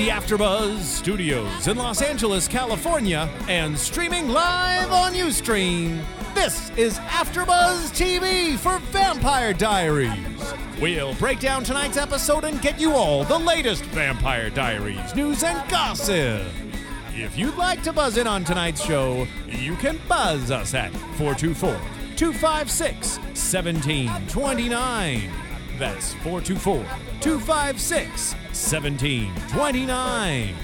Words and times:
the 0.00 0.08
AfterBuzz 0.08 0.78
Studios 0.78 1.68
in 1.68 1.76
Los 1.76 2.00
Angeles, 2.00 2.48
California, 2.48 3.28
and 3.50 3.78
streaming 3.78 4.30
live 4.30 4.90
on 4.92 5.12
UStream. 5.12 6.02
This 6.34 6.70
is 6.70 6.98
AfterBuzz 7.00 7.90
TV 7.90 8.56
for 8.56 8.78
Vampire 8.92 9.52
Diaries. 9.52 10.54
We'll 10.80 11.12
break 11.16 11.38
down 11.38 11.64
tonight's 11.64 11.98
episode 11.98 12.44
and 12.44 12.62
get 12.62 12.80
you 12.80 12.92
all 12.92 13.24
the 13.24 13.38
latest 13.38 13.84
Vampire 13.86 14.48
Diaries 14.48 15.14
news 15.14 15.44
and 15.44 15.68
gossip. 15.68 16.46
If 17.12 17.36
you'd 17.36 17.56
like 17.56 17.82
to 17.82 17.92
buzz 17.92 18.16
in 18.16 18.26
on 18.26 18.42
tonight's 18.42 18.82
show, 18.82 19.26
you 19.48 19.76
can 19.76 20.00
buzz 20.08 20.50
us 20.50 20.72
at 20.72 20.92
424 21.18 21.78
256 22.16 23.18
1729. 23.18 25.39
That's 25.80 26.12
424 26.12 26.84
256 27.22 28.34
1729. 28.34 30.54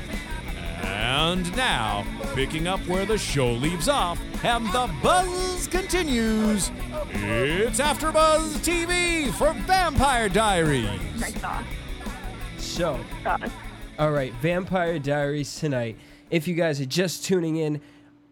And 0.83 1.57
now, 1.57 2.05
picking 2.35 2.67
up 2.67 2.81
where 2.81 3.07
the 3.07 3.17
show 3.17 3.53
leaves 3.53 3.89
off 3.89 4.21
and 4.45 4.67
the 4.75 4.91
buzz 5.03 5.69
continues, 5.69 6.71
it's 7.09 7.81
AfterBuzz 7.81 8.59
TV 8.59 9.33
for 9.33 9.55
Vampire 9.65 10.29
Diaries. 10.29 11.01
So, 12.59 13.01
all 13.99 14.11
right, 14.11 14.35
Vampire 14.43 14.99
Diaries 14.99 15.59
tonight. 15.59 15.97
If 16.31 16.47
you 16.47 16.55
guys 16.55 16.79
are 16.79 16.85
just 16.85 17.25
tuning 17.25 17.57
in, 17.57 17.81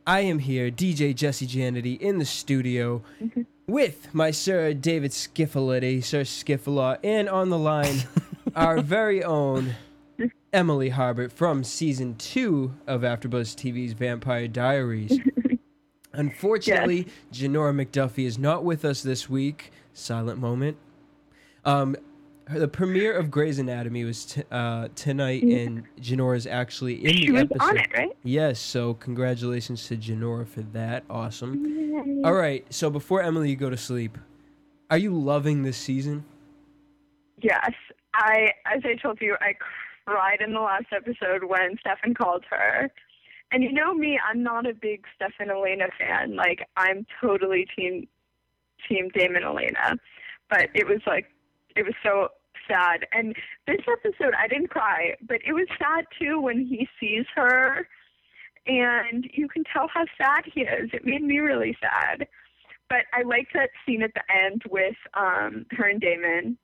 I 0.06 0.20
am 0.20 0.38
here, 0.38 0.70
DJ 0.70 1.14
Jesse 1.14 1.46
Janedy, 1.46 1.98
in 1.98 2.18
the 2.18 2.26
studio 2.26 3.00
mm-hmm. 3.22 3.40
With 3.66 4.12
my 4.14 4.30
Sir 4.30 4.74
David 4.74 5.10
Skiffaletti, 5.12 6.02
Sir 6.02 6.22
Skiffala, 6.22 6.98
and 7.02 7.28
on 7.28 7.50
the 7.50 7.58
line, 7.58 7.96
our 8.56 8.80
very 8.80 9.22
own 9.24 9.74
Emily 10.52 10.90
Harbert 10.90 11.32
from 11.32 11.64
season 11.64 12.14
two 12.16 12.74
of 12.86 13.00
AfterBuzz 13.02 13.54
TV's 13.54 13.92
Vampire 13.92 14.48
Diaries. 14.48 15.18
Unfortunately, 16.12 17.08
Janora 17.32 17.74
McDuffie 17.74 18.24
is 18.24 18.38
not 18.38 18.64
with 18.64 18.84
us 18.84 19.02
this 19.02 19.28
week. 19.28 19.72
Silent 19.92 20.38
moment. 20.38 20.76
Um, 21.64 21.96
the 22.50 22.68
premiere 22.68 23.12
of 23.16 23.30
Grey's 23.30 23.58
Anatomy 23.58 24.04
was 24.04 24.24
t- 24.26 24.42
uh, 24.50 24.88
tonight, 24.94 25.42
and 25.42 25.84
Janora's 26.00 26.46
actually 26.46 27.04
in 27.04 27.16
She 27.16 27.26
the 27.26 27.32
was 27.32 27.42
episode. 27.42 27.68
on 27.68 27.76
it, 27.78 27.90
right? 27.96 28.16
Yes, 28.22 28.60
so 28.60 28.94
congratulations 28.94 29.86
to 29.88 29.96
Janora 29.96 30.46
for 30.46 30.62
that. 30.62 31.04
Awesome. 31.08 32.22
All 32.24 32.34
right, 32.34 32.66
so 32.72 32.90
before 32.90 33.22
Emily, 33.22 33.50
you 33.50 33.56
go 33.56 33.70
to 33.70 33.76
sleep, 33.76 34.18
are 34.90 34.98
you 34.98 35.14
loving 35.18 35.62
this 35.62 35.76
season? 35.76 36.24
Yes. 37.40 37.72
I, 38.14 38.52
as 38.66 38.82
I 38.84 38.94
told 38.94 39.20
you, 39.20 39.36
I 39.40 39.54
cried 40.06 40.40
in 40.40 40.52
the 40.52 40.60
last 40.60 40.86
episode 40.92 41.44
when 41.44 41.76
Stefan 41.80 42.14
called 42.14 42.44
her. 42.50 42.90
And 43.50 43.62
you 43.62 43.72
know 43.72 43.94
me, 43.94 44.18
I'm 44.28 44.42
not 44.42 44.66
a 44.66 44.74
big 44.74 45.04
Stefan 45.16 45.50
Elena 45.50 45.86
fan. 45.98 46.36
Like, 46.36 46.66
I'm 46.76 47.06
totally 47.20 47.66
team, 47.76 48.06
team 48.88 49.10
Damon 49.14 49.42
Elena. 49.42 49.96
But 50.48 50.68
it 50.74 50.86
was 50.86 51.00
like, 51.06 51.26
it 51.76 51.84
was 51.84 51.94
so 52.02 52.28
sad. 52.68 53.06
And 53.12 53.34
this 53.66 53.80
episode, 53.90 54.34
I 54.38 54.48
didn't 54.48 54.68
cry, 54.70 55.14
but 55.28 55.38
it 55.46 55.52
was 55.52 55.66
sad 55.78 56.04
too 56.18 56.40
when 56.40 56.64
he 56.66 56.88
sees 57.00 57.24
her. 57.34 57.86
And 58.66 59.28
you 59.34 59.48
can 59.48 59.62
tell 59.72 59.88
how 59.92 60.04
sad 60.16 60.44
he 60.52 60.62
is. 60.62 60.90
It 60.92 61.04
made 61.04 61.22
me 61.22 61.38
really 61.38 61.76
sad. 61.80 62.26
But 62.88 63.00
I 63.12 63.22
liked 63.22 63.52
that 63.54 63.70
scene 63.84 64.02
at 64.02 64.12
the 64.14 64.22
end 64.34 64.62
with 64.70 64.94
um, 65.14 65.66
her 65.72 65.88
and 65.88 66.00
Damon. 66.00 66.56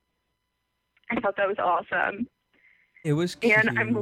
I 1.11 1.19
thought 1.19 1.35
that 1.37 1.47
was 1.47 1.57
awesome. 1.59 2.27
It 3.03 3.13
was 3.13 3.35
cute. 3.35 3.53
And 3.57 3.77
I'm 3.79 3.93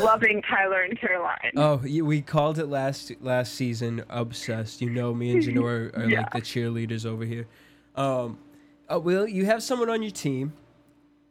loving 0.00 0.42
Tyler 0.42 0.82
and 0.82 1.00
Caroline. 1.00 1.52
Oh, 1.56 1.76
we 1.76 2.20
called 2.22 2.58
it 2.58 2.66
last 2.66 3.12
last 3.20 3.54
season. 3.54 4.04
Obsessed. 4.10 4.80
You 4.82 4.90
know, 4.90 5.14
me 5.14 5.32
and 5.32 5.42
Janora 5.42 5.96
are 5.96 6.06
Yeah. 6.08 6.20
like 6.22 6.32
the 6.32 6.40
cheerleaders 6.40 7.06
over 7.06 7.24
here. 7.24 7.46
Um, 7.94 8.38
uh, 8.90 8.98
Will, 9.00 9.26
you 9.28 9.44
have 9.46 9.62
someone 9.62 9.90
on 9.90 10.02
your 10.02 10.10
team. 10.10 10.52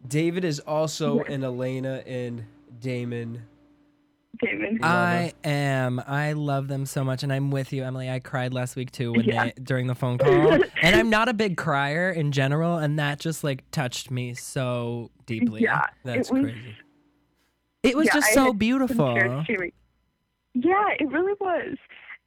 David 0.08 0.44
is 0.44 0.60
also 0.60 1.20
an 1.22 1.44
Elena 1.44 2.04
and 2.08 2.46
Damon. 2.80 3.44
Damon. 4.44 4.80
I 4.82 5.34
am. 5.44 6.02
I 6.08 6.34
love 6.34 6.68
them 6.68 6.88
so 6.88 7.04
much, 7.04 7.22
and 7.22 7.32
I'm 7.32 7.52
with 7.52 7.72
you, 7.72 7.84
Emily. 7.84 8.10
I 8.10 8.20
cried 8.20 8.54
last 8.54 8.76
week 8.76 8.92
too 8.92 9.12
when 9.14 9.24
Yeah. 9.26 9.46
they, 9.46 9.52
during 9.62 9.86
the 9.88 9.94
phone 9.94 10.18
call, 10.18 10.54
and 10.82 10.96
I'm 10.96 11.10
not 11.12 11.30
a 11.30 11.34
big 11.34 11.58
crier 11.58 12.10
in 12.10 12.32
general, 12.32 12.78
and 12.78 12.98
that 12.98 13.20
just 13.20 13.44
like 13.44 13.70
touched 13.70 14.10
me 14.10 14.34
so 14.34 15.12
deeply. 15.28 15.62
yeah, 15.62 15.86
That's 16.04 16.30
it 16.30 16.34
was, 16.34 16.42
crazy. 16.44 16.76
It 17.84 17.98
was 17.98 18.06
Yeah, 18.08 18.14
just 18.14 18.34
so 18.34 18.54
beautiful. 18.54 19.16
Yeah, 19.16 19.44
it 21.00 21.08
really 21.10 21.34
was. 21.40 21.78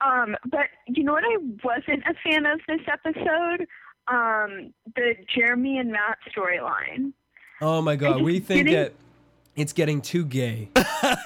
Um, 0.00 0.36
but 0.50 0.66
you 0.86 1.02
know 1.04 1.12
what 1.12 1.24
I 1.24 1.36
wasn't 1.64 2.04
a 2.06 2.14
fan 2.22 2.46
of 2.46 2.60
this 2.68 2.80
episode? 2.86 3.66
Um, 4.08 4.72
the 4.96 5.14
Jeremy 5.34 5.78
and 5.78 5.90
Matt 5.92 6.18
storyline. 6.36 7.12
Oh 7.60 7.80
my 7.80 7.96
god, 7.96 8.22
we 8.22 8.40
think 8.40 8.66
didn't- 8.68 8.82
that 8.82 8.92
it's 9.56 9.72
getting 9.72 10.00
too 10.02 10.24
gay. 10.24 10.68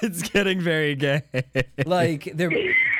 it's 0.01 0.21
getting 0.29 0.61
very 0.61 0.95
gay. 0.95 1.23
like 1.85 2.31
they're 2.35 2.51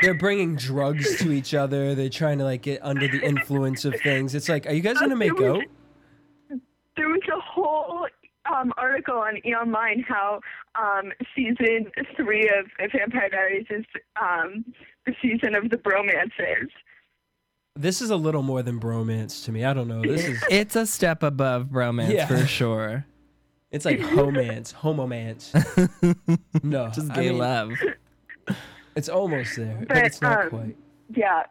they're 0.01 0.13
bringing 0.15 0.55
drugs 0.55 1.17
to 1.19 1.31
each 1.31 1.53
other. 1.53 1.93
They're 1.95 2.09
trying 2.09 2.39
to 2.39 2.43
like 2.45 2.63
get 2.63 2.79
under 2.83 3.07
the 3.07 3.21
influence 3.23 3.85
of 3.85 3.95
things. 4.01 4.35
It's 4.35 4.49
like, 4.49 4.65
are 4.65 4.73
you 4.73 4.81
guys 4.81 4.97
gonna 4.99 5.15
make 5.15 5.37
There 5.37 5.53
was- 5.53 5.61
out? 5.61 6.59
There 6.97 7.07
was 7.07 7.21
a 7.33 7.39
whole 7.39 8.07
um, 8.53 8.73
article 8.75 9.15
on 9.19 9.37
E 9.45 9.53
Online 9.55 10.03
how 10.05 10.41
um, 10.75 11.13
season 11.35 11.89
three 12.17 12.49
of 12.49 12.65
Vampire 12.91 13.29
Diaries 13.29 13.67
is 13.69 13.85
um, 14.21 14.65
the 15.05 15.13
season 15.21 15.55
of 15.55 15.69
the 15.69 15.77
bromances. 15.77 16.67
This 17.79 18.01
is 18.01 18.09
a 18.09 18.17
little 18.17 18.43
more 18.43 18.61
than 18.61 18.77
bromance 18.77 19.45
to 19.45 19.53
me. 19.53 19.63
I 19.63 19.73
don't 19.73 19.87
know. 19.87 20.01
This 20.01 20.25
is 20.27 20.43
it's 20.49 20.75
a 20.75 20.85
step 20.85 21.23
above 21.23 21.67
bromance 21.67 22.11
Yeah. 22.11 22.27
for 22.27 22.45
sure. 22.45 23.05
it's 23.71 23.85
like 23.85 23.99
homance, 23.99 24.73
homomance. 24.73 25.53
No, 26.63 26.89
Just 26.89 27.09
I 27.11 27.15
gay 27.15 27.29
mean, 27.29 27.37
love. 27.37 27.71
It's 28.97 29.07
almost 29.07 29.55
there, 29.55 29.77
but, 29.79 29.87
But, 29.87 29.97
it's 30.05 30.21
not 30.21 30.41
um, 30.41 30.49
quite. 30.49 30.77
Yeah, 31.15 31.43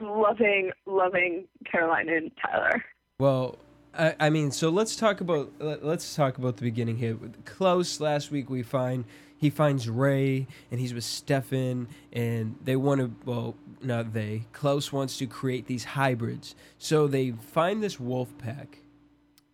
loving, 0.00 0.72
loving 0.86 1.46
Caroline 1.70 2.08
and 2.08 2.30
Tyler. 2.44 2.84
Well, 3.20 3.58
I, 3.94 4.16
I 4.18 4.30
mean, 4.30 4.50
so 4.50 4.70
let's 4.70 4.96
talk 4.96 5.20
about 5.20 5.52
let, 5.60 5.84
let's 5.84 6.16
talk 6.16 6.36
about 6.38 6.56
the 6.56 6.62
beginning 6.62 6.96
here. 6.96 7.14
With 7.14 7.44
Klaus 7.44 8.00
last 8.00 8.32
week, 8.32 8.50
we 8.50 8.64
find 8.64 9.04
he 9.42 9.50
finds 9.50 9.88
Ray, 9.90 10.46
and 10.70 10.80
he's 10.80 10.94
with 10.94 11.04
Stefan, 11.04 11.88
and 12.12 12.54
they 12.64 12.76
want 12.76 13.00
to. 13.00 13.12
Well, 13.26 13.56
not 13.82 14.14
they. 14.14 14.44
Klaus 14.52 14.92
wants 14.92 15.18
to 15.18 15.26
create 15.26 15.66
these 15.66 15.84
hybrids. 15.84 16.54
So 16.78 17.06
they 17.08 17.32
find 17.32 17.82
this 17.82 18.00
wolf 18.00 18.38
pack. 18.38 18.78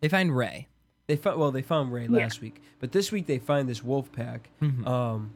They 0.01 0.09
find 0.09 0.37
Ray. 0.37 0.69
They 1.09 1.17
found 1.17 1.41
well, 1.41 1.51
they 1.51 1.63
found 1.63 1.91
Ray 1.93 2.03
Yeah. 2.05 2.19
last 2.19 2.41
week, 2.43 2.61
but 2.81 2.93
this 2.93 3.11
week 3.11 3.27
they 3.27 3.39
find 3.39 3.67
this 3.69 3.83
wolf 3.83 4.13
pack. 4.13 4.51
Um, 4.61 5.31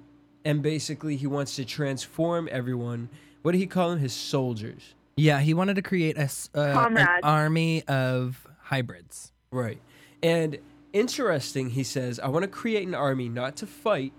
and 0.45 0.63
basically 0.63 1.17
he 1.17 1.27
wants 1.27 1.57
to 1.57 1.65
transform 1.65 2.49
everyone. 2.53 3.09
What 3.41 3.53
did 3.53 3.59
he 3.59 3.67
call 3.67 3.89
them? 3.91 3.99
His 4.01 4.13
soldiers. 4.13 4.95
Yeah, 5.17 5.41
he 5.41 5.55
wanted 5.55 5.77
to 5.77 5.83
create 5.83 6.17
a 6.19 6.23
s- 6.23 6.51
uh, 6.55 6.61
an 6.91 7.21
army 7.23 7.83
of 7.89 8.47
hybrids. 8.65 9.33
Right. 9.51 9.81
And 10.23 10.59
interesting, 10.93 11.71
he 11.71 11.83
says, 11.85 12.21
I 12.21 12.29
want 12.29 12.43
to 12.43 12.49
create 12.49 12.87
an 12.87 12.95
army 12.95 13.29
not 13.31 13.57
to 13.57 13.67
fight, 13.67 14.13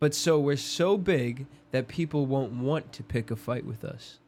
but 0.00 0.14
so 0.14 0.40
we're 0.40 0.56
so 0.56 0.96
big 0.96 1.46
that 1.70 1.86
people 1.86 2.26
won't 2.26 2.52
want 2.52 2.92
to 2.94 3.02
pick 3.02 3.30
a 3.30 3.36
fight 3.36 3.64
with 3.64 3.84
us. 3.84 4.18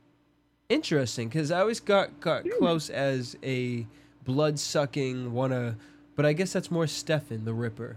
Interesting, 0.69 1.29
because 1.29 1.51
I 1.51 1.61
always 1.61 1.81
got, 1.81 2.21
got 2.21 2.45
close 2.59 2.89
as 2.89 3.37
a 3.43 3.87
blood 4.25 4.59
sucking, 4.59 5.33
wanna, 5.33 5.77
but 6.15 6.25
I 6.25 6.35
guess 6.35 6.53
that's 6.53 6.71
more 6.71 6.87
Stefan, 6.87 7.45
the 7.45 7.53
Ripper, 7.55 7.97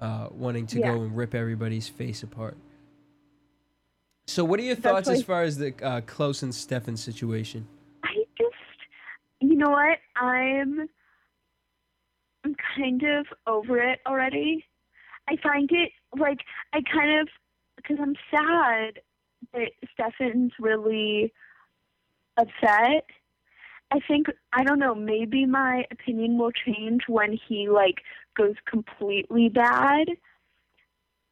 uh, 0.00 0.28
wanting 0.30 0.66
to 0.68 0.78
Yeah. 0.78 0.94
go 0.94 1.02
and 1.02 1.16
rip 1.16 1.34
everybody's 1.34 1.88
face 1.88 2.22
apart. 2.22 2.56
So, 4.26 4.44
what 4.44 4.60
are 4.60 4.62
your 4.62 4.74
That's 4.74 5.06
thoughts 5.06 5.08
as 5.08 5.22
far 5.22 5.42
as 5.42 5.56
the 5.56 5.74
uh, 5.82 6.02
Klaus 6.02 6.42
and 6.42 6.54
Stefan 6.54 6.96
situation? 6.96 7.66
I 8.04 8.14
just, 8.38 8.54
you 9.40 9.56
know 9.56 9.70
what? 9.70 9.98
I'm, 10.16 10.86
I'm 12.44 12.54
kind 12.76 13.02
of 13.02 13.26
over 13.46 13.78
it 13.78 14.00
already. 14.06 14.64
I 15.28 15.36
find 15.42 15.68
it 15.72 15.90
like 16.16 16.38
I 16.72 16.80
kind 16.82 17.20
of 17.20 17.28
because 17.76 17.98
I'm 18.00 18.14
sad 18.30 19.00
that 19.54 19.70
Stefan's 19.92 20.52
really 20.58 21.32
upset, 22.36 23.06
I 23.90 24.00
think 24.06 24.26
I 24.52 24.64
don't 24.64 24.78
know, 24.78 24.94
maybe 24.94 25.46
my 25.46 25.84
opinion 25.90 26.38
will 26.38 26.52
change 26.52 27.02
when 27.08 27.38
he 27.48 27.68
like 27.68 28.02
goes 28.36 28.54
completely 28.66 29.48
bad. 29.48 30.08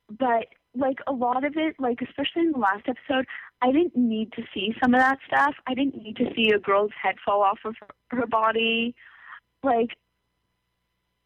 But 0.09 0.47
like 0.75 0.99
a 1.07 1.13
lot 1.13 1.45
of 1.45 1.55
it, 1.57 1.77
like 1.79 2.01
especially 2.03 2.43
in 2.43 2.53
the 2.53 2.59
last 2.59 2.87
episode, 2.87 3.27
I 3.63 3.73
didn't 3.73 3.97
need 3.97 4.33
to 4.33 4.43
see 4.55 4.75
some 4.83 4.95
of 4.95 5.01
that 5.01 5.19
stuff. 5.27 5.55
I 5.67 5.75
didn't 5.75 5.97
need 5.97 6.17
to 6.17 6.33
see 6.35 6.51
a 6.51 6.59
girl's 6.59 6.93
head 7.01 7.17
fall 7.25 7.43
off 7.43 7.59
of 7.65 7.75
her, 7.81 8.19
her 8.19 8.27
body. 8.27 8.95
Like 9.63 9.97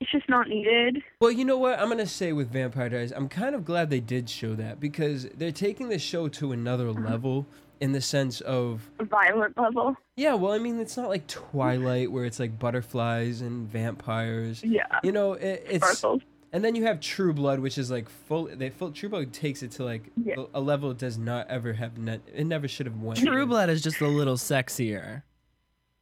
it's 0.00 0.10
just 0.10 0.28
not 0.28 0.48
needed. 0.48 1.02
Well, 1.20 1.30
you 1.30 1.44
know 1.44 1.58
what? 1.58 1.78
I'm 1.78 1.88
gonna 1.88 2.06
say 2.06 2.32
with 2.32 2.50
Vampire 2.50 2.88
Diaries, 2.88 3.12
I'm 3.12 3.28
kind 3.28 3.54
of 3.54 3.64
glad 3.64 3.90
they 3.90 4.00
did 4.00 4.28
show 4.30 4.54
that 4.54 4.80
because 4.80 5.28
they're 5.36 5.52
taking 5.52 5.88
the 5.88 5.98
show 5.98 6.28
to 6.28 6.52
another 6.52 6.88
Uh-huh. 6.88 7.00
level 7.00 7.46
in 7.80 7.92
the 7.92 8.00
sense 8.00 8.40
of 8.42 8.90
Violent 9.00 9.56
level. 9.56 9.96
yeah. 10.16 10.34
Well, 10.34 10.52
I 10.52 10.58
mean, 10.58 10.78
it's 10.80 10.96
not 10.96 11.08
like 11.08 11.26
Twilight 11.26 12.10
where 12.12 12.24
it's 12.24 12.38
like 12.38 12.58
butterflies 12.58 13.40
and 13.40 13.66
vampires. 13.68 14.62
Yeah. 14.62 14.84
You 15.02 15.12
know, 15.12 15.32
it, 15.34 15.64
it's 15.68 15.98
Sparkles. 15.98 16.22
and 16.52 16.62
then 16.64 16.74
you 16.74 16.84
have 16.84 17.00
True 17.00 17.32
Blood, 17.32 17.60
which 17.60 17.78
is 17.78 17.90
like 17.90 18.08
full. 18.08 18.48
They 18.54 18.68
full 18.70 18.92
True 18.92 19.08
Blood 19.08 19.32
takes 19.32 19.62
it 19.62 19.70
to 19.72 19.84
like 19.84 20.10
Yeah. 20.22 20.34
a, 20.54 20.58
a 20.58 20.60
level 20.60 20.90
it 20.90 20.98
does 20.98 21.16
not 21.18 21.48
ever 21.48 21.72
have. 21.74 21.96
Ne- 21.98 22.20
it 22.34 22.44
never 22.46 22.68
should 22.68 22.86
have 22.86 23.00
went. 23.00 23.18
True. 23.20 23.46
Blood 23.46 23.70
is 23.70 23.82
just 23.82 24.00
a 24.00 24.06
little 24.08 24.36
sexier. 24.36 25.22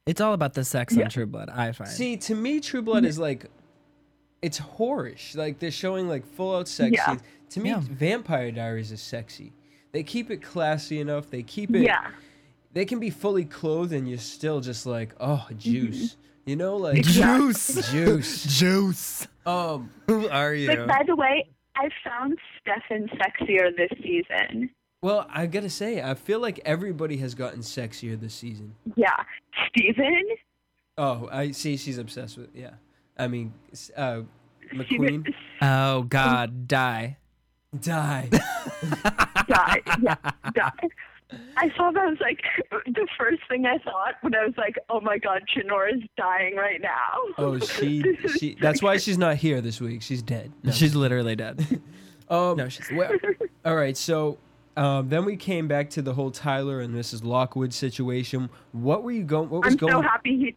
It's 0.05 0.19
all 0.21 0.33
about 0.33 0.55
the 0.55 0.63
sex 0.65 0.95
Yeah. 0.95 1.03
on 1.05 1.09
True 1.11 1.27
Blood. 1.27 1.49
I 1.49 1.71
find. 1.71 1.89
See, 1.89 2.17
to 2.17 2.35
me, 2.35 2.59
True 2.59 2.81
Blood 2.81 3.05
is 3.05 3.19
like, 3.19 3.45
it's 4.41 4.59
whorish. 4.59 5.35
Like 5.35 5.59
they're 5.59 5.71
showing 5.71 6.07
like 6.07 6.25
full 6.25 6.55
out 6.55 6.67
sex 6.67 6.91
Yeah. 6.93 7.05
scenes. 7.07 7.21
To 7.51 7.59
me, 7.59 7.69
Yeah. 7.69 7.79
Vampire 7.81 8.51
Diaries 8.51 8.91
is 8.91 9.01
sexy. 9.01 9.53
They 9.91 10.03
keep 10.03 10.29
it 10.29 10.41
classy 10.41 10.99
enough. 10.99 11.29
They 11.29 11.41
keep 11.43 11.73
it. 11.75 11.81
Yeah. 11.81 12.11
They 12.73 12.85
can 12.85 12.99
be 12.99 13.09
fully 13.09 13.45
clothed 13.45 13.91
and 13.93 14.07
you're 14.07 14.19
still 14.19 14.61
just 14.61 14.85
like, 14.85 15.15
oh, 15.19 15.47
juice. 15.57 16.15
You 16.45 16.55
know, 16.55 16.77
like 16.77 17.01
juice, 17.03 17.91
juice. 17.91 18.43
Juice. 18.59 19.27
Um, 19.45 19.89
Who 20.07 20.29
are 20.29 20.53
you? 20.53 20.67
But 20.67 20.87
by 20.87 21.03
the 21.05 21.15
way, 21.15 21.47
I 21.75 21.89
found 22.03 22.37
Stefan 22.61 23.07
sexier 23.17 23.75
this 23.75 23.89
season. 24.03 24.69
well, 25.01 25.25
I 25.29 25.45
gotta 25.47 25.69
say, 25.69 26.01
I 26.01 26.13
feel 26.13 26.39
like 26.39 26.59
everybody 26.65 27.17
has 27.17 27.33
gotten 27.35 27.61
sexier 27.61 28.19
this 28.19 28.33
season. 28.33 28.75
Yeah. 28.95 29.15
Steven? 29.69 30.23
Oh, 30.97 31.29
I 31.31 31.51
see. 31.51 31.77
She's 31.77 31.97
obsessed 31.97 32.37
with. 32.37 32.49
Yeah, 32.55 32.71
I 33.19 33.27
mean, 33.27 33.53
uh, 33.95 34.21
McQueen, 34.73 35.31
oh 35.61 36.03
God, 36.03 36.67
die. 36.67 37.17
die. 37.79 38.29
die, 39.47 39.81
Yeah, 40.01 40.15
died. 40.53 40.89
I 41.57 41.71
saw 41.77 41.91
that. 41.91 42.01
I 42.01 42.05
was 42.07 42.17
like, 42.21 42.41
the 42.85 43.07
first 43.17 43.41
thing 43.49 43.65
I 43.65 43.77
thought 43.79 44.15
when 44.21 44.33
I 44.33 44.45
was 44.45 44.55
like, 44.57 44.75
oh 44.89 44.99
my 45.01 45.17
god, 45.19 45.43
Janora's 45.53 46.01
dying 46.17 46.55
right 46.55 46.81
now. 46.81 47.17
Oh, 47.37 47.59
she, 47.59 48.03
she. 48.39 48.57
That's 48.59 48.81
why 48.81 48.97
she's 48.97 49.17
not 49.17 49.35
here 49.35 49.61
this 49.61 49.79
week. 49.79 50.01
She's 50.01 50.21
dead. 50.23 50.51
No. 50.63 50.71
She's 50.71 50.95
literally 50.95 51.35
dead. 51.35 51.81
Um, 52.29 52.57
No, 52.57 52.69
she's- 52.69 52.89
well, 52.91 53.11
all 53.65 53.75
right. 53.75 53.95
So, 53.97 54.37
um, 54.77 55.09
then 55.09 55.25
we 55.25 55.35
came 55.35 55.67
back 55.67 55.89
to 55.91 56.01
the 56.01 56.13
whole 56.13 56.31
Tyler 56.31 56.79
and 56.81 56.95
Mrs. 56.95 57.23
Lockwood 57.23 57.73
situation. 57.73 58.49
What 58.71 59.03
were 59.03 59.11
you 59.11 59.23
going? 59.23 59.49
What 59.49 59.65
was 59.65 59.73
I'm 59.73 59.77
going? 59.77 59.93
so 59.93 60.01
happy 60.01 60.37
he 60.37 60.55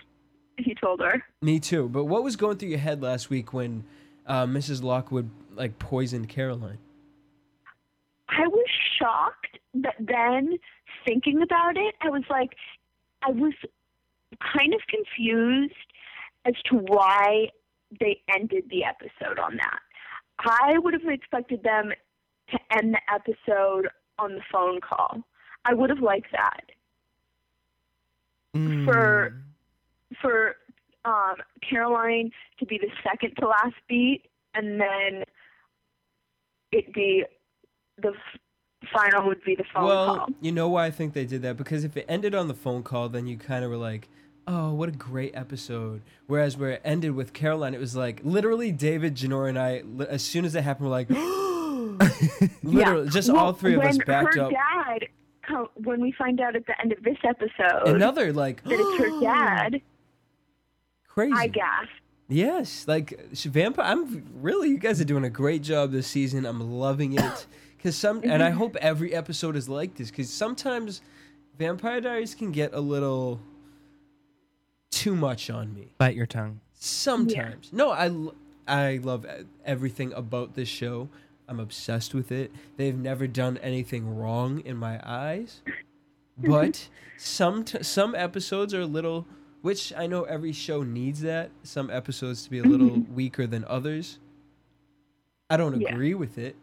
he 0.64 0.74
told 0.74 1.00
her. 1.00 1.22
Me 1.40 1.60
too. 1.60 1.88
But 1.88 2.04
what 2.04 2.22
was 2.22 2.36
going 2.36 2.56
through 2.56 2.70
your 2.70 2.78
head 2.78 3.02
last 3.02 3.30
week 3.30 3.52
when 3.52 3.84
uh, 4.26 4.46
Mrs. 4.46 4.82
Lockwood 4.82 5.30
like 5.54 5.78
poisoned 5.78 6.28
Caroline? 6.28 6.78
I 8.28 8.46
was 8.46 8.66
shocked, 8.98 9.58
but 9.74 9.94
then 10.00 10.58
thinking 11.06 11.42
about 11.42 11.76
it, 11.76 11.94
I 12.00 12.08
was 12.08 12.22
like, 12.30 12.54
I 13.22 13.30
was 13.30 13.52
kind 14.40 14.72
of 14.72 14.80
confused 14.88 15.74
as 16.44 16.54
to 16.70 16.76
why 16.76 17.48
they 18.00 18.20
ended 18.34 18.64
the 18.70 18.84
episode 18.84 19.38
on 19.38 19.56
that. 19.56 19.80
I 20.38 20.78
would 20.78 20.94
have 20.94 21.06
expected 21.06 21.62
them 21.62 21.92
to 22.50 22.58
end 22.76 22.94
the 22.94 23.00
episode 23.12 23.88
on 24.18 24.34
the 24.34 24.42
phone 24.50 24.80
call. 24.80 25.22
I 25.64 25.74
would 25.74 25.90
have 25.90 26.00
liked 26.00 26.32
that. 26.32 26.64
For 28.84 29.34
for 30.22 30.56
um, 31.04 31.34
Caroline 31.68 32.30
to 32.58 32.66
be 32.66 32.78
the 32.78 32.88
second 33.02 33.34
to 33.40 33.48
last 33.48 33.74
beat, 33.88 34.22
and 34.54 34.80
then 34.80 35.24
it 36.70 36.92
be 36.94 37.24
the 37.98 38.12
final 38.92 39.26
would 39.26 39.42
be 39.44 39.54
the 39.54 39.64
phone 39.72 39.84
well, 39.84 40.16
call. 40.16 40.28
you 40.40 40.50
know 40.50 40.68
why 40.68 40.86
I 40.86 40.90
think 40.90 41.12
they 41.12 41.24
did 41.24 41.42
that 41.42 41.56
because 41.56 41.84
if 41.84 41.96
it 41.96 42.04
ended 42.08 42.34
on 42.34 42.48
the 42.48 42.54
phone 42.54 42.82
call, 42.82 43.08
then 43.08 43.26
you 43.26 43.36
kind 43.36 43.64
of 43.64 43.70
were 43.70 43.76
like, 43.76 44.08
"Oh, 44.46 44.72
what 44.72 44.88
a 44.88 44.92
great 44.92 45.34
episode." 45.34 46.02
Whereas 46.26 46.56
where 46.56 46.70
it 46.70 46.82
ended 46.84 47.12
with 47.12 47.32
Caroline, 47.32 47.74
it 47.74 47.80
was 47.80 47.96
like 47.96 48.20
literally 48.24 48.72
David, 48.72 49.16
Janora, 49.16 49.50
and 49.50 49.58
I. 49.58 49.82
As 50.08 50.22
soon 50.22 50.44
as 50.44 50.54
it 50.54 50.62
happened, 50.62 50.88
we're 50.88 50.92
like, 50.92 51.10
literally, 52.62 53.08
just 53.10 53.28
Well, 53.28 53.38
all 53.38 53.52
three 53.52 53.74
of 53.74 53.82
us 53.82 53.98
backed 54.06 54.34
her 54.34 54.42
up. 54.42 54.52
Dad, 54.52 55.08
when 55.74 56.00
we 56.00 56.12
find 56.12 56.40
out 56.40 56.56
at 56.56 56.66
the 56.66 56.80
end 56.80 56.92
of 56.92 57.02
this 57.02 57.16
episode 57.24 57.88
Another 57.88 58.32
like 58.32 58.62
that 58.64 58.78
it's 58.78 58.98
her 58.98 59.20
dad, 59.22 59.80
crazy. 61.14 61.32
I 61.36 61.46
guess. 61.48 61.86
Yes, 62.28 62.86
like 62.88 63.18
sh- 63.34 63.44
vampire. 63.46 63.84
I'm 63.86 64.24
really. 64.34 64.68
You 64.70 64.78
guys 64.78 65.00
are 65.00 65.04
doing 65.04 65.24
a 65.24 65.30
great 65.30 65.62
job 65.62 65.92
this 65.92 66.06
season. 66.06 66.46
I'm 66.46 66.60
loving 66.60 67.14
it. 67.18 67.46
Cause 67.82 67.96
some, 67.96 68.20
and 68.22 68.42
I 68.44 68.50
hope 68.50 68.76
every 68.80 69.12
episode 69.12 69.56
is 69.56 69.68
like 69.68 69.96
this. 69.96 70.10
Cause 70.10 70.30
sometimes 70.30 71.02
Vampire 71.58 72.00
Diaries 72.00 72.34
can 72.34 72.52
get 72.52 72.72
a 72.72 72.80
little 72.80 73.40
too 74.90 75.16
much 75.16 75.50
on 75.50 75.74
me. 75.74 75.88
Bite 75.98 76.14
your 76.14 76.26
tongue. 76.26 76.60
Sometimes. 76.74 77.72
No, 77.72 77.90
I 77.90 78.10
I 78.68 79.00
love 79.02 79.24
e- 79.26 79.44
everything 79.64 80.12
about 80.14 80.54
this 80.54 80.68
show. 80.68 81.08
I'm 81.48 81.58
obsessed 81.60 82.14
with 82.14 82.30
it. 82.32 82.52
They've 82.76 82.96
never 82.96 83.26
done 83.26 83.58
anything 83.58 84.16
wrong 84.16 84.60
in 84.64 84.76
my 84.76 85.00
eyes. 85.04 85.60
But 86.38 86.88
some 87.18 87.64
t- 87.64 87.82
some 87.82 88.14
episodes 88.14 88.72
are 88.74 88.80
a 88.82 88.86
little 88.86 89.26
which 89.62 89.92
I 89.96 90.06
know 90.06 90.24
every 90.24 90.52
show 90.52 90.82
needs 90.82 91.20
that. 91.22 91.50
Some 91.62 91.90
episodes 91.90 92.44
to 92.44 92.50
be 92.50 92.58
a 92.58 92.62
little 92.64 93.00
weaker 93.14 93.46
than 93.46 93.64
others. 93.66 94.18
I 95.50 95.56
don't 95.56 95.80
Yeah. 95.80 95.90
agree 95.92 96.14
with 96.14 96.38
it. 96.38 96.56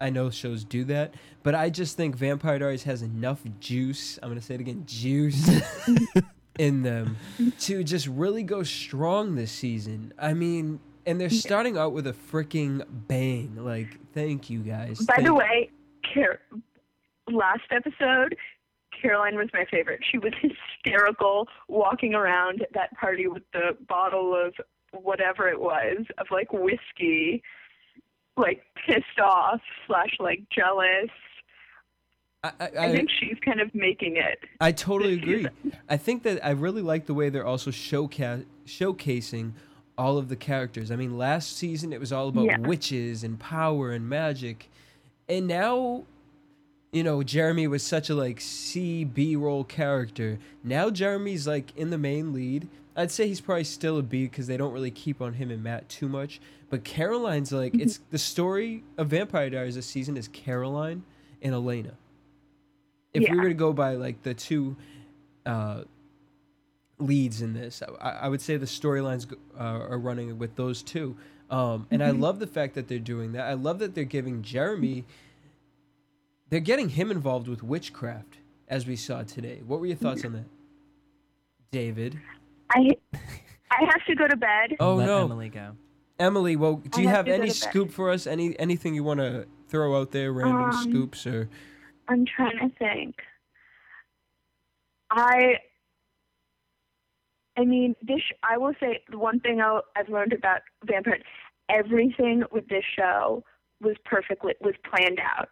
I 0.00 0.10
know 0.10 0.30
shows 0.30 0.64
do 0.64 0.82
that, 0.84 1.14
but 1.44 1.54
I 1.54 1.70
just 1.70 1.96
think 1.96 2.16
Vampire 2.16 2.58
Diaries 2.58 2.82
has 2.82 3.02
enough 3.02 3.40
juice. 3.60 4.18
I'm 4.20 4.28
going 4.30 4.40
to 4.40 4.44
say 4.44 4.54
it 4.54 4.60
again, 4.60 4.82
juice 4.84 5.48
in 6.58 6.82
them 6.82 7.16
to 7.60 7.84
just 7.84 8.08
really 8.08 8.42
go 8.42 8.64
strong 8.64 9.36
this 9.36 9.52
season. 9.52 10.12
I 10.18 10.34
mean, 10.34 10.80
and 11.06 11.20
they're 11.20 11.30
starting 11.30 11.78
out 11.78 11.92
with 11.92 12.08
a 12.08 12.12
freaking 12.14 12.84
bang. 13.06 13.54
Like, 13.56 13.96
thank 14.12 14.50
you 14.50 14.58
guys. 14.60 14.98
By 15.00 15.22
the 15.22 15.34
way, 15.34 15.70
Car- 16.12 16.40
last 17.30 17.62
episode, 17.70 18.34
Caroline 19.02 19.36
was 19.36 19.48
my 19.52 19.64
favorite. 19.70 20.00
She 20.10 20.18
was 20.18 20.32
hysterical 20.84 21.48
walking 21.68 22.14
around 22.14 22.64
that 22.72 22.96
party 22.96 23.26
with 23.26 23.42
the 23.52 23.76
bottle 23.88 24.34
of 24.34 24.54
whatever 24.92 25.48
it 25.48 25.60
was, 25.60 25.98
of 26.18 26.26
like 26.30 26.52
whiskey, 26.52 27.42
like 28.36 28.62
pissed 28.86 29.18
off 29.22 29.60
slash 29.86 30.10
like 30.20 30.42
jealous. 30.54 31.10
I, 32.44 32.52
I, 32.58 32.70
I, 32.86 32.92
think 32.92 33.08
she's 33.20 33.36
kind 33.44 33.60
of 33.60 33.72
making 33.74 34.16
it. 34.16 34.38
I 34.60 34.72
totally 34.72 35.14
agree. 35.14 35.46
I 35.88 35.96
think 35.96 36.24
that 36.24 36.44
I 36.44 36.50
really 36.50 36.82
like 36.82 37.06
the 37.06 37.14
way 37.14 37.28
they're 37.28 37.46
also 37.46 37.70
showca- 37.70 38.46
showcasing 38.66 39.52
all 39.96 40.18
of 40.18 40.28
the 40.28 40.34
characters. 40.34 40.90
I 40.90 40.96
mean, 40.96 41.16
last 41.16 41.56
season 41.56 41.92
it 41.92 42.00
was 42.00 42.12
all 42.12 42.28
about 42.28 42.44
Yeah. 42.44 42.58
witches 42.58 43.22
and 43.22 43.38
power 43.38 43.92
and 43.92 44.08
magic, 44.08 44.68
and 45.28 45.46
now, 45.46 46.02
you 46.92 47.02
know, 47.02 47.22
Jeremy 47.22 47.66
was 47.66 47.82
such 47.82 48.10
a 48.10 48.14
like 48.14 48.40
C 48.40 49.02
B 49.04 49.34
role 49.34 49.64
character. 49.64 50.38
Now 50.62 50.90
Jeremy's 50.90 51.48
like 51.48 51.76
in 51.76 51.90
the 51.90 51.98
main 51.98 52.32
lead. 52.32 52.68
I'd 52.94 53.10
say 53.10 53.26
he's 53.26 53.40
probably 53.40 53.64
still 53.64 53.96
a 53.98 54.02
B 54.02 54.24
because 54.24 54.46
they 54.46 54.58
don't 54.58 54.74
really 54.74 54.90
keep 54.90 55.22
on 55.22 55.32
him 55.32 55.50
and 55.50 55.62
Matt 55.62 55.88
too 55.88 56.08
much. 56.08 56.40
But 56.68 56.84
Caroline's 56.84 57.50
like 57.50 57.74
it's 57.74 57.98
the 58.10 58.18
story 58.18 58.84
of 58.98 59.08
Vampire 59.08 59.48
Diaries 59.48 59.74
this 59.74 59.86
season 59.86 60.18
is 60.18 60.28
Caroline 60.28 61.02
and 61.40 61.54
Elena. 61.54 61.94
If 63.14 63.28
we 63.28 63.36
were 63.36 63.48
to 63.48 63.54
go 63.54 63.72
by 63.72 63.94
like 63.96 64.22
the 64.22 64.34
two 64.34 64.76
uh, 65.44 65.82
leads 66.98 67.42
in 67.42 67.54
this, 67.54 67.82
I, 68.00 68.10
I 68.10 68.28
would 68.28 68.40
say 68.40 68.56
the 68.56 68.66
storylines 68.66 69.30
uh, 69.58 69.62
are 69.62 69.98
running 69.98 70.38
with 70.38 70.56
those 70.56 70.82
two. 70.82 71.16
Um, 71.50 71.86
and 71.90 72.02
I 72.02 72.10
love 72.10 72.38
the 72.38 72.46
fact 72.46 72.74
that 72.76 72.88
they're 72.88 72.98
doing 72.98 73.32
that. 73.32 73.46
I 73.46 73.52
love 73.52 73.80
that 73.80 73.94
they're 73.94 74.04
giving 74.04 74.40
Jeremy, 74.40 75.04
they're 76.52 76.60
getting 76.60 76.90
him 76.90 77.10
involved 77.10 77.48
with 77.48 77.62
witchcraft, 77.62 78.36
as 78.68 78.86
we 78.86 78.94
saw 78.94 79.22
today. 79.22 79.62
What 79.66 79.80
were 79.80 79.86
your 79.86 79.96
thoughts 79.96 80.22
on 80.22 80.34
that, 80.34 80.44
David? 81.70 82.20
I 82.70 82.90
I 83.70 83.86
have 83.86 84.04
to 84.06 84.14
go 84.14 84.28
to 84.28 84.36
bed. 84.36 84.76
Oh 84.78 84.96
Let 84.96 85.06
no, 85.06 85.24
Emily 85.24 85.48
go. 85.48 85.72
Emily. 86.18 86.56
Well, 86.56 86.74
do 86.74 86.90
I 87.00 87.00
you 87.00 87.08
have 87.08 87.26
have 87.26 87.40
any 87.40 87.48
to 87.48 87.54
bed. 87.54 87.70
scoop 87.70 87.90
for 87.90 88.10
us? 88.10 88.26
Any 88.26 88.58
anything 88.60 88.94
you 88.94 89.02
want 89.02 89.20
to 89.20 89.46
throw 89.70 89.98
out 89.98 90.10
there? 90.10 90.30
Random 90.30 90.64
Um, 90.64 90.72
scoops 90.74 91.26
or 91.26 91.48
I'm 92.08 92.26
trying 92.26 92.58
to 92.58 92.68
think. 92.76 93.14
I 95.10 95.54
I 97.56 97.64
mean, 97.64 97.94
this. 98.02 98.20
I 98.42 98.58
will 98.58 98.74
say 98.78 99.02
the 99.10 99.16
one 99.18 99.40
thing 99.40 99.62
I'll, 99.62 99.84
I've 99.96 100.10
learned 100.10 100.34
about 100.34 100.60
Vampire. 100.84 101.18
Everything 101.70 102.42
with 102.52 102.68
this 102.68 102.84
show 102.94 103.42
was 103.80 103.96
perfectly 104.04 104.52
was 104.60 104.74
planned 104.84 105.18
out, 105.18 105.48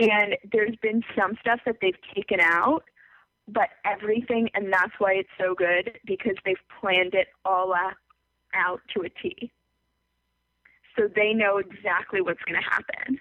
and 0.00 0.36
there's 0.52 0.76
been 0.82 1.02
some 1.16 1.36
stuff 1.40 1.60
that 1.66 1.76
they've 1.80 1.96
taken 2.14 2.40
out, 2.40 2.84
but 3.48 3.68
everything, 3.84 4.48
and 4.54 4.72
that's 4.72 4.92
why 4.98 5.14
it's 5.14 5.28
so 5.38 5.54
good 5.54 5.98
because 6.06 6.36
they've 6.44 6.56
planned 6.80 7.14
it 7.14 7.28
all 7.44 7.74
out, 8.54 8.80
to 8.94 9.02
a 9.02 9.08
T. 9.08 9.50
So 10.98 11.08
they 11.14 11.32
know 11.32 11.56
exactly 11.56 12.20
what's 12.20 12.42
going 12.42 12.60
to 12.60 12.68
happen, 12.68 13.18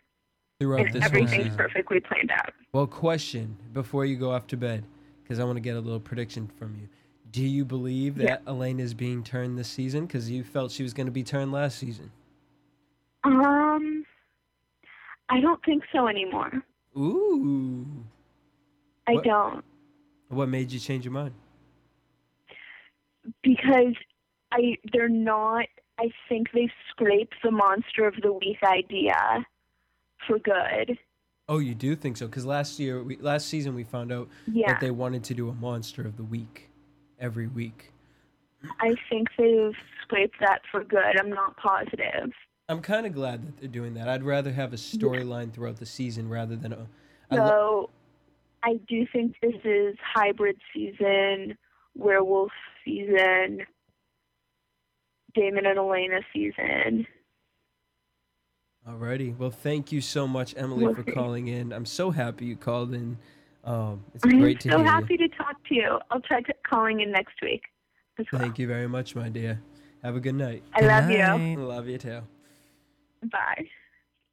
Throughout 0.59 0.87
and 0.87 0.93
this 0.93 1.05
everything's 1.05 1.55
perfectly 1.55 2.01
planned 2.01 2.31
out. 2.31 2.53
Well, 2.73 2.85
question 2.85 3.57
before 3.73 4.05
you 4.05 4.17
go 4.17 4.31
off 4.31 4.47
to 4.47 4.57
bed, 4.57 4.85
because 5.23 5.39
I 5.39 5.45
want 5.45 5.55
to 5.55 5.61
get 5.61 5.75
a 5.77 5.79
little 5.79 5.99
prediction 5.99 6.47
from 6.59 6.75
you. 6.75 6.89
Do 7.31 7.41
you 7.41 7.63
believe 7.63 8.17
Yeah. 8.17 8.25
that 8.27 8.41
Elena 8.45 8.83
is 8.83 8.93
being 8.93 9.23
turned 9.23 9.57
this 9.57 9.69
season? 9.69 10.05
Because 10.05 10.29
you 10.29 10.43
felt 10.43 10.71
she 10.71 10.83
was 10.83 10.93
going 10.93 11.07
to 11.07 11.11
be 11.11 11.23
turned 11.23 11.53
last 11.53 11.77
season. 11.77 12.11
Um, 13.23 13.60
I 15.31 15.39
don't 15.39 15.63
think 15.63 15.83
so 15.93 16.07
anymore. 16.07 16.51
Ooh. 16.97 17.87
I 19.07 19.13
What? 19.13 19.23
don't. 19.23 19.63
What 20.29 20.49
made 20.49 20.71
you 20.71 20.79
change 20.79 21.05
your 21.05 21.13
mind? 21.13 21.33
because 23.43 23.93
I 24.51 24.77
they're 24.91 25.07
not. 25.09 25.65
I 25.99 26.09
think 26.27 26.51
they 26.53 26.69
scraped 26.89 27.35
the 27.43 27.51
monster 27.51 28.07
of 28.07 28.15
the 28.23 28.33
week 28.33 28.57
idea 28.63 29.45
for 30.27 30.39
good. 30.39 30.97
Oh, 31.47 31.59
you 31.59 31.75
do 31.75 31.95
think 31.95 32.17
so? 32.17 32.25
Because 32.25 32.45
last 32.45 32.79
year, 32.79 33.03
we, 33.03 33.17
last 33.17 33.47
season, 33.47 33.75
we 33.75 33.83
found 33.83 34.11
out 34.11 34.27
Yeah, 34.47 34.71
that 34.73 34.79
they 34.81 34.89
wanted 34.91 35.23
to 35.25 35.33
do 35.33 35.49
a 35.49 35.53
monster 35.53 36.01
of 36.01 36.17
the 36.17 36.23
week 36.23 36.69
every 37.19 37.47
week. 37.47 37.91
I 38.79 38.95
think 39.09 39.27
they've 39.37 39.75
scraped 40.01 40.39
that 40.39 40.61
for 40.71 40.83
good. 40.83 41.19
I'm 41.19 41.29
not 41.29 41.55
positive. 41.57 42.31
I'm 42.71 42.81
kind 42.81 43.05
of 43.05 43.13
glad 43.13 43.45
that 43.45 43.57
they're 43.57 43.67
doing 43.67 43.95
that. 43.95 44.07
I'd 44.07 44.23
rather 44.23 44.51
have 44.53 44.71
a 44.71 44.77
storyline 44.77 45.51
throughout 45.51 45.75
the 45.75 45.85
season 45.85 46.29
rather 46.29 46.55
than 46.55 46.71
a. 46.71 46.87
I 47.29 47.35
lo- 47.35 47.47
So 47.47 47.89
I 48.63 48.79
do 48.87 49.05
think 49.11 49.35
this 49.41 49.55
is 49.65 49.95
hybrid 50.01 50.55
season, 50.73 51.57
werewolf 51.95 52.51
season, 52.85 53.65
Damon 55.35 55.65
and 55.65 55.77
Elena 55.77 56.21
season. 56.33 57.05
Alrighty. 58.87 59.37
Well, 59.37 59.51
thank 59.51 59.91
you 59.91 59.99
so 59.99 60.25
much, 60.25 60.55
Emily, 60.55 60.93
for 60.95 61.03
calling 61.03 61.47
in. 61.49 61.73
I'm 61.73 61.85
so 61.85 62.09
happy 62.09 62.45
you 62.45 62.55
called 62.55 62.93
in. 62.93 63.17
Um, 63.65 64.05
it's 64.15 64.23
I'm 64.23 64.39
great 64.39 64.61
to 64.61 64.71
so 64.71 64.77
hear 64.77 64.87
happy 64.87 65.17
to 65.17 65.27
talk 65.27 65.61
to 65.67 65.75
you. 65.75 65.99
I'll 66.09 66.21
try 66.21 66.41
to 66.41 66.53
calling 66.67 67.01
in 67.01 67.11
next 67.11 67.35
week. 67.41 67.63
Well. 68.17 68.41
Thank 68.41 68.59
you 68.59 68.67
very 68.67 68.87
much, 68.87 69.13
my 69.13 69.27
dear. 69.27 69.61
Have 70.03 70.15
a 70.15 70.19
good 70.21 70.35
night. 70.35 70.63
I 70.73 70.81
love 70.81 71.07
Good 71.07 71.13
you. 71.13 71.19
night. 71.19 71.57
Love 71.59 71.87
you 71.87 71.97
too. 71.97 72.21
Bye. 73.29 73.67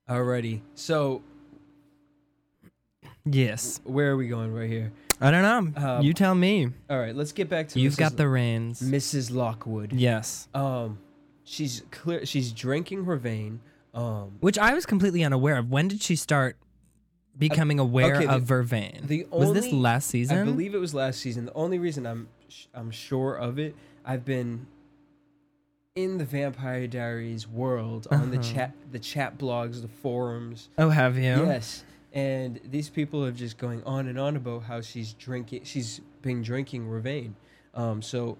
Alrighty. 0.08 0.60
So 0.74 1.22
Yes. 3.24 3.80
where 3.84 4.10
are 4.12 4.16
we 4.16 4.28
going 4.28 4.52
right 4.52 4.68
here? 4.70 4.92
I 5.20 5.30
don't 5.30 5.42
know. 5.74 5.82
Um, 5.88 6.02
you 6.02 6.14
tell 6.14 6.34
me. 6.34 6.68
All 6.88 6.98
right, 6.98 7.14
let's 7.14 7.32
get 7.32 7.48
back 7.48 7.68
to 7.68 7.80
You've 7.80 7.94
Mrs. 7.94 7.98
got 7.98 8.16
the 8.16 8.28
reins. 8.28 8.80
Mrs. 8.80 9.34
Lockwood. 9.34 9.92
Yes. 9.92 10.48
Um, 10.54 10.98
she's 11.44 11.82
clear. 11.90 12.24
She's 12.24 12.52
drinking 12.52 13.04
vervain. 13.04 13.58
Um, 13.94 14.36
Which 14.40 14.58
I 14.58 14.74
was 14.74 14.86
completely 14.86 15.24
unaware 15.24 15.56
of. 15.58 15.70
When 15.70 15.88
did 15.88 16.02
she 16.02 16.14
start 16.14 16.56
becoming 17.36 17.78
aware 17.78 18.16
okay, 18.16 18.26
the- 18.26 18.32
of 18.34 18.42
Vervain? 18.44 19.06
the 19.08 19.26
was 19.30 19.52
this 19.52 19.66
only- 19.66 19.78
last 19.78 20.08
season? 20.08 20.38
I 20.38 20.44
believe 20.44 20.74
it 20.74 20.78
was 20.78 20.94
last 20.94 21.20
season. 21.20 21.46
The 21.46 21.54
only 21.54 21.78
reason 21.78 22.06
I'm 22.06 22.28
sh- 22.48 22.66
I'm 22.72 22.90
sure 22.92 23.34
of 23.34 23.58
it, 23.58 23.74
I've 24.04 24.24
been 24.24 24.66
in 26.04 26.18
the 26.18 26.24
Vampire 26.24 26.86
Diaries 26.86 27.48
world 27.48 28.06
on 28.10 28.30
the 28.30 28.38
Uh-huh. 28.38 28.52
chat 28.52 28.72
the 28.92 28.98
chat 28.98 29.36
blogs, 29.38 29.82
the 29.82 29.88
forums. 29.88 30.68
Oh, 30.78 30.90
have 30.90 31.16
you? 31.16 31.22
Yes. 31.46 31.84
And 32.12 32.60
these 32.64 32.88
people 32.88 33.24
are 33.24 33.32
just 33.32 33.58
going 33.58 33.82
on 33.84 34.06
and 34.08 34.18
on 34.18 34.36
about 34.36 34.62
how 34.64 34.80
she's 34.80 35.12
drinking 35.14 35.64
she's 35.64 36.00
been 36.22 36.42
drinking 36.42 36.86
vervain. 36.88 37.32
Um 37.74 38.00
so 38.02 38.38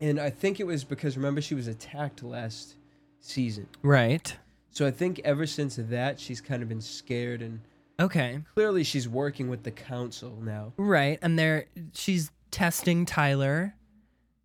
and 0.00 0.18
I 0.18 0.30
think 0.30 0.60
it 0.60 0.66
was 0.66 0.82
because 0.84 1.16
remember 1.16 1.40
she 1.40 1.54
was 1.54 1.68
attacked 1.68 2.22
last 2.22 2.74
season. 3.20 3.68
Right. 3.82 4.36
So 4.70 4.86
I 4.86 4.90
think 4.90 5.20
ever 5.24 5.46
since 5.46 5.76
that 5.76 6.18
she's 6.20 6.40
kind 6.40 6.62
of 6.62 6.68
been 6.68 6.80
scared 6.80 7.42
and 7.42 7.60
Okay. 7.98 8.40
clearly 8.54 8.82
she's 8.82 9.06
working 9.08 9.48
with 9.50 9.62
the 9.62 9.70
council 9.70 10.38
now. 10.42 10.72
Right. 10.76 11.18
And 11.22 11.38
there 11.38 11.66
she's 11.92 12.30
testing 12.50 13.04
Tyler 13.06 13.74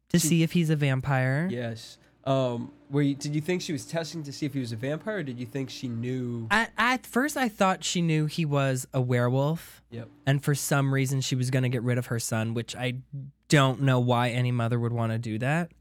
to 0.09 0.19
She- 0.19 0.27
see 0.27 0.43
if 0.43 0.51
he's 0.53 0.69
a 0.69 0.75
vampire. 0.75 1.47
Yes. 1.51 1.97
Um 2.23 2.71
were 2.89 3.01
you, 3.01 3.15
did 3.15 3.33
you 3.35 3.41
think 3.41 3.61
she 3.63 3.73
was 3.73 3.85
testing 3.85 4.21
to 4.23 4.31
see 4.31 4.45
if 4.45 4.53
he 4.53 4.59
was 4.59 4.71
a 4.71 4.75
vampire 4.75 5.17
or 5.17 5.23
did 5.23 5.39
you 5.39 5.45
think 5.47 5.69
she 5.71 5.87
knew 5.87 6.47
At, 6.51 6.71
at 6.77 7.05
first, 7.05 7.35
I 7.35 7.49
thought 7.49 7.83
she 7.83 8.01
knew 8.01 8.27
he 8.27 8.45
was 8.45 8.87
a 8.93 9.01
werewolf, 9.01 9.81
Yep. 9.89 10.07
and 10.27 10.43
for 10.43 10.53
some 10.53 10.93
reason, 10.93 11.19
she 11.21 11.35
was 11.35 11.49
going 11.49 11.63
to 11.63 11.69
get 11.69 11.81
rid 11.81 11.97
of 11.97 12.05
her 12.07 12.19
son, 12.19 12.53
which 12.53 12.75
I 12.75 12.97
don't 13.49 13.81
know 13.81 13.99
why 13.99 14.29
any 14.29 14.51
mother 14.51 14.79
would 14.79 14.93
want 14.93 15.11
to 15.11 15.17
do 15.17 15.39
that. 15.39 15.71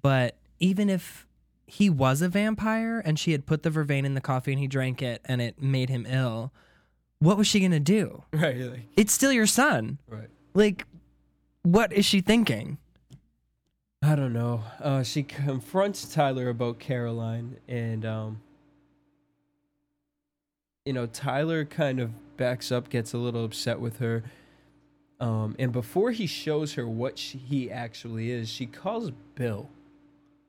But 0.00 0.36
even 0.60 0.90
if 0.90 1.26
he 1.66 1.88
was 1.88 2.20
a 2.20 2.28
vampire 2.28 3.00
and 3.04 3.18
she 3.18 3.32
had 3.32 3.46
put 3.46 3.62
the 3.62 3.70
vervain 3.70 4.04
in 4.04 4.12
the 4.14 4.20
coffee 4.20 4.52
and 4.52 4.60
he 4.60 4.66
drank 4.68 5.00
it 5.00 5.22
and 5.24 5.40
it 5.40 5.60
made 5.62 5.88
him 5.88 6.04
ill, 6.08 6.52
what 7.20 7.38
was 7.38 7.46
she 7.46 7.58
going 7.60 7.72
to 7.72 7.80
do? 7.80 8.22
Right, 8.34 8.56
like, 8.58 8.80
It's 8.98 9.14
still 9.14 9.32
your 9.32 9.46
son. 9.46 9.98
right. 10.08 10.28
Like, 10.52 10.86
what 11.62 11.90
is 11.92 12.04
she 12.04 12.20
thinking? 12.20 12.76
I 14.04 14.16
don't 14.16 14.34
know. 14.34 14.62
Uh, 14.82 15.02
she 15.02 15.22
confronts 15.22 16.12
Tyler 16.12 16.50
about 16.50 16.78
Caroline, 16.78 17.56
and 17.66 18.04
um, 18.04 18.42
you 20.84 20.92
know, 20.92 21.06
Tyler 21.06 21.64
kind 21.64 22.00
of 22.00 22.36
backs 22.36 22.70
up, 22.70 22.90
gets 22.90 23.14
a 23.14 23.18
little 23.18 23.44
upset 23.44 23.80
with 23.80 23.98
her. 24.00 24.22
Um, 25.20 25.56
and 25.58 25.72
before 25.72 26.10
he 26.10 26.26
shows 26.26 26.74
her 26.74 26.86
what 26.86 27.18
she, 27.18 27.38
he 27.38 27.70
actually 27.70 28.30
is, 28.30 28.50
she 28.50 28.66
calls 28.66 29.10
Bill, 29.36 29.70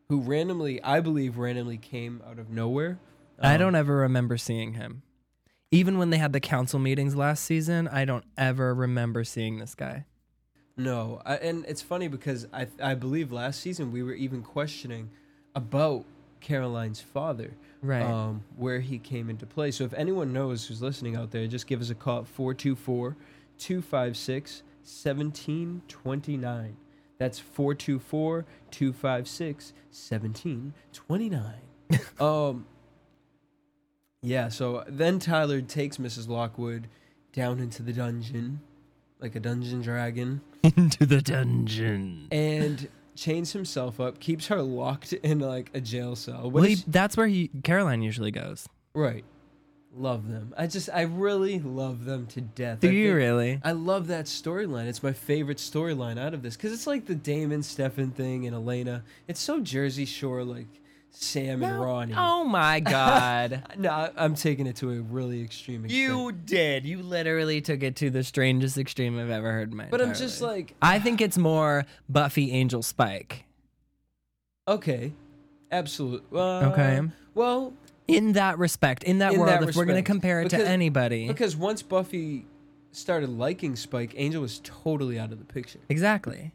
who 0.10 0.20
randomly, 0.20 0.84
I 0.84 1.00
believe, 1.00 1.38
randomly 1.38 1.78
came 1.78 2.22
out 2.28 2.40
of 2.40 2.50
nowhere. 2.50 3.00
I 3.40 3.54
Um, 3.54 3.60
don't 3.60 3.76
ever 3.76 3.96
remember 3.98 4.36
seeing 4.38 4.74
him. 4.74 5.04
Even 5.72 5.98
when 5.98 6.10
they 6.10 6.18
had 6.18 6.34
the 6.34 6.40
council 6.42 6.80
meetings 6.80 7.16
last 7.16 7.46
season, 7.46 7.88
I 7.88 8.04
don't 8.04 8.26
ever 8.38 8.74
remember 8.74 9.24
seeing 9.24 9.60
this 9.60 9.76
guy. 9.76 10.06
No, 10.78 11.22
I, 11.26 11.36
and 11.36 11.66
it's 11.68 11.82
funny 11.82 12.08
because 12.08 12.48
I 12.54 12.68
I 12.82 12.96
believe 12.96 13.32
last 13.32 13.62
season 13.62 13.92
we 13.92 14.04
were 14.04 14.14
even 14.14 14.42
questioning 14.44 15.10
about 15.56 16.06
Caroline's 16.42 17.02
father, 17.02 17.56
Right. 17.82 18.02
Um, 18.02 18.44
where 18.58 18.80
he 18.80 18.98
came 18.98 19.30
into 19.30 19.46
play. 19.46 19.70
So 19.72 19.84
if 19.84 19.94
anyone 19.94 20.34
knows 20.34 20.66
who's 20.66 20.82
listening 20.82 21.16
out 21.16 21.32
there, 21.32 21.46
just 21.46 21.68
give 21.68 21.82
us 21.82 21.90
a 21.92 21.96
call 21.96 22.20
at 22.22 22.28
424 22.28 23.16
256 23.58 24.64
1729. 24.84 26.78
That's 27.18 27.40
424 27.40 28.46
256 28.72 29.74
1729. 29.92 31.54
Um, 32.20 32.66
yeah, 34.24 34.50
so 34.50 34.84
then 34.88 35.20
Tyler 35.20 35.62
takes 35.62 35.98
Mrs. 35.98 36.28
Lockwood 36.28 36.88
down 37.32 37.60
into 37.60 37.84
the 37.84 37.94
dungeon, 37.94 38.62
like 39.20 39.36
a 39.36 39.40
dungeon 39.40 39.82
dragon 39.84 40.42
Into 40.76 41.06
the 41.06 41.22
dungeon. 41.22 42.28
and 42.32 42.88
chains 43.16 43.54
himself 43.54 44.00
up, 44.00 44.20
keeps 44.20 44.48
her 44.48 44.62
locked 44.62 45.14
in 45.14 45.40
like 45.40 45.72
a 45.74 45.80
jail 45.82 46.16
cell. 46.16 46.44
What 46.44 46.54
Well, 46.54 46.64
he, 46.64 46.76
that's 46.88 47.16
where 47.16 47.28
he 47.28 47.50
Caroline 47.64 48.02
usually 48.02 48.32
goes. 48.32 48.68
right. 48.94 49.24
Love 49.98 50.28
them. 50.30 50.54
I 50.58 50.68
just, 50.68 50.90
I 50.94 51.04
really 51.04 51.58
love 51.60 52.04
them 52.04 52.26
to 52.28 52.42
death. 52.42 52.82
Do 52.82 52.90
I 52.90 52.92
you 52.92 53.08
think- 53.12 53.16
really? 53.18 53.62
I 53.64 53.72
love 53.72 54.08
that 54.08 54.26
storyline. 54.26 54.88
It's 54.88 55.02
my 55.02 55.14
favorite 55.14 55.58
storyline 55.58 56.20
out 56.20 56.34
of 56.34 56.42
this 56.42 56.58
because 56.58 56.74
it's 56.74 56.86
like 56.86 57.06
the 57.06 57.16
Damon 57.16 57.64
Stefan 57.64 58.12
thing 58.12 58.46
and 58.46 58.54
Elena. 58.54 59.06
It's 59.30 59.40
so 59.40 59.62
Jersey 59.62 60.04
Shore, 60.04 60.44
like 60.44 60.68
Sam 61.18 61.64
and 61.64 61.82
Ronnie. 61.82 62.14
Oh 62.16 62.44
my 62.44 62.80
god. 62.82 63.64
No, 63.78 63.90
I- 63.90 64.12
I'm 64.18 64.36
taking 64.36 64.68
it 64.68 64.76
to 64.78 64.92
a 64.92 65.02
really 65.02 65.42
extreme 65.42 65.86
extent. 65.86 66.02
you 66.04 66.32
did. 66.32 66.86
You 66.86 67.02
literally 67.02 67.62
took 67.62 67.84
it 67.84 67.96
to 67.98 68.10
the 68.10 68.24
strangest 68.24 68.78
extreme 68.78 69.18
I've 69.20 69.30
ever 69.30 69.52
heard 69.52 69.72
in 69.72 69.78
my 69.78 69.86
but 69.90 70.02
I'm 70.02 70.10
entire 70.10 70.22
just 70.22 70.42
life. 70.42 70.52
like, 70.52 70.76
I 70.82 71.00
think 71.00 71.22
it's 71.22 71.38
more 71.38 71.86
Buffy 72.10 72.52
Angel 72.52 72.82
Spike. 72.84 73.46
okay, 74.68 75.14
absolutely. 75.72 76.40
Uh, 76.40 76.70
Okay. 76.72 77.02
Well, 77.34 77.74
In 78.08 78.34
that 78.34 78.58
respect, 78.60 79.04
in 79.04 79.18
that 79.20 79.34
In 79.34 79.40
world, 79.40 79.52
that 79.52 79.64
if 79.70 79.76
we're 79.76 79.86
going 79.86 79.88
to 79.88 79.94
respect. 79.96 80.06
compare 80.08 80.42
it 80.42 80.46
Because- 80.46 80.64
to 80.64 80.70
anybody. 80.70 81.28
Because 81.28 81.56
once 81.56 81.82
Buffy 81.82 82.46
started 82.92 83.30
liking 83.30 83.76
Spike, 83.76 84.14
Angel 84.16 84.42
was 84.42 84.62
totally 84.64 85.18
out 85.20 85.32
of 85.32 85.40
the 85.40 85.46
picture. 85.46 85.80
exactly. 85.90 86.52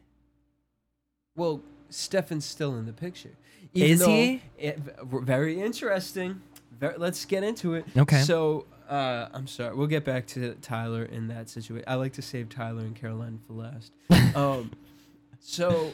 Well, 1.35 1.61
Stefan's 1.91 2.45
still 2.45 2.75
in 2.75 2.85
the 2.85 2.93
picture. 2.93 3.31
Is 3.73 3.99
though 3.99 4.07
he? 4.07 4.41
It, 4.57 4.79
very 5.03 5.61
interesting. 5.61 6.41
Very, 6.79 6.97
let's 6.97 7.25
get 7.25 7.43
into 7.43 7.75
it. 7.75 7.85
Okay. 7.95 8.21
So, 8.21 8.65
uh, 8.89 9.27
I'm 9.33 9.47
sorry. 9.47 9.75
We'll 9.75 9.87
get 9.87 10.03
back 10.03 10.27
to 10.27 10.55
Tyler 10.55 11.03
in 11.03 11.27
that 11.29 11.49
situation. 11.49 11.85
I 11.87 11.95
like 11.95 12.13
to 12.13 12.21
save 12.21 12.49
Tyler 12.49 12.81
and 12.81 12.95
Caroline 12.95 13.39
for 13.47 13.53
last. 13.53 13.91
um, 14.35 14.71
so, 15.39 15.91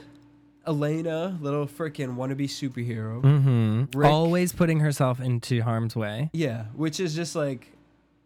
Elena, 0.66 1.38
little 1.42 1.68
freaking 1.68 2.16
wannabe 2.16 2.46
superhero. 2.46 3.22
Mm-hmm. 3.22 4.00
Rick- 4.00 4.12
Always 4.12 4.54
putting 4.54 4.80
herself 4.80 5.20
into 5.20 5.62
harm's 5.62 5.96
way. 5.96 6.30
Yeah, 6.34 6.66
which 6.74 7.00
is 7.00 7.16
just 7.16 7.36
like 7.36 7.74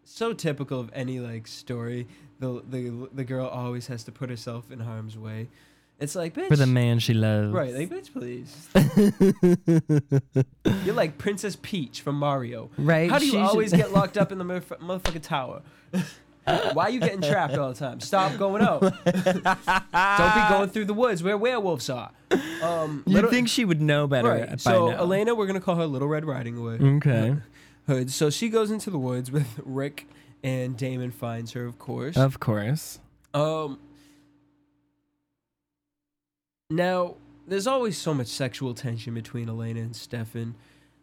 so 0.04 0.34
typical 0.34 0.80
of 0.80 0.90
any 0.94 1.20
like 1.20 1.48
story. 1.48 2.08
The 2.40 2.64
the 2.68 3.10
the 3.14 3.24
girl 3.24 3.48
always 3.48 3.88
has 3.88 4.04
to 4.06 4.12
put 4.12 4.30
herself 4.30 4.72
in 4.72 4.80
harm's 4.80 5.18
way. 5.18 5.50
It's 6.02 6.16
like 6.16 6.34
bitch, 6.34 6.48
For 6.48 6.56
the 6.56 6.66
man 6.68 7.00
she 7.00 7.14
loves. 7.14 7.54
right? 7.54 7.74
Like 7.74 7.90
bitch, 7.90 8.12
please. 8.12 8.68
You're 10.86 10.96
like 10.96 11.18
Princess 11.18 11.56
Peach 11.62 12.02
from 12.02 12.16
Mario. 12.16 12.70
Right, 12.78 13.10
How 13.10 13.20
do 13.20 13.26
you 13.26 13.32
she 13.32 13.38
should- 13.38 13.46
always 13.46 13.72
get 13.74 13.92
locked 13.94 14.18
up 14.18 14.32
in 14.32 14.38
the 14.38 14.44
motherf- 14.46 14.80
motherfucking 14.80 15.22
tower? 15.22 15.62
Why 16.74 16.86
are 16.86 16.90
you 16.90 17.00
getting 17.00 17.22
trapped 17.22 17.56
all 17.56 17.70
the 17.72 17.76
time? 17.78 18.00
Stop 18.00 18.36
going 18.38 18.64
out. 18.64 18.82
Don't 18.82 18.94
be 19.04 20.50
going 20.50 20.70
through 20.70 20.86
the 20.86 20.94
woods 20.94 21.22
where 21.22 21.38
werewolves 21.38 21.90
are. 21.90 22.10
Um, 22.64 23.04
little- 23.06 23.30
think 23.30 23.48
she 23.48 23.64
would 23.64 23.80
know 23.82 24.08
better 24.08 24.28
right. 24.30 24.60
So 24.60 24.90
now. 24.90 24.98
Elena, 24.98 25.36
we're 25.36 25.46
gonna 25.48 25.62
call 25.62 25.76
her 25.76 25.86
Little 25.86 26.08
Red 26.08 26.26
Riding 26.26 26.56
Hood. 26.56 26.82
Okay. 26.82 27.36
Hood. 27.88 28.12
So 28.12 28.30
she 28.32 28.50
goes 28.50 28.72
into 28.72 28.90
the 28.90 28.98
woods 28.98 29.32
with 29.32 29.60
Rick, 29.64 30.08
and 30.44 30.76
Damon 30.76 31.12
finds 31.12 31.52
her, 31.52 31.66
of 31.66 31.78
course. 31.78 32.18
Of 32.18 32.40
course. 32.40 33.00
Um. 33.34 33.80
Now, 36.72 37.16
there's 37.46 37.68
always 37.68 37.98
so 37.98 38.14
much 38.14 38.28
sexual 38.28 38.74
tension 38.74 39.14
between 39.14 39.50
Elena 39.50 39.82
and 39.82 39.94
Stefan. 39.94 40.56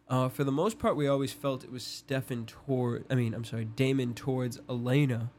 Uh, 0.07 0.27
for 0.27 0.43
the 0.43 0.51
most 0.51 0.79
part, 0.79 0.95
we 0.95 1.07
always 1.07 1.31
felt 1.31 1.63
it 1.63 1.71
was 1.71 1.83
Stefan 1.83 2.47
toward. 2.47 3.05
I 3.09 3.13
mean, 3.13 3.35
I'm 3.35 3.45
sorry, 3.45 3.65
Damon 3.65 4.15
towards 4.15 4.59
Elena. 4.67 5.29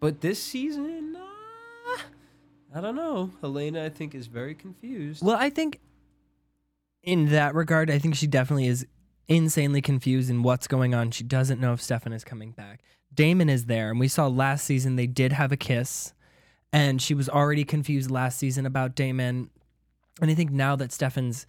But 0.00 0.22
this 0.22 0.42
season, 0.42 1.14
uh, 1.14 1.98
I 2.74 2.80
don't 2.80 2.96
know. 2.96 3.32
Elena, 3.44 3.84
I 3.84 3.90
think, 3.90 4.14
is 4.14 4.28
very 4.28 4.54
confused. 4.54 5.22
Well, 5.22 5.36
I 5.38 5.50
think 5.50 5.80
in 7.02 7.28
that 7.28 7.54
regard, 7.54 7.90
I 7.90 7.98
think 7.98 8.14
she 8.14 8.26
definitely 8.26 8.68
is 8.68 8.86
insanely 9.28 9.82
confused 9.82 10.30
in 10.30 10.42
what's 10.42 10.66
going 10.66 10.94
on. 10.94 11.10
She 11.10 11.24
doesn't 11.24 11.60
know 11.60 11.74
if 11.74 11.82
Stefan 11.82 12.14
is 12.14 12.24
coming 12.24 12.52
back. 12.52 12.80
Damon 13.12 13.50
is 13.50 13.66
there, 13.66 13.90
and 13.90 14.00
we 14.00 14.08
saw 14.08 14.26
last 14.26 14.64
season 14.64 14.96
they 14.96 15.06
did 15.06 15.32
have 15.32 15.52
a 15.52 15.56
kiss, 15.56 16.14
and 16.72 17.02
she 17.02 17.12
was 17.12 17.28
already 17.28 17.64
confused 17.64 18.10
last 18.10 18.38
season 18.38 18.64
about 18.64 18.94
Damon. 18.94 19.50
And 20.20 20.30
I 20.30 20.34
think 20.34 20.50
now 20.50 20.76
that 20.76 20.92
Stefan's 20.92 21.46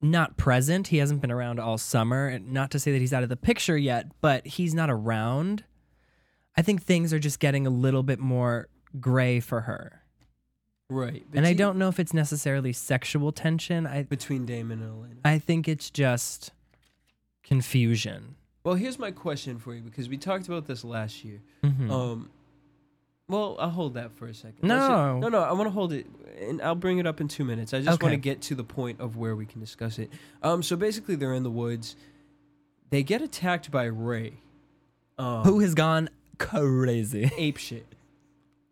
not 0.00 0.36
present, 0.36 0.88
he 0.88 0.98
hasn't 0.98 1.20
been 1.20 1.30
around 1.30 1.58
all 1.60 1.78
summer. 1.78 2.28
And 2.28 2.52
not 2.52 2.70
to 2.72 2.78
say 2.78 2.92
that 2.92 3.00
he's 3.00 3.12
out 3.12 3.22
of 3.22 3.28
the 3.28 3.36
picture 3.36 3.76
yet, 3.76 4.06
but 4.20 4.46
he's 4.46 4.74
not 4.74 4.90
around. 4.90 5.64
I 6.56 6.62
think 6.62 6.82
things 6.82 7.12
are 7.12 7.18
just 7.18 7.40
getting 7.40 7.66
a 7.66 7.70
little 7.70 8.02
bit 8.02 8.18
more 8.18 8.68
gray 9.00 9.40
for 9.40 9.62
her. 9.62 10.02
right. 10.88 11.24
And 11.34 11.46
I 11.46 11.52
don't 11.54 11.78
know 11.78 11.88
if 11.88 11.98
it's 11.98 12.14
necessarily 12.14 12.72
sexual 12.72 13.32
tension. 13.32 13.86
I 13.86 14.04
Between 14.04 14.46
Damon 14.46 14.80
and 14.82 14.90
Elena. 14.90 15.20
I 15.24 15.38
think 15.38 15.66
it's 15.68 15.90
just 15.90 16.52
confusion. 17.42 18.36
Well, 18.62 18.76
here's 18.76 18.98
my 18.98 19.10
question 19.10 19.58
for 19.58 19.74
you 19.74 19.82
because 19.82 20.08
we 20.08 20.16
talked 20.16 20.46
about 20.48 20.66
this 20.66 20.84
last 20.84 21.24
year. 21.24 21.42
Mhm. 21.62 21.90
Um, 21.90 22.30
well, 23.28 23.56
I'll 23.58 23.70
hold 23.70 23.94
that 23.94 24.12
for 24.12 24.26
a 24.26 24.34
second. 24.34 24.68
No. 24.68 25.18
No, 25.18 25.28
no. 25.28 25.40
I 25.40 25.52
want 25.52 25.66
to 25.66 25.70
hold 25.70 25.92
it, 25.92 26.06
and 26.40 26.60
I'll 26.60 26.74
bring 26.74 26.98
it 26.98 27.06
up 27.06 27.20
in 27.20 27.28
two 27.28 27.44
minutes. 27.44 27.72
I 27.72 27.80
just 27.80 28.02
want 28.02 28.12
to 28.12 28.18
get 28.18 28.42
to 28.42 28.54
the 28.54 28.64
point 28.64 29.00
of 29.00 29.16
where 29.16 29.34
we 29.34 29.46
can 29.46 29.60
discuss 29.60 29.98
it. 29.98 30.10
Um, 30.42 30.62
so 30.62 30.76
basically, 30.76 31.14
they're 31.16 31.34
in 31.34 31.42
the 31.42 31.50
woods. 31.50 31.96
They 32.90 33.02
get 33.02 33.22
attacked 33.22 33.70
by 33.70 33.84
Ray. 33.84 34.40
Um, 35.18 35.42
Who 35.44 35.60
has 35.60 35.74
gone 35.74 36.10
crazy? 36.38 37.30
ape 37.38 37.56
shit? 37.56 37.86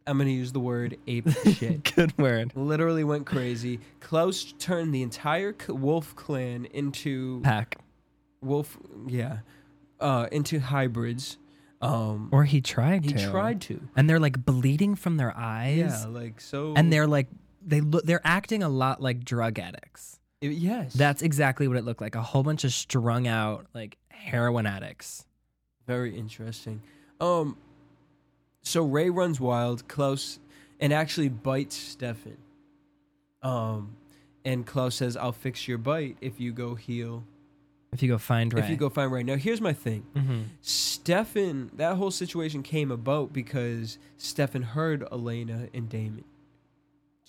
I'm 0.07 0.19
gonna 0.19 0.31
use 0.31 0.53
the 0.53 0.61
word 0.61 0.99
ape 1.07 1.29
shit. 1.31 1.95
Good 1.97 2.17
word. 2.19 2.53
Literally 2.57 3.05
went 3.05 3.25
crazy. 3.25 3.79
Klaus 4.01 4.53
turned 4.59 4.93
the 4.93 5.03
entire 5.03 5.55
wolf 5.69 6.15
clan 6.17 6.67
into 6.67 7.41
Pack. 7.43 7.79
wolf. 8.41 8.77
Yeah, 9.07 9.39
uh, 10.01 10.27
into 10.33 10.59
hybrids. 10.59 11.39
Um, 11.83 12.29
Or 12.33 12.45
he 12.45 12.61
tried 12.61 13.05
he 13.05 13.13
to. 13.13 13.31
tried 13.31 13.61
to. 13.63 13.81
And 13.97 14.09
they're 14.09 14.21
like 14.21 14.45
bleeding 14.45 14.95
from 14.95 15.17
their 15.17 15.37
eyes. 15.37 15.77
Yeah, 15.79 16.05
like 16.07 16.41
so. 16.41 16.75
And 16.77 16.93
they're 16.93 17.07
like 17.09 17.27
they 17.65 17.81
look 17.81 18.05
they're 18.05 18.21
acting 18.25 18.63
a 18.63 18.69
lot 18.69 19.03
like 19.03 19.25
drug 19.25 19.59
addicts. 19.59 20.21
I- 20.43 20.47
yes, 20.47 20.95
That's 20.95 21.23
exactly 21.23 21.67
what 21.69 21.77
it 21.77 21.85
looked 21.85 22.01
like. 22.01 22.15
A 22.15 22.23
whole 22.23 22.43
bunch 22.45 22.63
of 22.65 22.73
strung 22.73 23.27
out 23.27 23.67
like 23.75 23.99
heroin 24.09 24.65
addicts. 24.67 25.27
very 25.87 26.17
interesting. 26.17 26.81
Um, 27.21 27.57
so 28.63 28.85
Ray 28.85 29.11
runs 29.11 29.41
wild, 29.41 29.89
Klaus, 29.89 30.39
and 30.81 30.93
actually 30.93 31.29
bites 31.29 31.75
Stefan. 31.77 32.37
Um, 33.43 33.97
and 34.45 34.65
Klaus 34.67 34.95
says, 34.97 35.17
"I'll 35.17 35.33
fix 35.33 35.67
your 35.67 35.79
bite 35.79 36.17
if 36.21 36.39
you 36.41 36.53
go 36.53 36.75
heal. 36.77 37.25
If 37.93 38.03
you 38.03 38.09
go 38.09 38.19
find 38.19 38.53
Ray. 38.53 38.63
If 38.63 38.71
you 38.71 38.77
go 38.77 38.89
find 38.89 39.13
Ray." 39.13 39.23
Now, 39.23 39.37
here's 39.37 39.61
my 39.61 39.73
thing. 39.73 40.05
Mhm. 40.15 40.45
Stefan, 40.61 41.71
that 41.77 41.97
whole 41.97 42.11
situation 42.11 42.63
came 42.63 42.91
about 42.91 43.33
because 43.33 43.99
Stefan 44.17 44.63
heard 44.63 45.05
Elena 45.13 45.69
and 45.75 45.89
Damon 45.89 46.25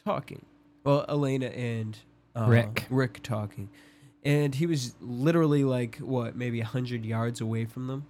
talking. 0.05 0.45
Well, 0.83 1.05
Elena 1.09 1.47
and 1.47 1.97
uh, 2.35 2.45
Rick. 2.47 2.87
Rick 2.89 3.21
talking, 3.23 3.69
and 4.23 4.55
he 4.55 4.65
was 4.65 4.95
literally 5.01 5.63
like 5.63 5.97
what, 5.97 6.35
maybe 6.35 6.61
a 6.61 6.65
hundred 6.65 7.05
yards 7.05 7.41
away 7.41 7.65
from 7.65 7.87
them. 7.87 8.05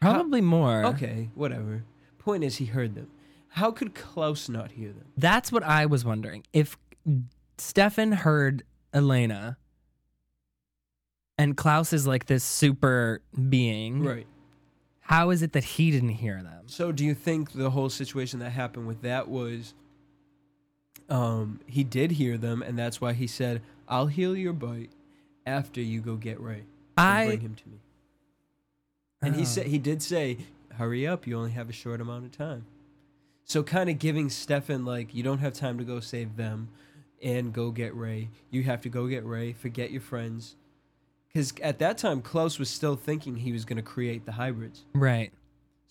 Probably 0.00 0.40
more. 0.40 0.84
Okay, 0.84 1.30
whatever. 1.34 1.84
Point 2.18 2.42
is, 2.44 2.56
he 2.56 2.66
heard 2.66 2.94
them. 2.94 3.08
How 3.54 3.70
could 3.70 3.94
Klaus 3.94 4.48
not 4.48 4.72
hear 4.72 4.88
them? 4.92 5.06
That's 5.16 5.50
what 5.52 5.62
I 5.62 5.86
was 5.86 6.04
wondering. 6.04 6.44
If 6.52 6.76
Stefan 7.58 8.12
heard 8.12 8.62
Elena 8.94 9.58
and 11.40 11.56
Klaus 11.56 11.92
is 11.92 12.06
like 12.06 12.26
this 12.26 12.44
super 12.44 13.20
being, 13.48 14.02
Right. 14.02 14.26
how 15.00 15.30
is 15.30 15.42
it 15.42 15.52
that 15.52 15.64
he 15.64 15.90
didn't 15.90 16.10
hear 16.10 16.42
them? 16.42 16.64
So, 16.66 16.92
do 16.92 17.04
you 17.04 17.14
think 17.14 17.52
the 17.52 17.70
whole 17.70 17.88
situation 17.90 18.38
that 18.40 18.50
happened 18.50 18.86
with 18.86 19.02
that 19.02 19.28
was, 19.28 19.74
um, 21.08 21.60
he 21.66 21.82
did 21.84 22.12
hear 22.12 22.38
them, 22.38 22.62
and 22.62 22.78
that's 22.78 23.00
why 23.00 23.12
he 23.12 23.26
said, 23.26 23.62
"I'll 23.88 24.06
heal 24.06 24.36
your 24.36 24.52
bite 24.52 24.90
after 25.46 25.80
you 25.80 26.00
go 26.00 26.16
get 26.16 26.38
Ray 26.40 26.58
and 26.60 26.66
I 26.96 27.26
bring 27.26 27.40
him 27.40 27.54
to 27.56 27.68
me." 27.68 27.78
And 29.22 29.34
he 29.34 29.42
Oh. 29.42 29.46
said 29.46 29.66
he 29.66 29.78
did 29.78 30.02
say, 30.02 30.38
"Hurry 30.74 31.06
up! 31.06 31.26
You 31.26 31.36
only 31.36 31.50
have 31.52 31.68
a 31.68 31.72
short 31.72 32.00
amount 32.00 32.24
of 32.26 32.32
time." 32.32 32.64
So, 33.44 33.62
kind 33.64 33.90
of 33.90 33.98
giving 33.98 34.30
Stefan 34.30 34.84
like, 34.84 35.12
you 35.12 35.22
don't 35.24 35.38
have 35.38 35.52
time 35.54 35.76
to 35.78 35.84
go 35.84 35.98
save 35.98 36.36
them, 36.36 36.68
and 37.22 37.52
go 37.52 37.70
get 37.72 37.94
Ray. 37.94 38.30
You 38.50 38.62
have 38.62 38.80
to 38.82 38.88
go 38.88 39.08
get 39.08 39.24
Ray. 39.26 39.52
Forget 39.52 39.90
your 39.90 40.00
friends. 40.00 40.54
Because 41.32 41.52
at 41.62 41.78
that 41.78 41.98
time, 41.98 42.22
Klaus 42.22 42.58
was 42.58 42.68
still 42.68 42.96
thinking 42.96 43.36
he 43.36 43.52
was 43.52 43.64
going 43.64 43.76
to 43.76 43.82
create 43.82 44.26
the 44.26 44.32
hybrids. 44.32 44.84
right. 44.94 45.32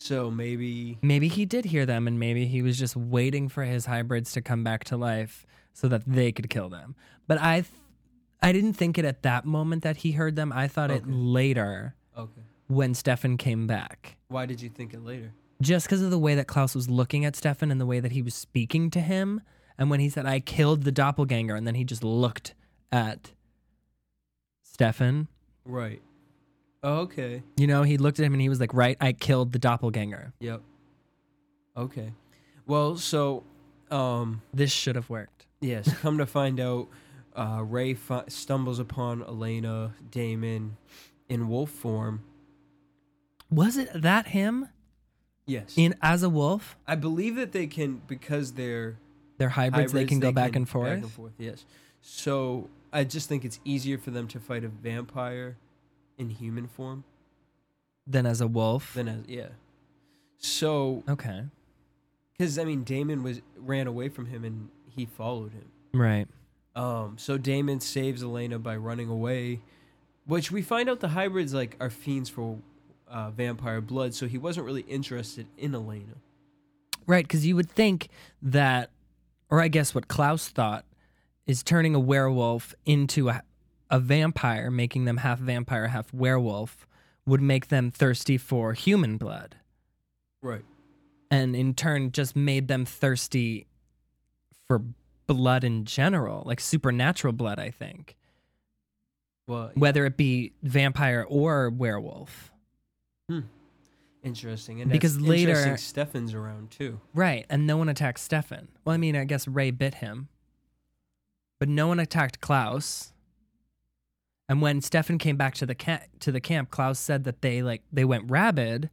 So 0.01 0.31
maybe 0.31 0.97
Maybe 1.01 1.27
he 1.27 1.45
did 1.45 1.65
hear 1.65 1.85
them 1.85 2.07
and 2.07 2.17
maybe 2.17 2.45
he 2.45 2.61
was 2.61 2.79
just 2.79 2.95
waiting 2.95 3.49
for 3.49 3.65
his 3.65 3.85
hybrids 3.85 4.31
to 4.31 4.41
come 4.41 4.63
back 4.63 4.85
to 4.85 4.95
life 4.95 5.45
so 5.73 5.89
that 5.89 6.03
they 6.07 6.31
could 6.31 6.49
kill 6.49 6.69
them. 6.69 6.95
But 7.27 7.41
I 7.41 7.55
th- 7.55 7.73
I 8.41 8.53
didn't 8.53 8.73
think 8.73 8.97
it 8.97 9.03
at 9.03 9.23
that 9.23 9.43
moment 9.43 9.83
that 9.83 9.97
he 9.97 10.13
heard 10.13 10.37
them. 10.37 10.53
I 10.53 10.69
thought 10.69 10.89
it 10.89 11.03
later 11.05 11.95
okay. 12.17 12.43
when 12.67 12.93
Stefan 12.93 13.35
came 13.35 13.67
back. 13.67 14.15
Why 14.29 14.45
did 14.45 14.61
you 14.61 14.69
think 14.69 14.93
it 14.93 15.03
later? 15.03 15.33
just 15.61 15.85
because 15.85 16.01
of 16.01 16.11
the 16.11 16.19
way 16.19 16.35
that 16.35 16.47
Klaus 16.47 16.73
was 16.73 16.89
looking 16.89 17.25
at 17.25 17.35
Stefan 17.35 17.71
and 17.71 17.81
the 17.81 17.85
way 17.85 17.99
that 17.99 18.11
he 18.11 18.21
was 18.21 18.33
speaking 18.33 18.89
to 18.91 19.01
him. 19.01 19.41
And 19.77 19.89
when 19.89 19.99
he 19.99 20.09
said, 20.09 20.25
I 20.25 20.39
killed 20.39 20.83
the 20.83 20.91
doppelganger, 20.91 21.55
and 21.55 21.65
then 21.65 21.75
he 21.75 21.83
just 21.83 22.03
looked 22.03 22.53
at 22.91 23.31
Stefan, 24.83 25.27
Right. 25.65 26.01
Oh, 26.83 26.99
okay. 26.99 27.43
you 27.57 27.67
know, 27.67 27.83
he 27.83 27.97
looked 27.97 28.17
at 28.17 28.25
him 28.25 28.31
and 28.33 28.41
he 28.41 28.47
was 28.47 28.61
like, 28.61 28.73
Right, 28.73 28.95
I 29.01 29.11
killed 29.11 29.51
the 29.51 29.59
doppelganger. 29.59 30.31
Yep. 30.39 30.61
Okay. 31.75 32.13
Well, 32.65 32.95
so, 32.95 33.43
um, 33.91 34.41
This 34.53 34.71
should 34.71 34.95
have 34.95 35.09
worked. 35.09 35.47
yes. 35.59 35.93
come 36.01 36.17
to 36.17 36.25
find 36.25 36.61
out, 36.61 36.87
uh, 37.35 37.61
Ray 37.67 37.93
fi- 37.93 38.23
stumbles 38.29 38.79
upon 38.79 39.21
Elena 39.21 39.95
Damon 40.11 40.77
in 41.27 41.49
wolf 41.49 41.71
form. 41.71 42.21
Was 43.51 43.75
it 43.75 43.89
that 43.93 44.27
him 44.27 44.69
Yes. 45.45 45.73
in 45.75 45.93
as 46.01 46.23
a 46.23 46.29
wolf? 46.29 46.77
I 46.87 46.95
believe 46.95 47.35
that 47.35 47.51
they 47.51 47.67
can 47.67 48.01
because 48.07 48.53
they're 48.53 48.95
They're 49.39 49.49
hybrids, 49.49 49.91
they 49.91 49.99
hybrids, 50.03 50.09
can 50.09 50.19
go 50.21 50.31
back 50.31 50.53
can 50.53 50.61
and 50.61 50.69
forth. 50.69 50.87
Back 50.93 51.03
and 51.03 51.11
forth. 51.11 51.33
Yes. 51.37 51.65
So 51.99 52.69
I 52.91 53.03
just 53.03 53.29
think 53.29 53.45
it's 53.45 53.59
easier 53.63 53.97
for 53.97 54.11
them 54.11 54.27
to 54.29 54.39
fight 54.39 54.63
a 54.63 54.67
vampire 54.67 55.57
in 56.17 56.29
human 56.31 56.67
form 56.67 57.03
Than 58.07 58.25
as 58.25 58.41
a 58.41 58.47
wolf. 58.47 58.93
than 58.93 59.07
as 59.07 59.25
yeah. 59.27 59.49
So 60.37 61.03
okay. 61.07 61.43
because 62.37 62.57
I 62.57 62.63
mean 62.63 62.83
Damon 62.83 63.23
was 63.23 63.41
ran 63.57 63.87
away 63.87 64.09
from 64.09 64.25
him 64.27 64.43
and 64.43 64.69
he 64.87 65.05
followed 65.05 65.51
him. 65.51 65.65
Right. 65.93 66.27
Um, 66.75 67.17
so 67.17 67.37
Damon 67.37 67.79
saves 67.79 68.23
Elena 68.23 68.57
by 68.59 68.75
running 68.77 69.09
away, 69.09 69.61
which 70.25 70.51
we 70.51 70.61
find 70.61 70.89
out 70.89 70.99
the 70.99 71.09
hybrids 71.09 71.53
like 71.53 71.75
are 71.79 71.89
fiends 71.89 72.29
for 72.29 72.57
uh, 73.07 73.31
vampire 73.31 73.81
blood. 73.81 74.13
So 74.13 74.27
he 74.27 74.37
wasn't 74.37 74.65
really 74.65 74.81
interested 74.87 75.47
in 75.57 75.73
Elena. 75.75 76.13
Right, 77.07 77.25
because 77.25 77.43
you 77.45 77.55
would 77.55 77.71
think 77.71 78.09
that, 78.43 78.91
or 79.49 79.61
I 79.61 79.67
guess 79.67 79.95
what 79.95 80.07
Klaus 80.07 80.47
thought 80.47 80.85
is 81.49 81.63
turning 81.63 81.95
a 81.95 81.99
werewolf 81.99 82.75
into 82.85 83.27
a, 83.27 83.41
a 83.89 83.99
vampire, 83.99 84.69
making 84.69 85.05
them 85.05 85.17
half 85.17 85.39
vampire, 85.39 85.87
half 85.87 86.13
werewolf, 86.13 86.85
would 87.25 87.41
make 87.41 87.69
them 87.69 87.89
thirsty 87.89 88.37
for 88.37 88.73
human 88.73 89.17
blood. 89.17 89.55
Right. 90.43 90.63
And 91.31 91.55
in 91.55 91.73
turn, 91.73 92.11
just 92.11 92.35
made 92.35 92.67
them 92.67 92.85
thirsty 92.85 93.65
for 94.67 94.83
blood 95.25 95.63
in 95.63 95.85
general, 95.85 96.43
like 96.45 96.59
supernatural 96.59 97.33
blood, 97.33 97.57
I 97.57 97.71
think, 97.71 98.15
Well, 99.47 99.71
whether 99.73 100.05
it 100.05 100.17
be 100.17 100.53
vampire 100.61 101.25
or 101.27 101.71
werewolf. 101.71 102.51
Hmm. 103.27 103.39
Interesting. 104.21 104.81
And 104.81 104.91
because 104.91 105.19
later- 105.19 105.77
Stefan's 105.77 106.35
around 106.35 106.69
too. 106.69 106.99
Right. 107.15 107.47
And 107.49 107.65
no 107.65 107.77
one 107.77 107.89
attacks 107.89 108.21
Stefan. 108.21 108.67
Well, 108.85 108.93
I 108.93 108.97
mean, 108.97 109.15
I 109.15 109.23
guess 109.23 109.47
Ray 109.47 109.71
bit 109.71 109.95
him, 109.95 110.27
but 111.59 111.69
no 111.69 111.87
one 111.87 111.99
attacked 111.99 112.41
Klaus. 112.41 113.13
And 114.47 114.61
when 114.61 114.81
Stefan 114.81 115.19
came 115.19 115.37
back 115.37 115.53
to 115.55 115.65
the 115.65 115.75
ca- 115.75 116.05
to 116.21 116.31
the 116.31 116.41
camp, 116.41 116.71
Klaus 116.71 116.97
said 116.97 117.23
that 117.25 117.41
they 117.41 117.61
like 117.61 117.83
they 117.93 118.05
went 118.05 118.31
rabid 118.31 118.89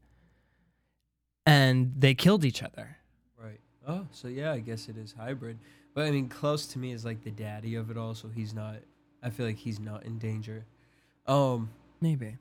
and 1.46 1.94
they 1.96 2.14
killed 2.14 2.44
each 2.44 2.62
other. 2.62 2.98
Right. 3.42 3.60
Oh, 3.88 4.06
so 4.10 4.28
yeah, 4.28 4.52
I 4.52 4.58
guess 4.58 4.88
it 4.88 4.98
is 4.98 5.14
hybrid. 5.16 5.58
But 5.94 6.04
I 6.04 6.10
mean, 6.10 6.28
Klaus 6.28 6.66
to 6.68 6.78
me 6.78 6.92
is 6.92 7.04
like 7.06 7.24
the 7.24 7.30
daddy 7.30 7.74
of 7.76 7.90
it 7.90 7.96
all, 7.96 8.14
so 8.14 8.28
he's 8.28 8.52
not. 8.52 8.76
I 9.22 9.30
feel 9.30 9.46
like 9.46 9.56
he's 9.56 9.80
not 9.80 10.04
in 10.04 10.18
danger. 10.18 10.66
Um. 11.26 11.70
Maybe. 12.02 12.36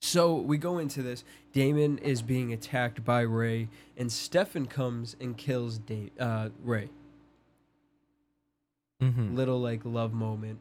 So 0.00 0.34
we 0.36 0.58
go 0.58 0.78
into 0.78 1.02
this. 1.02 1.24
Damon 1.52 1.98
is 1.98 2.22
being 2.22 2.52
attacked 2.52 3.04
by 3.04 3.20
Ray, 3.22 3.68
and 3.96 4.10
Stefan 4.10 4.66
comes 4.66 5.16
and 5.20 5.36
kills 5.36 5.78
da- 5.78 6.10
uh, 6.18 6.50
Ray. 6.62 6.90
Hmm 9.10 9.34
Little 9.34 9.60
like 9.60 9.80
love 9.84 10.12
moment. 10.12 10.60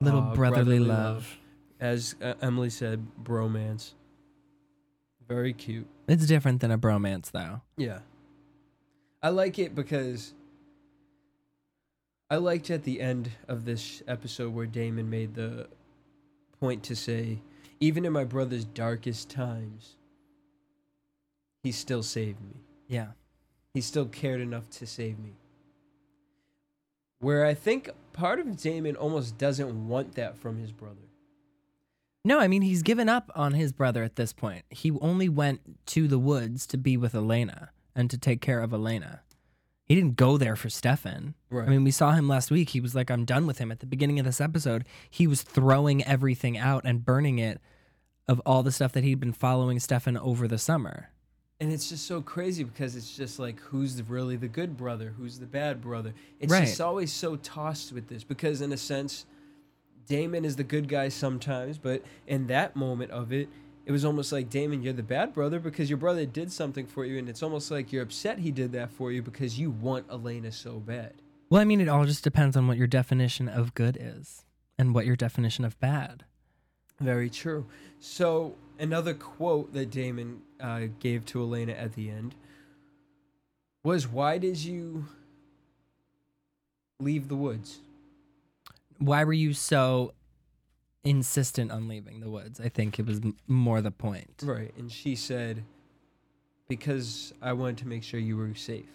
Little 0.00 0.20
Uh, 0.20 0.34
brotherly, 0.34 0.78
love. 0.78 1.38
As 1.80 2.14
uh, 2.22 2.34
Emily 2.40 2.70
said, 2.70 3.06
bromance. 3.22 3.92
Very 5.26 5.52
cute. 5.52 5.86
It's 6.06 6.26
different 6.26 6.60
than 6.60 6.70
a 6.70 6.78
bromance, 6.78 7.30
though. 7.30 7.62
Yeah. 7.76 8.00
I 9.22 9.30
like 9.30 9.58
it 9.58 9.74
because 9.74 10.34
I 12.30 12.36
liked 12.36 12.70
at 12.70 12.84
the 12.84 13.00
end 13.00 13.30
of 13.48 13.64
this 13.64 14.02
episode 14.06 14.52
where 14.52 14.66
Damon 14.66 15.08
made 15.08 15.34
the 15.34 15.68
point 16.60 16.82
to 16.84 16.96
say, 16.96 17.40
even 17.80 18.04
in 18.04 18.12
my 18.12 18.24
brother's 18.24 18.64
darkest 18.64 19.30
times, 19.30 19.96
he 21.62 21.72
still 21.72 22.02
saved 22.02 22.40
me. 22.42 22.60
Yeah. 22.88 23.08
He 23.72 23.80
still 23.80 24.06
cared 24.06 24.40
enough 24.42 24.68
to 24.70 24.86
save 24.86 25.18
me. 25.18 25.32
Where 27.24 27.46
I 27.46 27.54
think 27.54 27.88
part 28.12 28.38
of 28.38 28.60
Damon 28.60 28.96
almost 28.96 29.38
doesn't 29.38 29.88
want 29.88 30.14
that 30.16 30.36
from 30.36 30.58
his 30.58 30.72
brother. 30.72 31.08
No, 32.22 32.38
I 32.38 32.48
mean 32.48 32.60
he's 32.60 32.82
given 32.82 33.08
up 33.08 33.32
on 33.34 33.54
his 33.54 33.72
brother 33.72 34.02
at 34.02 34.16
this 34.16 34.34
point. 34.34 34.66
He 34.68 34.90
only 35.00 35.30
went 35.30 35.86
to 35.86 36.06
the 36.06 36.18
woods 36.18 36.66
to 36.66 36.76
be 36.76 36.98
with 36.98 37.14
Elena 37.14 37.70
and 37.96 38.10
to 38.10 38.18
take 38.18 38.42
care 38.42 38.60
of 38.60 38.74
Elena. 38.74 39.22
He 39.86 39.94
didn't 39.94 40.16
go 40.16 40.36
there 40.36 40.54
for 40.54 40.68
Stefan. 40.68 41.34
Right. 41.48 41.66
I 41.66 41.70
mean, 41.70 41.82
we 41.82 41.90
saw 41.90 42.12
him 42.12 42.28
last 42.28 42.50
week. 42.50 42.70
He 42.70 42.80
was 42.80 42.94
like, 42.94 43.10
I'm 43.10 43.24
done 43.24 43.46
with 43.46 43.56
him. 43.56 43.72
At 43.72 43.80
the 43.80 43.86
beginning 43.86 44.18
of 44.18 44.26
this 44.26 44.40
episode, 44.40 44.84
he 45.08 45.26
was 45.26 45.42
throwing 45.42 46.04
everything 46.04 46.58
out 46.58 46.84
and 46.84 47.06
burning 47.06 47.38
it 47.38 47.58
of 48.28 48.40
all 48.44 48.62
the 48.62 48.72
stuff 48.72 48.92
that 48.92 49.04
he'd 49.04 49.20
been 49.20 49.32
following 49.32 49.80
Stefan 49.80 50.18
over 50.18 50.46
the 50.46 50.58
summer. 50.58 51.10
And 51.64 51.72
it's 51.72 51.88
just 51.88 52.06
so 52.06 52.20
crazy 52.20 52.62
because 52.62 52.94
it's 52.94 53.16
just 53.16 53.38
like 53.38 53.58
who's 53.58 53.96
the, 53.96 54.02
really 54.02 54.36
the 54.36 54.48
good 54.48 54.76
brother, 54.76 55.14
who's 55.16 55.38
the 55.38 55.46
bad 55.46 55.80
brother. 55.80 56.12
It's 56.38 56.52
Right. 56.52 56.66
just 56.66 56.78
always 56.78 57.10
so 57.10 57.36
tossed 57.36 57.90
with 57.90 58.08
this 58.08 58.22
because 58.22 58.60
in 58.60 58.70
a 58.70 58.76
sense, 58.76 59.24
Damon 60.06 60.44
is 60.44 60.56
the 60.56 60.62
good 60.62 60.88
guy 60.88 61.08
sometimes, 61.08 61.78
but 61.78 62.02
in 62.26 62.48
that 62.48 62.76
moment 62.76 63.12
of 63.12 63.32
it, 63.32 63.48
it 63.86 63.92
was 63.92 64.04
almost 64.04 64.30
like 64.30 64.50
Damon, 64.50 64.82
you're 64.82 64.92
the 64.92 65.02
bad 65.02 65.32
brother 65.32 65.58
because 65.58 65.88
your 65.88 65.96
brother 65.96 66.26
did 66.26 66.52
something 66.52 66.84
for 66.86 67.06
you, 67.06 67.16
and 67.18 67.30
it's 67.30 67.42
almost 67.42 67.70
like 67.70 67.94
you're 67.94 68.02
upset 68.02 68.40
he 68.40 68.50
did 68.50 68.72
that 68.72 68.90
for 68.90 69.10
you 69.10 69.22
because 69.22 69.58
you 69.58 69.70
want 69.70 70.04
Elena 70.10 70.52
so 70.52 70.74
bad. 70.80 71.14
Well, 71.48 71.62
I 71.62 71.64
mean, 71.64 71.80
it 71.80 71.88
all 71.88 72.04
just 72.04 72.22
depends 72.24 72.58
on 72.58 72.68
what 72.68 72.76
your 72.76 72.86
definition 72.86 73.48
of 73.48 73.72
good 73.72 73.96
is 73.98 74.44
and 74.78 74.94
what 74.94 75.06
your 75.06 75.16
definition 75.16 75.64
of 75.64 75.80
bad. 75.80 76.26
Very 77.00 77.30
true. 77.30 77.64
So 78.00 78.54
another 78.78 79.14
quote 79.14 79.72
that 79.72 79.90
Damon 79.90 80.42
uh, 80.60 80.82
gave 81.00 81.24
to 81.26 81.40
Elena 81.42 81.72
at 81.72 81.94
the 81.94 82.10
end 82.10 82.34
was, 83.82 84.06
"Why 84.08 84.38
did 84.38 84.58
you 84.58 85.06
leave 87.00 87.28
the 87.28 87.36
woods?" 87.36 87.80
Why 88.98 89.24
were 89.24 89.32
you 89.32 89.52
so 89.54 90.14
insistent 91.02 91.70
on 91.70 91.88
leaving 91.88 92.20
the 92.20 92.30
woods? 92.30 92.60
I 92.60 92.68
think 92.68 92.98
it 92.98 93.06
was 93.06 93.18
m- 93.18 93.36
more 93.46 93.80
the 93.82 93.90
point. 93.90 94.30
Right. 94.42 94.72
And 94.78 94.90
she 94.90 95.16
said, 95.16 95.64
Because 96.68 97.34
I 97.42 97.52
wanted 97.52 97.78
to 97.78 97.88
make 97.88 98.02
sure 98.02 98.20
you 98.20 98.36
were 98.36 98.54
safe. 98.54 98.88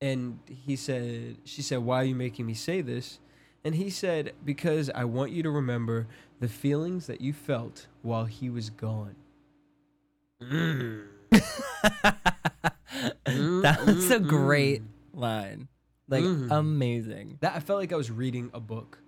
And 0.00 0.38
he 0.46 0.76
said, 0.76 1.36
She 1.44 1.62
said, 1.62 1.80
Why 1.80 2.02
are 2.02 2.04
you 2.04 2.14
making 2.14 2.46
me 2.46 2.54
say 2.54 2.80
this? 2.80 3.18
And 3.64 3.74
he 3.74 3.90
said, 3.90 4.32
Because 4.44 4.90
I 4.94 5.04
want 5.04 5.32
you 5.32 5.42
to 5.42 5.50
remember 5.50 6.06
the 6.40 6.48
feelings 6.48 7.06
that 7.06 7.20
you 7.20 7.32
felt 7.32 7.86
while 8.02 8.24
he 8.24 8.48
was 8.50 8.70
gone. 8.70 9.16
Mm. 10.42 11.04
Mm, 13.26 13.62
that 13.62 13.86
was 13.86 14.10
a 14.10 14.18
mm, 14.18 14.26
great 14.26 14.82
line. 15.14 15.68
Like 16.08 16.24
Mm. 16.24 16.48
amazing. 16.50 17.38
That 17.40 17.54
I 17.54 17.60
felt 17.60 17.78
like 17.78 17.92
I 17.92 17.96
was 17.96 18.10
reading 18.10 18.50
a 18.52 18.60
book 18.60 18.98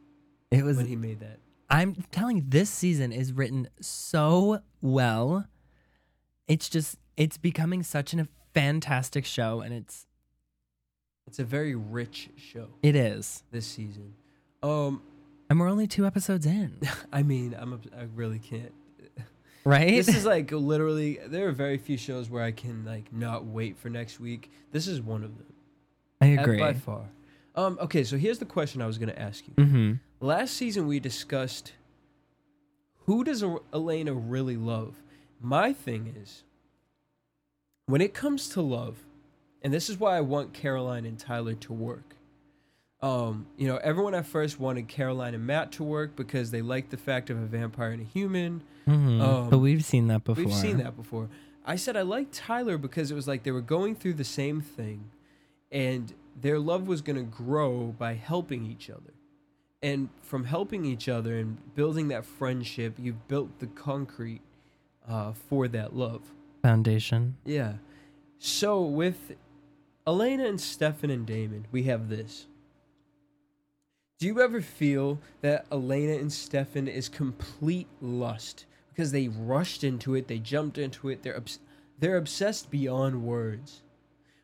It 0.50 0.64
was 0.64 0.76
when 0.76 0.86
he 0.86 0.96
made 0.96 1.20
that. 1.20 1.40
I'm 1.68 1.94
telling 2.12 2.36
you 2.36 2.44
this 2.46 2.70
season 2.70 3.12
is 3.12 3.32
written 3.32 3.68
so 3.80 4.60
well. 4.80 5.46
It's 6.46 6.68
just 6.68 6.96
it's 7.16 7.38
becoming 7.38 7.82
such 7.82 8.14
a 8.14 8.28
fantastic 8.54 9.24
show 9.24 9.60
and 9.60 9.74
it's 9.74 10.06
It's 11.26 11.38
a 11.40 11.44
very 11.44 11.74
rich 11.74 12.30
show 12.36 12.68
it 12.82 12.94
is. 12.94 13.42
this 13.50 13.66
season. 13.66 14.14
Um, 14.62 15.02
And 15.50 15.58
we're 15.58 15.68
only 15.68 15.86
2 15.86 16.06
episodes 16.06 16.46
in, 16.46 16.78
I 17.12 17.22
mean, 17.22 17.54
I'm 17.58 17.72
a, 17.72 17.78
I 17.98 18.04
really 18.14 18.38
can't 18.38 18.72
right? 19.64 19.90
this 20.04 20.08
is 20.08 20.24
like 20.34 20.50
literally 20.52 21.18
there 21.26 21.48
are 21.48 21.52
very 21.52 21.78
few 21.78 21.96
shows 21.96 22.30
where 22.30 22.42
I 22.42 22.52
can 22.52 22.84
like 22.84 23.12
not 23.12 23.44
wait 23.44 23.78
for 23.78 23.88
next 23.88 24.20
week. 24.20 24.50
This 24.70 24.86
is 24.86 25.00
one 25.00 25.22
of 25.24 25.36
them. 25.38 25.52
I 26.20 26.26
agree. 26.26 26.58
By 26.58 26.74
far. 26.74 27.04
Um, 27.54 27.78
okay, 27.82 28.04
so 28.04 28.16
here's 28.16 28.38
the 28.38 28.44
question 28.44 28.80
I 28.80 28.86
was 28.86 28.98
gonna 28.98 29.14
ask 29.16 29.44
you. 29.46 29.54
Mm-hmm. 29.54 29.92
Last 30.26 30.54
season 30.54 30.86
we 30.86 31.00
discussed 31.00 31.72
who 33.06 33.24
does 33.24 33.44
Elena 33.74 34.14
really 34.14 34.56
love? 34.56 34.94
My 35.40 35.72
thing 35.72 36.14
is 36.22 36.44
when 37.86 38.00
it 38.00 38.14
comes 38.14 38.48
to 38.50 38.62
love, 38.62 38.98
and 39.60 39.72
this 39.72 39.90
is 39.90 39.98
why 39.98 40.16
I 40.16 40.20
want 40.20 40.52
Caroline 40.52 41.04
and 41.04 41.18
Tyler 41.18 41.54
to 41.54 41.72
work. 41.72 42.14
Um, 43.02 43.46
you 43.56 43.66
know, 43.66 43.78
everyone 43.78 44.14
at 44.14 44.26
first 44.26 44.60
wanted 44.60 44.86
Caroline 44.86 45.34
and 45.34 45.44
Matt 45.46 45.72
to 45.72 45.84
work 45.84 46.14
because 46.14 46.50
they 46.52 46.62
liked 46.62 46.90
the 46.90 46.96
fact 46.96 47.30
of 47.30 47.36
a 47.36 47.46
vampire 47.46 47.90
and 47.90 48.00
a 48.00 48.04
human. 48.04 48.62
Mhm. 48.86 49.20
Um, 49.20 49.50
but 49.50 49.58
we've 49.58 49.84
seen 49.84 50.06
that 50.08 50.22
before. 50.24 50.44
We've 50.44 50.54
seen 50.54 50.78
that 50.78 50.96
before. 50.96 51.28
I 51.64 51.76
said 51.76 51.96
I 51.96 52.02
liked 52.02 52.32
Tyler 52.32 52.78
because 52.78 53.10
it 53.10 53.14
was 53.14 53.26
like 53.26 53.42
they 53.42 53.50
were 53.50 53.60
going 53.60 53.94
through 53.96 54.14
the 54.14 54.24
same 54.24 54.60
thing 54.60 55.10
and 55.70 56.12
their 56.40 56.58
love 56.58 56.86
was 56.86 57.02
going 57.02 57.16
to 57.16 57.22
grow 57.22 57.94
by 57.98 58.14
helping 58.14 58.64
each 58.66 58.88
other. 58.88 59.14
And 59.82 60.08
from 60.22 60.44
helping 60.44 60.84
each 60.84 61.08
other 61.08 61.36
and 61.36 61.58
building 61.74 62.08
that 62.08 62.24
friendship, 62.24 62.94
you've 62.98 63.26
built 63.26 63.58
the 63.58 63.66
concrete 63.66 64.40
uh, 65.08 65.32
for 65.32 65.66
that 65.68 65.96
love. 65.96 66.22
Foundation. 66.62 67.36
Yeah. 67.44 67.74
So 68.38 68.80
with 68.82 69.32
Elena 70.06 70.46
and 70.46 70.60
Stefan 70.60 71.10
and 71.10 71.26
Damon, 71.26 71.66
we 71.72 71.84
have 71.84 72.08
this. 72.08 72.46
Do 74.22 74.28
you 74.28 74.40
ever 74.40 74.60
feel 74.60 75.18
that 75.40 75.66
Elena 75.72 76.12
and 76.12 76.32
Stefan 76.32 76.86
is 76.86 77.08
complete 77.08 77.88
lust 78.00 78.66
because 78.90 79.10
they 79.10 79.26
rushed 79.26 79.82
into 79.82 80.14
it, 80.14 80.28
they 80.28 80.38
jumped 80.38 80.78
into 80.78 81.08
it, 81.08 81.24
they're 81.24 81.36
obs- 81.36 81.58
they're 81.98 82.18
obsessed 82.18 82.70
beyond 82.70 83.24
words. 83.24 83.82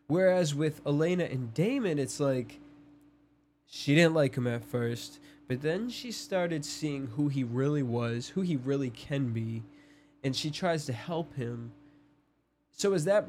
Whereas 0.09 0.53
with 0.53 0.85
Elena 0.85 1.27
and 1.27 1.55
Damon, 1.55 2.01
it's 2.01 2.19
like 2.19 2.59
she 3.69 3.95
didn't 3.95 4.15
like 4.15 4.35
him 4.35 4.49
at 4.49 4.65
first, 4.65 5.21
but 5.47 5.63
then 5.63 5.91
she 5.91 6.11
started 6.11 6.65
seeing 6.65 7.07
who 7.15 7.29
he 7.29 7.45
really 7.45 7.85
was, 7.85 8.31
who 8.31 8.41
he 8.41 8.57
really 8.57 8.91
can 8.91 9.33
be, 9.33 9.63
and 10.25 10.35
she 10.35 10.51
tries 10.51 10.87
to 10.87 10.93
help 10.93 11.37
him. 11.37 11.71
So 12.73 12.95
is 12.95 13.05
that 13.05 13.29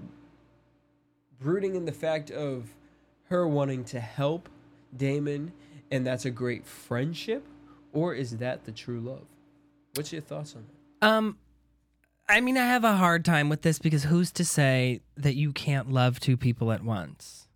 brooding 1.39 1.75
in 1.75 1.85
the 1.85 1.91
fact 1.91 2.31
of 2.31 2.73
her 3.25 3.47
wanting 3.47 3.83
to 3.83 3.99
help 3.99 4.49
Damon 4.97 5.51
and 5.91 6.05
that's 6.05 6.25
a 6.25 6.31
great 6.31 6.65
friendship 6.65 7.45
or 7.93 8.13
is 8.13 8.37
that 8.37 8.65
the 8.65 8.71
true 8.71 8.99
love? 8.99 9.25
What's 9.95 10.11
your 10.11 10.21
thoughts 10.21 10.55
on 10.55 10.65
that? 11.01 11.07
Um 11.07 11.37
I 12.27 12.41
mean 12.41 12.57
I 12.57 12.65
have 12.65 12.83
a 12.83 12.95
hard 12.95 13.25
time 13.25 13.49
with 13.49 13.61
this 13.63 13.79
because 13.79 14.03
who's 14.03 14.31
to 14.33 14.45
say 14.45 15.01
that 15.17 15.35
you 15.35 15.51
can't 15.51 15.91
love 15.91 16.19
two 16.19 16.37
people 16.37 16.71
at 16.71 16.83
once? 16.83 17.47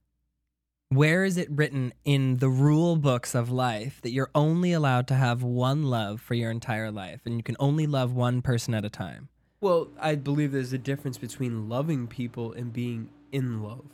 Where 0.89 1.23
is 1.23 1.37
it 1.37 1.49
written 1.49 1.93
in 2.05 2.37
the 2.37 2.49
rule 2.49 2.95
books 2.95 3.33
of 3.33 3.49
life 3.49 3.99
that 4.03 4.11
you're 4.11 4.29
only 4.35 4.73
allowed 4.73 5.07
to 5.07 5.15
have 5.15 5.41
one 5.41 5.83
love 5.83 6.21
for 6.21 6.35
your 6.35 6.51
entire 6.51 6.91
life 6.91 7.21
and 7.25 7.37
you 7.37 7.43
can 7.43 7.55
only 7.59 7.87
love 7.87 8.13
one 8.13 8.43
person 8.43 8.75
at 8.75 8.85
a 8.85 8.89
time? 8.89 9.29
Well, 9.59 9.87
I 9.99 10.15
believe 10.15 10.51
there's 10.51 10.73
a 10.73 10.77
difference 10.77 11.17
between 11.17 11.69
loving 11.69 12.05
people 12.05 12.51
and 12.53 12.71
being 12.71 13.09
in 13.31 13.63
love. 13.63 13.85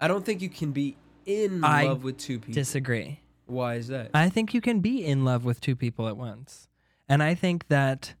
I 0.00 0.08
don't 0.08 0.24
think 0.24 0.42
you 0.42 0.48
can 0.48 0.72
be 0.72 0.96
in 1.26 1.62
I 1.64 1.84
love 1.84 2.02
with 2.02 2.18
two 2.18 2.38
people. 2.38 2.54
Disagree. 2.54 3.20
Why 3.46 3.74
is 3.74 3.88
that? 3.88 4.10
I 4.14 4.28
think 4.28 4.54
you 4.54 4.60
can 4.60 4.80
be 4.80 5.04
in 5.04 5.24
love 5.24 5.44
with 5.44 5.60
two 5.60 5.76
people 5.76 6.08
at 6.08 6.16
once. 6.16 6.68
And 7.08 7.22
I 7.22 7.34
think 7.34 7.68
that 7.68 8.14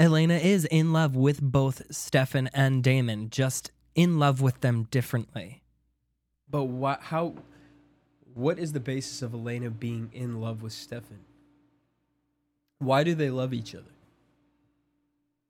Elena 0.00 0.34
is 0.34 0.64
in 0.66 0.92
love 0.92 1.14
with 1.14 1.40
both 1.42 1.82
Stefan 1.94 2.48
and 2.54 2.82
Damon, 2.82 3.28
just 3.30 3.70
in 3.94 4.18
love 4.18 4.40
with 4.40 4.60
them 4.60 4.84
differently. 4.90 5.62
but 6.48 6.64
why, 6.64 6.96
how? 7.00 7.34
What 8.34 8.58
is 8.58 8.72
the 8.72 8.80
basis 8.80 9.20
of 9.20 9.34
Elena 9.34 9.68
being 9.68 10.08
in 10.14 10.40
love 10.40 10.62
with 10.62 10.72
Stefan? 10.72 11.18
Why 12.78 13.04
do 13.04 13.14
they 13.14 13.28
love 13.28 13.52
each 13.52 13.74
other? 13.74 13.92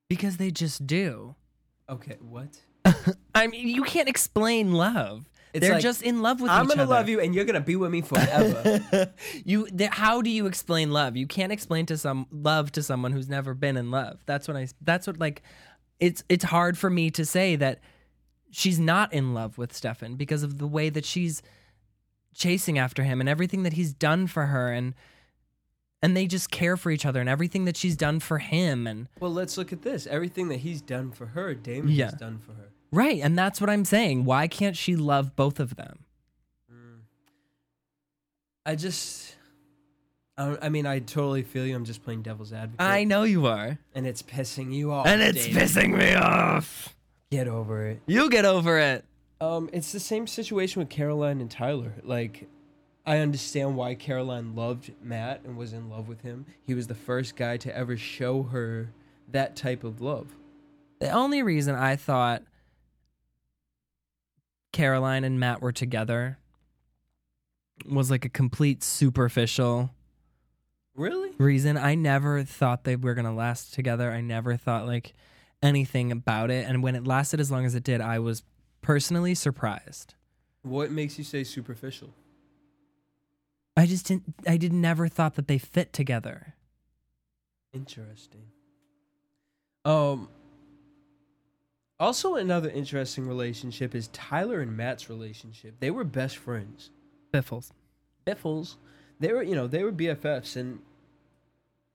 Because 0.08 0.36
they 0.36 0.50
just 0.50 0.86
do. 0.86 1.36
Okay, 1.88 2.16
what? 2.20 2.60
I 3.34 3.46
mean, 3.46 3.68
you 3.68 3.84
can't 3.84 4.08
explain 4.08 4.72
love. 4.72 5.28
It's 5.52 5.60
They're 5.66 5.74
like, 5.74 5.82
just 5.82 6.02
in 6.02 6.22
love 6.22 6.40
with 6.40 6.48
each 6.48 6.52
other. 6.52 6.60
I'm 6.60 6.64
each 6.66 6.70
gonna 6.70 6.82
other. 6.84 6.90
love 6.94 7.08
you, 7.08 7.20
and 7.20 7.34
you're 7.34 7.44
gonna 7.44 7.60
be 7.60 7.76
with 7.76 7.90
me 7.90 8.00
forever. 8.00 9.12
you 9.44 9.66
th- 9.68 9.90
how 9.90 10.22
do 10.22 10.30
you 10.30 10.46
explain 10.46 10.90
love 10.92 11.16
you 11.16 11.26
can't 11.26 11.52
explain 11.52 11.84
to 11.86 11.98
some 11.98 12.26
love 12.30 12.72
to 12.72 12.82
someone 12.82 13.12
who's 13.12 13.28
never 13.28 13.52
been 13.54 13.76
in 13.76 13.90
love 13.90 14.18
that's 14.26 14.48
what 14.48 14.56
i 14.56 14.66
that's 14.80 15.06
what 15.06 15.18
like 15.18 15.42
it's 16.00 16.24
it's 16.30 16.44
hard 16.44 16.78
for 16.78 16.88
me 16.88 17.10
to 17.10 17.24
say 17.26 17.54
that 17.56 17.80
she's 18.50 18.78
not 18.80 19.12
in 19.12 19.34
love 19.34 19.58
with 19.58 19.72
Stefan 19.74 20.14
because 20.16 20.42
of 20.42 20.58
the 20.58 20.66
way 20.66 20.88
that 20.90 21.04
she's 21.04 21.42
chasing 22.34 22.78
after 22.78 23.02
him 23.02 23.20
and 23.20 23.28
everything 23.28 23.62
that 23.62 23.74
he's 23.74 23.92
done 23.92 24.26
for 24.26 24.46
her 24.46 24.72
and 24.72 24.94
and 26.02 26.16
they 26.16 26.26
just 26.26 26.50
care 26.50 26.76
for 26.76 26.90
each 26.90 27.06
other 27.06 27.20
and 27.20 27.28
everything 27.28 27.64
that 27.66 27.76
she's 27.76 27.96
done 27.96 28.18
for 28.20 28.38
him 28.38 28.86
and 28.86 29.06
well, 29.20 29.32
let's 29.32 29.56
look 29.56 29.72
at 29.72 29.82
this. 29.82 30.06
Everything 30.06 30.48
that 30.48 30.56
he's 30.60 30.80
done 30.82 31.10
for 31.12 31.26
her, 31.26 31.54
Damon 31.54 31.90
Yeah. 31.92 32.06
has 32.06 32.14
done 32.14 32.38
for 32.38 32.52
her. 32.54 32.70
Right 32.92 33.20
and 33.22 33.36
that's 33.36 33.60
what 33.60 33.68
i'm 33.70 33.84
saying 33.84 34.24
why 34.24 34.46
can't 34.46 34.76
she 34.76 34.94
love 34.94 35.34
both 35.34 35.58
of 35.58 35.74
them 35.76 36.04
I 38.64 38.76
just, 38.76 39.34
I, 40.38 40.56
I 40.62 40.68
mean, 40.68 40.86
I 40.86 41.00
totally 41.00 41.42
feel 41.42 41.66
you. 41.66 41.74
I'm 41.74 41.84
just 41.84 42.04
playing 42.04 42.22
devil's 42.22 42.52
advocate. 42.52 42.80
i 42.80 43.02
know 43.04 43.24
you 43.24 43.46
are 43.46 43.78
and 43.94 44.06
it's 44.06 44.22
pissing 44.22 44.72
you 44.72 44.92
off. 44.92 45.06
and 45.06 45.20
it's 45.20 45.46
David. 45.46 45.62
pissing 45.62 45.98
me 45.98 46.14
off 46.14 46.94
Get 47.30 47.48
over 47.48 47.86
it. 47.88 48.00
you 48.06 48.30
get 48.30 48.44
over 48.44 48.78
it 48.78 49.04
Um, 49.40 49.68
it's 49.72 49.90
the 49.90 49.98
same 49.98 50.26
situation 50.28 50.78
with 50.80 50.90
Caroline 50.90 51.40
and 51.40 51.50
Tyler. 51.50 51.94
Like, 52.04 52.46
I 53.04 53.18
understand 53.18 53.74
why 53.76 53.96
Caroline 53.96 54.54
loved 54.54 54.92
Matt 55.02 55.40
and 55.44 55.56
was 55.56 55.72
in 55.72 55.90
love 55.90 56.06
with 56.06 56.20
him. 56.20 56.46
He 56.64 56.74
was 56.74 56.86
the 56.86 56.94
first 56.94 57.34
guy 57.34 57.56
to 57.56 57.76
ever 57.76 57.96
show 57.96 58.44
her 58.44 58.90
that 59.28 59.56
type 59.56 59.82
of 59.82 60.00
love. 60.00 60.36
The 61.00 61.10
only 61.10 61.42
reason 61.42 61.74
I 61.74 61.96
thought 61.96 62.42
Caroline 64.72 65.24
and 65.24 65.38
Matt 65.38 65.60
were 65.60 65.72
together 65.72 66.38
was 67.86 68.10
like 68.10 68.24
a 68.24 68.28
complete 68.28 68.82
superficial 68.82 69.90
Really? 70.94 71.30
reason. 71.38 71.76
I 71.76 71.94
never 71.94 72.44
thought 72.44 72.84
they 72.84 72.96
were 72.96 73.14
going 73.14 73.24
to 73.24 73.32
last 73.32 73.74
together. 73.74 74.10
I 74.10 74.20
never 74.20 74.56
thought 74.56 74.86
like 74.86 75.14
anything 75.62 76.12
about 76.12 76.50
it. 76.50 76.66
And 76.68 76.82
when 76.82 76.94
it 76.94 77.06
lasted 77.06 77.40
as 77.40 77.50
long 77.50 77.64
as 77.64 77.74
it 77.74 77.82
did, 77.82 78.00
I 78.00 78.18
was 78.18 78.42
personally 78.82 79.34
surprised. 79.34 80.14
What 80.62 80.90
makes 80.90 81.18
you 81.18 81.24
say 81.24 81.44
superficial? 81.44 82.10
I 83.76 83.86
just 83.86 84.06
didn't, 84.06 84.34
I 84.46 84.58
did 84.58 84.72
never 84.72 85.08
thought 85.08 85.34
that 85.36 85.48
they 85.48 85.58
fit 85.58 85.92
together. 85.92 86.54
Interesting. 87.72 88.44
Um. 89.84 90.28
Also, 92.02 92.34
another 92.34 92.68
interesting 92.68 93.28
relationship 93.28 93.94
is 93.94 94.08
Tyler 94.08 94.60
and 94.60 94.76
Matt's 94.76 95.08
relationship. 95.08 95.76
They 95.78 95.92
were 95.92 96.02
best 96.02 96.36
friends. 96.36 96.90
Biffles. 97.30 97.72
Biffles. 98.24 98.76
They 99.20 99.32
were, 99.32 99.44
you 99.44 99.54
know, 99.54 99.68
they 99.68 99.84
were 99.84 99.92
BFFs, 99.92 100.56
and 100.56 100.80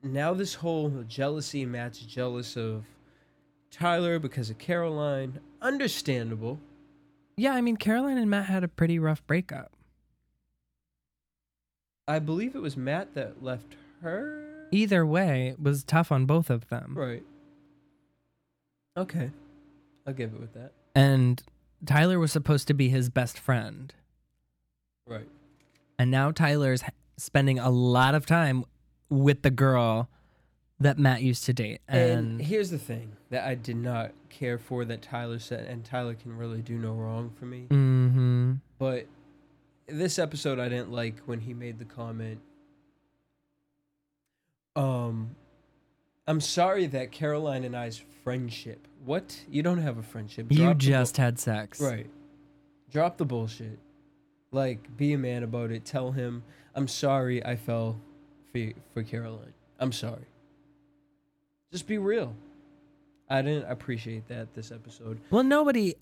now 0.02 0.34
this 0.34 0.54
whole 0.54 1.04
jealousy. 1.10 1.66
Matt's 1.66 2.00
jealous 2.00 2.56
of 2.56 2.86
Tyler 3.70 4.18
because 4.18 4.50
of 4.50 4.58
Caroline. 4.58 5.42
Understandable. 5.62 6.58
Yeah, 7.36 7.52
I 7.52 7.60
mean, 7.60 7.76
Caroline 7.76 8.18
and 8.18 8.30
Matt 8.30 8.46
had 8.46 8.64
a 8.64 8.70
pretty 8.70 9.00
rough 9.00 9.28
breakup. 9.28 9.74
I 12.08 12.20
believe 12.20 12.56
it 12.56 12.62
was 12.62 12.78
Matt 12.78 13.14
that 13.16 13.44
left 13.44 13.76
her. 14.02 14.70
Either 14.72 15.06
way, 15.06 15.50
it 15.50 15.62
was 15.62 15.84
tough 15.84 16.14
on 16.14 16.26
both 16.26 16.50
of 16.50 16.70
them. 16.70 16.94
Right. 16.96 17.24
Okay, 18.96 19.32
I'll 20.08 20.14
give 20.14 20.34
it 20.34 20.40
with 20.40 20.54
that. 20.54 20.72
And 20.96 21.44
Tyler 21.86 22.18
was 22.18 22.32
supposed 22.32 22.68
to 22.70 22.74
be 22.74 22.90
his 22.90 23.10
best 23.10 23.38
friend. 23.38 23.94
Right. 25.06 25.28
And 26.00 26.10
now 26.10 26.32
Tyler's 26.32 26.82
spending 27.18 27.60
a 27.60 27.70
lot 27.70 28.16
of 28.16 28.26
time 28.26 28.64
with 29.10 29.42
the 29.42 29.52
girl 29.52 30.10
that 30.80 30.98
Matt 30.98 31.22
used 31.24 31.44
to 31.46 31.54
date. 31.54 31.82
And, 31.88 32.40
And, 32.40 32.42
here's 32.42 32.70
the 32.70 32.78
thing 32.78 33.14
that 33.30 33.46
I 33.46 33.56
did 33.56 33.76
not 33.78 34.12
care 34.30 34.58
for 34.58 34.86
that 34.86 35.02
Tyler 35.02 35.40
said, 35.40 35.68
and 35.68 35.84
Tyler 35.84 36.14
can 36.14 36.38
really 36.38 36.62
do 36.62 36.78
no 36.78 36.94
wrong 36.94 37.32
for 37.38 37.46
me. 37.46 37.66
hmm 37.70 38.54
But 38.78 39.08
this 39.88 40.20
episode, 40.20 40.60
I 40.60 40.70
didn't 40.70 40.92
like 40.92 41.20
when 41.26 41.42
he 41.42 41.54
made 41.54 41.80
the 41.80 41.86
comment. 41.86 42.40
Um, 44.76 45.36
I'm 46.28 46.42
sorry 46.42 46.88
that 46.88 47.12
Caroline 47.12 47.64
and 47.64 47.76
I's 47.76 48.04
friendship. 48.24 48.88
What? 49.06 49.40
You 49.50 49.64
don't 49.64 49.78
have 49.80 49.98
a 49.98 50.04
friendship. 50.04 50.48
you 50.52 50.58
Drop 50.58 50.74
bull- 50.74 50.76
just 50.80 51.18
had 51.18 51.40
sex. 51.40 51.80
right. 51.80 52.10
Drop 52.92 53.18
the 53.18 53.26
bullshit. 53.26 53.80
Like, 54.52 54.96
be 54.98 55.14
a 55.14 55.18
man 55.18 55.44
about 55.44 55.72
it. 55.72 55.86
Tell 55.86 56.12
him, 56.12 56.44
I'm 56.76 56.88
sorry 56.88 57.44
I 57.46 57.56
fell 57.56 58.00
for 58.52 58.72
for 58.94 59.04
Caroline. 59.04 59.54
I'm 59.80 59.92
sorry. 59.92 60.26
Just 61.72 61.88
be 61.88 61.98
real. 61.98 62.34
I 63.30 63.42
didn't 63.42 63.70
appreciate 63.70 64.28
that 64.30 64.54
this 64.54 64.72
episode. 64.72 65.20
Well, 65.30 65.44
nobody 65.44 65.96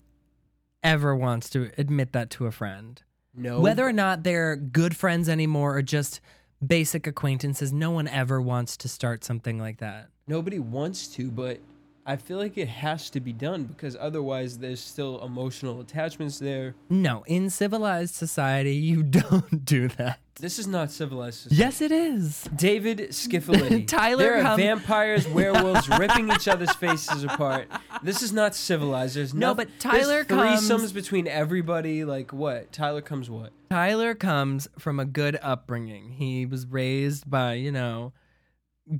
ever 0.82 1.14
wants 1.16 1.50
to 1.50 1.70
admit 1.76 2.12
that 2.12 2.30
to 2.30 2.46
a 2.46 2.52
friend. 2.52 3.02
No. 3.34 3.60
Whether 3.60 3.84
or 3.86 3.92
not 3.92 4.22
they're 4.22 4.54
good 4.56 4.96
friends 4.96 5.28
anymore 5.28 5.76
or 5.76 5.82
just 5.82 6.20
basic 6.64 7.06
acquaintances, 7.08 7.72
no 7.72 7.90
one 7.90 8.06
ever 8.06 8.40
wants 8.40 8.76
to 8.78 8.88
start 8.88 9.24
something 9.24 9.58
like 9.58 9.78
that. 9.78 10.08
Nobody 10.28 10.58
wants 10.58 11.06
to, 11.08 11.30
but 11.30 11.60
I 12.04 12.16
feel 12.16 12.38
like 12.38 12.58
it 12.58 12.66
has 12.66 13.10
to 13.10 13.20
be 13.20 13.32
done 13.32 13.62
because 13.62 13.96
otherwise 13.98 14.58
there's 14.58 14.80
still 14.80 15.24
emotional 15.24 15.80
attachments 15.80 16.40
there. 16.40 16.74
No, 16.90 17.22
in 17.28 17.48
civilized 17.48 18.16
society, 18.16 18.74
you 18.74 19.04
don't 19.04 19.64
do 19.64 19.86
that. 19.86 20.18
This 20.40 20.58
is 20.58 20.66
not 20.66 20.90
civilized 20.90 21.42
society. 21.42 21.60
Yes, 21.62 21.80
it 21.80 21.92
is. 21.92 22.42
David 22.56 22.98
Skiffolitti. 23.10 23.86
Tyler 23.86 24.24
There 24.24 24.38
are 24.40 24.42
Hum- 24.42 24.56
vampires, 24.58 25.28
werewolves 25.32 25.88
ripping 25.88 26.28
each 26.32 26.48
other's 26.48 26.74
faces 26.74 27.22
apart. 27.22 27.68
This 28.02 28.20
is 28.20 28.32
not 28.32 28.56
civilized. 28.56 29.14
There's 29.14 29.32
No, 29.32 29.48
no, 29.50 29.54
but 29.54 29.68
Tyler 29.78 30.24
threesomes 30.24 30.68
comes- 30.68 30.92
between 30.92 31.28
everybody. 31.28 32.04
Like 32.04 32.32
what? 32.32 32.72
Tyler 32.72 33.00
comes 33.00 33.30
what? 33.30 33.52
Tyler 33.70 34.14
comes 34.16 34.66
from 34.76 34.98
a 34.98 35.04
good 35.04 35.38
upbringing. 35.40 36.10
He 36.18 36.44
was 36.46 36.66
raised 36.66 37.30
by, 37.30 37.54
you 37.54 37.70
know, 37.70 38.12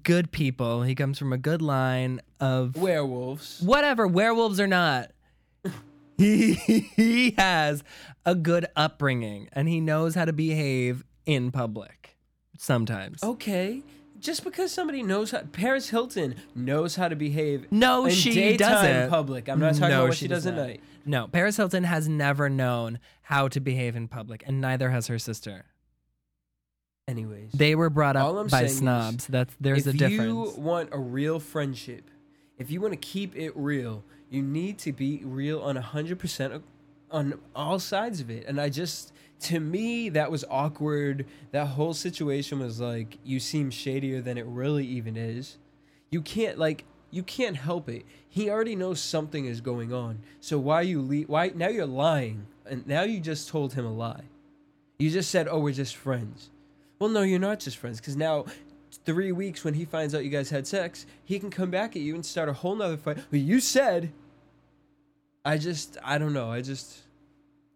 good 0.02 0.32
people. 0.32 0.82
He 0.82 0.94
comes 0.94 1.18
from 1.18 1.32
a 1.32 1.38
good 1.38 1.62
line 1.62 2.20
of 2.40 2.76
Werewolves. 2.76 3.60
whatever, 3.62 4.06
werewolves 4.06 4.58
or 4.60 4.66
not. 4.66 5.10
he, 6.18 6.54
he 6.54 7.30
has 7.38 7.82
a 8.24 8.34
good 8.34 8.66
upbringing 8.76 9.48
and 9.52 9.68
he 9.68 9.80
knows 9.80 10.14
how 10.14 10.24
to 10.24 10.32
behave 10.32 11.04
in 11.24 11.50
public 11.50 12.16
sometimes. 12.58 13.22
Okay. 13.22 13.82
Just 14.18 14.44
because 14.44 14.72
somebody 14.72 15.02
knows 15.02 15.30
how, 15.32 15.40
Paris 15.52 15.90
Hilton 15.90 16.36
knows 16.54 16.96
how 16.96 17.06
to 17.08 17.14
behave. 17.14 17.66
No, 17.70 18.06
in 18.06 18.12
she 18.12 18.56
doesn't. 18.56 18.96
In 19.04 19.10
public. 19.10 19.48
I'm 19.48 19.60
not 19.60 19.74
talking 19.74 19.90
No, 19.90 19.98
about 20.00 20.08
what 20.08 20.16
she 20.16 20.24
she 20.24 20.28
does 20.28 20.44
does 20.44 20.52
at 20.52 20.66
night. 20.66 20.80
No, 21.04 21.28
Paris 21.28 21.56
Hilton 21.58 21.84
has 21.84 22.08
never 22.08 22.48
known 22.48 22.98
how 23.22 23.46
to 23.48 23.60
behave 23.60 23.94
in 23.94 24.08
public, 24.08 24.42
and 24.46 24.60
neither 24.60 24.90
has 24.90 25.06
her 25.08 25.18
sister. 25.18 25.66
Anyways, 27.08 27.52
They 27.52 27.76
were 27.76 27.88
brought 27.88 28.16
up 28.16 28.50
by 28.50 28.66
snobs. 28.66 29.26
That's 29.28 29.54
there's 29.60 29.86
a 29.86 29.92
difference. 29.92 30.12
If 30.50 30.56
you 30.56 30.60
want 30.60 30.88
a 30.90 30.98
real 30.98 31.38
friendship, 31.38 32.10
if 32.58 32.68
you 32.70 32.80
want 32.80 32.94
to 32.94 32.98
keep 32.98 33.36
it 33.36 33.52
real, 33.54 34.02
you 34.28 34.42
need 34.42 34.78
to 34.78 34.92
be 34.92 35.22
real 35.24 35.60
on 35.60 35.76
100% 35.76 36.62
on 37.12 37.38
all 37.54 37.78
sides 37.78 38.20
of 38.20 38.28
it. 38.28 38.44
And 38.48 38.60
I 38.60 38.70
just, 38.70 39.12
to 39.42 39.60
me, 39.60 40.08
that 40.08 40.32
was 40.32 40.44
awkward. 40.50 41.26
That 41.52 41.66
whole 41.68 41.94
situation 41.94 42.58
was 42.58 42.80
like, 42.80 43.18
you 43.24 43.38
seem 43.38 43.70
shadier 43.70 44.20
than 44.20 44.36
it 44.36 44.46
really 44.46 44.84
even 44.84 45.16
is. 45.16 45.58
You 46.10 46.22
can't, 46.22 46.58
like, 46.58 46.84
you 47.12 47.22
can't 47.22 47.56
help 47.56 47.88
it. 47.88 48.04
He 48.28 48.50
already 48.50 48.74
knows 48.74 49.00
something 49.00 49.46
is 49.46 49.60
going 49.60 49.92
on. 49.92 50.18
So 50.40 50.58
why 50.58 50.80
you 50.80 51.00
le- 51.00 51.26
why 51.28 51.52
now 51.54 51.68
you're 51.68 51.86
lying 51.86 52.48
and 52.68 52.84
now 52.84 53.02
you 53.02 53.20
just 53.20 53.48
told 53.48 53.74
him 53.74 53.86
a 53.86 53.92
lie. 53.92 54.24
You 54.98 55.10
just 55.10 55.30
said, 55.30 55.46
"Oh, 55.48 55.60
we're 55.60 55.72
just 55.72 55.94
friends." 55.94 56.50
Well, 56.98 57.10
no, 57.10 57.22
you're 57.22 57.38
not 57.38 57.60
just 57.60 57.76
friends 57.76 58.00
because 58.00 58.16
now. 58.16 58.46
Three 59.04 59.30
weeks 59.30 59.62
when 59.62 59.74
he 59.74 59.84
finds 59.84 60.14
out 60.14 60.24
you 60.24 60.30
guys 60.30 60.48
had 60.48 60.66
sex, 60.66 61.06
he 61.24 61.38
can 61.38 61.50
come 61.50 61.70
back 61.70 61.94
at 61.96 62.02
you 62.02 62.14
and 62.14 62.24
start 62.24 62.48
a 62.48 62.52
whole 62.52 62.74
nother 62.74 62.96
fight. 62.96 63.18
But 63.30 63.40
you 63.40 63.60
said, 63.60 64.12
I 65.44 65.58
just, 65.58 65.98
I 66.02 66.18
don't 66.18 66.32
know. 66.32 66.50
I 66.50 66.60
just, 66.62 67.02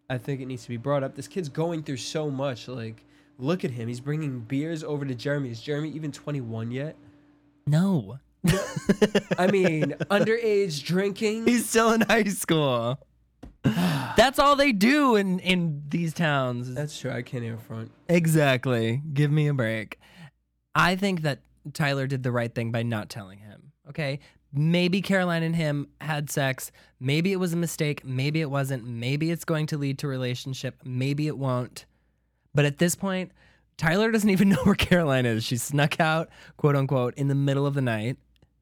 I 0.08 0.18
think 0.18 0.40
it 0.40 0.46
needs 0.46 0.62
to 0.64 0.68
be 0.68 0.76
brought 0.76 1.04
up. 1.04 1.14
This 1.14 1.28
kid's 1.28 1.48
going 1.48 1.82
through 1.82 1.98
so 1.98 2.30
much. 2.30 2.68
Like, 2.68 3.04
look 3.38 3.64
at 3.64 3.70
him. 3.70 3.86
He's 3.86 4.00
bringing 4.00 4.40
beers 4.40 4.82
over 4.82 5.04
to 5.04 5.14
Jeremy. 5.14 5.50
Is 5.50 5.60
Jeremy 5.60 5.90
even 5.90 6.10
21 6.10 6.70
yet? 6.70 6.96
No. 7.66 8.18
I 9.38 9.46
mean, 9.50 9.90
underage 10.10 10.84
drinking. 10.84 11.46
He's 11.46 11.68
still 11.68 11.92
in 11.92 12.00
high 12.00 12.24
school. 12.24 12.98
That's 14.20 14.38
all 14.38 14.54
they 14.54 14.72
do 14.72 15.16
in 15.16 15.38
in 15.38 15.82
these 15.88 16.12
towns. 16.12 16.74
That's 16.74 17.00
true. 17.00 17.10
I 17.10 17.22
can't 17.22 17.42
even 17.42 17.56
front. 17.56 17.90
Exactly. 18.06 19.02
Give 19.14 19.30
me 19.30 19.48
a 19.48 19.54
break. 19.54 19.98
I 20.74 20.94
think 20.96 21.22
that 21.22 21.40
Tyler 21.72 22.06
did 22.06 22.22
the 22.22 22.30
right 22.30 22.54
thing 22.54 22.70
by 22.70 22.82
not 22.82 23.08
telling 23.08 23.38
him. 23.38 23.72
Okay. 23.88 24.20
Maybe 24.52 25.00
Caroline 25.00 25.42
and 25.42 25.56
him 25.56 25.88
had 26.02 26.28
sex. 26.28 26.70
Maybe 26.98 27.32
it 27.32 27.36
was 27.36 27.54
a 27.54 27.56
mistake. 27.56 28.04
Maybe 28.04 28.42
it 28.42 28.50
wasn't. 28.50 28.84
Maybe 28.84 29.30
it's 29.30 29.46
going 29.46 29.66
to 29.68 29.78
lead 29.78 29.98
to 30.00 30.06
a 30.06 30.10
relationship. 30.10 30.76
Maybe 30.84 31.26
it 31.26 31.38
won't. 31.38 31.86
But 32.54 32.66
at 32.66 32.76
this 32.76 32.94
point, 32.94 33.32
Tyler 33.78 34.10
doesn't 34.10 34.28
even 34.36 34.50
know 34.50 34.62
where 34.64 34.74
Caroline 34.74 35.24
is. 35.24 35.44
She 35.44 35.56
snuck 35.56 35.98
out, 35.98 36.28
quote 36.58 36.76
unquote, 36.76 37.14
in 37.14 37.28
the 37.28 37.34
middle 37.34 37.64
of 37.64 37.72
the 37.72 37.80
night. 37.80 38.18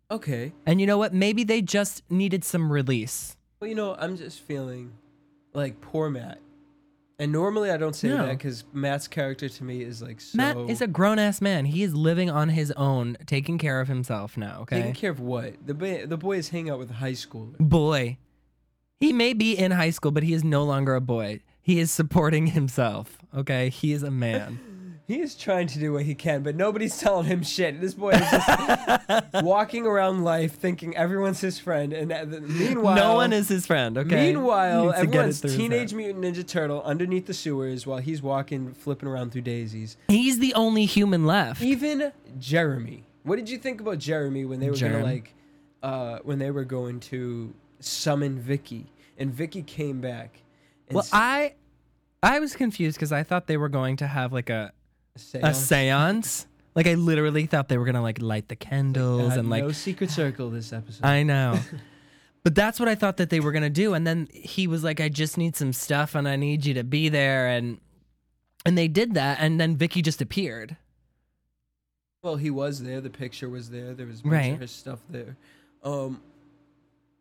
Okay. 0.09 0.53
And 0.67 0.81
you 0.81 0.87
know 0.87 0.99
what? 0.99 1.13
Maybe 1.13 1.43
they 1.43 1.63
just 1.63 2.09
needed 2.09 2.45
some 2.45 2.71
release. 2.71 3.37
Well, 3.59 3.69
you 3.69 3.75
know, 3.75 3.97
I'm 3.99 4.17
just 4.17 4.39
feeling 4.39 4.93
like 5.55 5.81
poor 5.81 6.11
Matt. 6.11 6.39
And 7.21 7.33
normally 7.33 7.71
I 7.73 7.77
don't 7.77 7.97
say 7.97 8.09
No. 8.09 8.19
that 8.27 8.39
because 8.39 8.65
Matt's 8.73 9.09
character 9.09 9.49
to 9.49 9.65
me 9.65 9.83
is 9.83 10.01
like 10.01 10.21
so. 10.21 10.37
Matt 10.37 10.57
is 10.71 10.81
a 10.81 10.87
grown 10.87 11.19
ass 11.19 11.41
man. 11.41 11.65
He 11.65 11.83
is 11.83 11.93
living 11.95 12.31
on 12.31 12.51
his 12.51 12.71
own, 12.73 13.17
taking 13.27 13.59
care 13.59 13.81
of 13.81 13.89
himself 13.89 14.37
now. 14.37 14.61
Okay. 14.63 14.77
taking 14.79 14.95
care 14.95 15.11
of 15.11 15.19
what? 15.19 15.55
The 15.67 15.75
boy, 15.75 16.07
the 16.07 16.17
boys 16.17 16.51
hang 16.51 16.71
out 16.71 16.79
with 16.79 16.91
high 16.93 17.13
schoolers. 17.13 17.59
boy. 17.59 18.19
He 19.01 19.13
may 19.13 19.33
be 19.33 19.57
in 19.57 19.71
high 19.73 19.91
school, 19.91 20.11
but 20.11 20.23
he 20.25 20.33
is 20.33 20.43
no 20.45 20.65
longer 20.65 20.95
a 20.97 21.01
boy. 21.01 21.41
He 21.61 21.79
is 21.81 21.91
supporting 21.91 22.47
himself. 22.59 23.19
Okay, 23.37 23.69
he 23.69 23.93
is 23.93 24.03
a 24.05 24.11
man. 24.11 24.61
He 25.09 25.21
is 25.23 25.35
trying 25.35 25.67
to 25.69 25.79
do 25.79 25.95
what 25.95 26.03
he 26.05 26.15
can, 26.15 26.43
but 26.43 26.55
nobody's 26.55 26.99
telling 27.01 27.25
him 27.27 27.43
shit. 27.43 27.81
This 27.81 27.95
boy 27.95 28.11
is 28.11 28.31
just 28.31 29.35
walking 29.43 29.87
around 29.87 30.23
life 30.23 30.53
thinking 30.59 30.95
everyone's 30.95 31.41
his 31.41 31.59
friend, 31.59 31.95
and 31.95 32.13
uh, 32.13 32.27
meanwhile, 32.43 32.95
no 32.95 33.15
one 33.15 33.33
is 33.33 33.49
his 33.49 33.67
friend. 33.67 33.97
Okay. 33.97 34.33
Meanwhile, 34.33 34.85
Needs 34.85 34.99
to 35.01 35.07
get 35.07 35.15
it 35.15 35.19
everyone's 35.19 35.41
Teenage. 35.41 35.95
Mutant 35.95 36.23
Ninja 36.23 36.47
Turtle 36.47 36.83
underneath 36.83 37.25
the 37.25 37.33
sewers 37.33 37.87
while 37.87 37.99
he's 38.01 38.21
walking, 38.21 38.75
flipping 38.75 39.09
around 39.09 39.33
through 39.33 39.41
daisies. 39.41 39.97
He's 40.09 40.41
the 40.41 40.53
only 40.53 40.85
human 40.85 41.25
left. 41.27 41.63
Even 41.63 42.13
Jeremy. 42.39 43.05
What 43.23 43.37
did 43.37 43.49
you 43.49 43.57
think 43.57 43.81
about 43.81 43.99
Jeremy 43.99 44.45
when 44.45 44.61
they 44.61 44.69
were 44.69 44.77
Jerem. 44.77 44.93
gonna 44.93 45.05
like, 45.05 45.35
uh, 45.83 46.19
when 46.23 46.39
they 46.39 46.51
were 46.51 46.65
going 46.65 47.01
to 47.01 47.55
summon 47.81 48.39
Vicky, 48.39 48.93
and 49.17 49.33
Vicky 49.33 49.63
came 49.63 50.03
back. 50.03 50.43
And 50.89 50.97
Well, 50.97 51.05
s- 51.05 51.11
I, 51.15 51.55
I 52.23 52.41
was 52.41 52.55
confused 52.55 52.97
because 52.99 53.11
I 53.13 53.23
thought 53.23 53.47
they 53.47 53.57
were 53.57 53.69
going 53.71 53.97
to 53.97 54.07
have 54.07 54.35
like 54.35 54.51
a 54.51 54.73
a 55.35 55.55
seance. 55.55 56.47
Like 56.75 56.87
I 56.87 56.95
literally 56.95 57.47
thought 57.47 57.69
they 57.69 57.79
were 57.79 57.85
gonna 57.85 58.03
like 58.03 58.21
light 58.23 58.49
the 58.49 58.57
candles 58.57 59.37
and 59.37 59.51
like 59.51 59.65
no 59.65 59.73
secret 59.73 60.11
circle 60.11 60.51
this 60.51 60.73
episode. 60.73 61.05
I 61.05 61.23
know. 61.23 61.59
But 62.45 62.55
that's 62.55 62.79
what 62.81 62.89
I 62.89 62.95
thought 62.95 63.19
that 63.19 63.29
they 63.31 63.41
were 63.41 63.53
gonna 63.53 63.69
do, 63.69 63.93
and 63.95 64.07
then 64.07 64.29
he 64.33 64.67
was 64.69 64.83
like, 64.83 65.01
"I 65.01 65.09
just 65.11 65.37
need 65.37 65.55
some 65.57 65.73
stuff, 65.73 66.15
and 66.15 66.27
I 66.27 66.37
need 66.37 66.65
you 66.65 66.73
to 66.75 66.85
be 66.85 67.09
there," 67.11 67.49
and 67.49 67.79
and 68.65 68.79
they 68.79 68.89
did 68.89 69.15
that, 69.15 69.39
and 69.41 69.61
then 69.61 69.77
Vicky 69.77 70.01
just 70.01 70.23
appeared. 70.23 70.77
Well, 72.23 72.37
he 72.37 72.49
was 72.51 72.83
there. 72.83 73.01
The 73.01 73.11
picture 73.11 73.49
was 73.51 73.71
there. 73.71 73.93
There 73.93 74.07
was 74.07 74.21
a 74.21 74.23
bunch 74.23 74.33
Right. 74.33 74.53
of 74.55 74.61
her 74.61 74.67
stuff 74.67 75.01
there. 75.11 75.37
Um, 75.83 76.23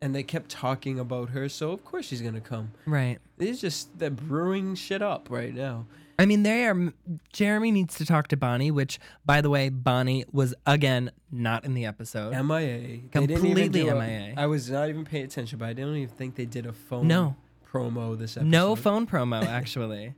and 0.02 0.14
they 0.16 0.24
kept 0.24 0.50
talking 0.50 1.00
about 1.00 1.30
her, 1.30 1.50
so 1.50 1.72
of 1.72 1.84
course 1.86 2.06
she's 2.06 2.22
gonna 2.22 2.42
come. 2.42 2.72
Right. 2.86 3.18
It's 3.40 3.60
just 3.62 3.98
they're 4.00 4.10
brewing 4.10 4.76
shit 4.76 5.02
up 5.02 5.28
right 5.30 5.54
now. 5.54 5.86
I 6.20 6.26
mean, 6.26 6.42
they 6.42 6.66
are. 6.66 6.94
Jeremy 7.32 7.70
needs 7.72 7.96
to 7.98 8.06
talk 8.06 8.28
to 8.30 8.38
Bonnie, 8.38 8.72
which, 8.72 8.98
by 9.24 9.40
the 9.40 9.52
way, 9.52 9.70
Bonnie 9.70 10.26
was 10.32 10.56
again 10.66 11.12
not 11.32 11.64
in 11.64 11.76
the 11.76 11.86
episode. 11.86 12.32
MIA. 12.32 13.02
They 13.12 13.28
didn't 13.28 13.46
even 13.46 13.72
Completely 13.72 13.84
MIA. 13.84 14.34
I 14.36 14.48
was 14.48 14.70
not 14.70 14.90
even 14.90 15.06
paying 15.06 15.26
attention, 15.26 15.60
but 15.60 15.68
I 15.70 15.74
don't 15.74 15.96
even 15.96 16.10
think 16.16 16.34
they 16.36 16.46
did 16.46 16.66
a 16.66 16.74
phone 16.74 17.08
No. 17.08 17.36
promo 17.72 18.18
this 18.18 18.36
episode. 18.38 18.50
no 18.50 18.76
phone 18.76 19.06
promo, 19.06 19.44
actually. 19.46 20.16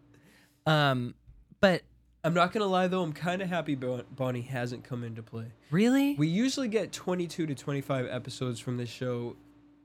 um, 0.66 1.16
but 1.60 1.82
I'm 2.24 2.34
not 2.34 2.54
gonna 2.54 2.66
lie 2.66 2.88
though, 2.88 3.02
I'm 3.04 3.12
kind 3.14 3.42
of 3.42 3.50
happy 3.50 3.76
Bon- 3.76 4.04
Bonnie 4.16 4.42
hasn't 4.42 4.84
come 4.84 5.04
into 5.04 5.22
play. 5.24 5.48
really, 5.72 6.16
We 6.16 6.28
usually 6.28 6.68
get 6.70 6.92
22 6.94 7.46
to 7.48 7.56
25 7.56 8.08
episodes 8.10 8.60
from 8.60 8.78
this 8.78 8.90
show, 8.90 9.36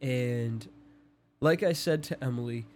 and 0.05 0.69
like 1.41 1.63
I 1.63 1.73
said 1.73 2.03
to 2.05 2.23
Emily, 2.23 2.67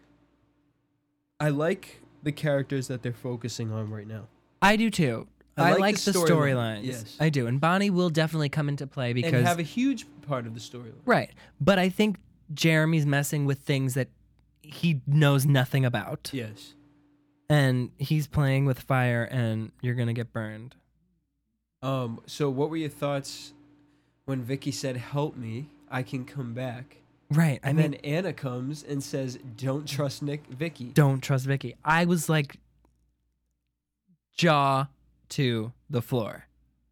I 1.38 1.50
like 1.50 2.00
the 2.22 2.32
characters 2.32 2.88
that 2.88 3.02
they're 3.02 3.12
focusing 3.12 3.70
on 3.70 3.90
right 3.90 4.06
now. 4.06 4.28
I 4.62 4.76
do 4.76 4.90
too. 4.90 5.28
I 5.56 5.68
I, 5.68 5.70
like 5.72 5.80
like, 5.80 5.98
the 5.98 6.12
the 6.12 6.18
storyline, 6.20 6.80
storylines. 6.80 6.84
yes. 6.84 7.16
I 7.20 7.28
do, 7.28 7.46
and 7.46 7.60
Bonnie 7.60 7.90
will 7.90 8.10
definitely 8.10 8.48
come 8.48 8.68
into 8.68 8.86
play 8.86 9.12
because 9.12 9.34
and 9.34 9.46
have 9.46 9.58
a 9.58 9.64
huge 9.64 10.06
part 10.22 10.46
of 10.46 10.54
the 10.54 10.60
storyline. 10.60 11.02
Right. 11.04 11.30
But 11.60 11.78
I 11.78 11.90
think 11.90 12.16
Jeremy's 12.54 13.04
messing 13.04 13.44
with 13.44 13.58
things 13.58 13.94
that 13.94 14.08
he 14.62 15.02
knows 15.06 15.44
nothing 15.44 15.84
about. 15.84 16.30
Yes. 16.32 16.74
And 17.50 17.90
he's 17.98 18.26
playing 18.26 18.66
with 18.66 18.80
fire 18.80 19.24
and 19.24 19.72
you're 19.80 19.94
going 19.94 20.08
to 20.08 20.14
get 20.14 20.32
burned. 20.32 20.76
Um. 21.82 22.20
So, 22.26 22.48
what 22.48 22.70
were 22.70 22.76
your 22.76 22.88
thoughts 22.88 23.52
when 24.24 24.42
Vicky 24.42 24.72
said, 24.72 24.96
"Help 24.96 25.36
me, 25.36 25.68
I 25.90 26.02
can 26.02 26.24
come 26.24 26.54
back"? 26.54 26.96
Right. 27.30 27.60
I 27.62 27.68
And 27.68 27.78
mean, 27.78 27.90
then 27.92 28.00
Anna 28.04 28.32
comes 28.32 28.82
and 28.82 29.02
says, 29.02 29.38
"Don't 29.56 29.86
trust 29.86 30.22
Nick, 30.22 30.46
Vicky." 30.46 30.86
don't 30.86 31.20
trust 31.22 31.44
Vicky. 31.46 31.76
I 31.84 32.04
was 32.06 32.28
like 32.28 32.56
jaw 34.36 34.86
to 35.30 35.72
the 35.90 36.00
floor. 36.02 36.44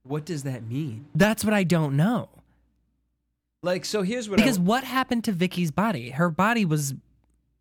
What 0.03 0.25
does 0.25 0.43
that 0.45 0.65
mean? 0.65 1.07
That's 1.15 1.45
what 1.45 1.55
I 1.55 1.65
don't 1.65 1.97
know. 1.97 2.29
Like, 3.63 3.85
so 3.85 4.03
here's 4.03 4.29
what. 4.29 4.37
Because 4.37 4.59
I, 4.59 4.63
what 4.63 4.85
happened 4.85 5.25
to 5.25 5.33
Vicky's 5.33 5.71
body? 5.71 6.11
Her 6.11 6.29
body 6.31 6.65
was 6.65 6.95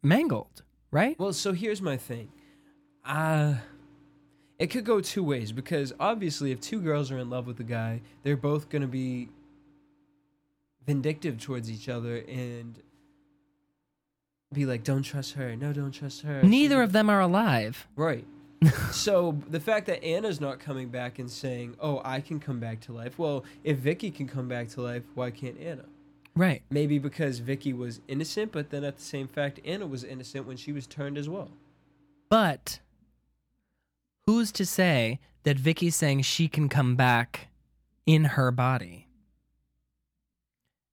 mangled, 0.04 0.62
right? 0.92 1.18
well, 1.20 1.34
so 1.34 1.54
here's 1.54 1.82
my 1.82 1.98
thing. 1.98 2.30
Uh 3.06 3.56
it 4.58 4.68
could 4.68 4.86
go 4.86 5.02
two 5.02 5.24
ways 5.24 5.52
because 5.52 5.92
obviously, 6.00 6.52
if 6.52 6.62
two 6.62 6.80
girls 6.80 7.12
are 7.12 7.18
in 7.18 7.30
love 7.30 7.46
with 7.46 7.60
a 7.60 7.64
guy, 7.64 8.02
they're 8.24 8.38
both 8.38 8.70
gonna 8.70 8.88
be 8.88 9.30
vindictive 10.86 11.40
towards 11.40 11.70
each 11.70 11.90
other 11.90 12.18
and 12.28 12.82
be 14.54 14.66
like, 14.66 14.84
"Don't 14.84 15.04
trust 15.04 15.34
her. 15.34 15.56
No, 15.56 15.74
don't 15.74 15.92
trust 15.92 16.22
her." 16.22 16.42
Neither 16.44 16.82
of 16.82 16.92
them 16.92 17.10
are 17.10 17.22
alive. 17.22 17.88
Right. 17.96 18.26
so 18.92 19.38
the 19.50 19.60
fact 19.60 19.86
that 19.88 20.04
Anna's 20.04 20.40
not 20.40 20.60
coming 20.60 20.90
back 20.90 21.20
and 21.20 21.30
saying, 21.30 21.76
"Oh, 21.80 22.02
I 22.04 22.22
can 22.22 22.40
come 22.40 22.60
back 22.60 22.80
to 22.82 22.94
life." 22.94 23.20
Well, 23.20 23.44
if 23.64 23.78
Vicky 23.78 24.12
can 24.12 24.28
come 24.28 24.48
back 24.48 24.70
to 24.70 24.82
life, 24.82 25.04
why 25.14 25.32
can't 25.32 25.60
Anna? 25.60 25.86
Right. 26.36 26.62
Maybe 26.70 27.00
because 27.00 27.40
Vicky 27.40 27.72
was 27.72 28.02
innocent, 28.08 28.52
but 28.52 28.70
then 28.70 28.84
at 28.84 28.98
the 28.98 29.04
same 29.04 29.28
fact, 29.28 29.60
Anna 29.64 29.88
was 29.88 30.04
innocent 30.04 30.46
when 30.46 30.58
she 30.58 30.74
was 30.74 30.86
turned 30.86 31.18
as 31.18 31.30
well. 31.30 31.50
But 32.30 32.80
who's 34.26 34.52
to 34.54 34.66
say 34.66 35.20
that 35.44 35.58
Vicky's 35.58 35.96
saying 35.96 36.24
she 36.24 36.48
can 36.48 36.68
come 36.68 36.96
back 36.96 37.48
in 38.06 38.26
her 38.26 38.52
body? 38.52 39.05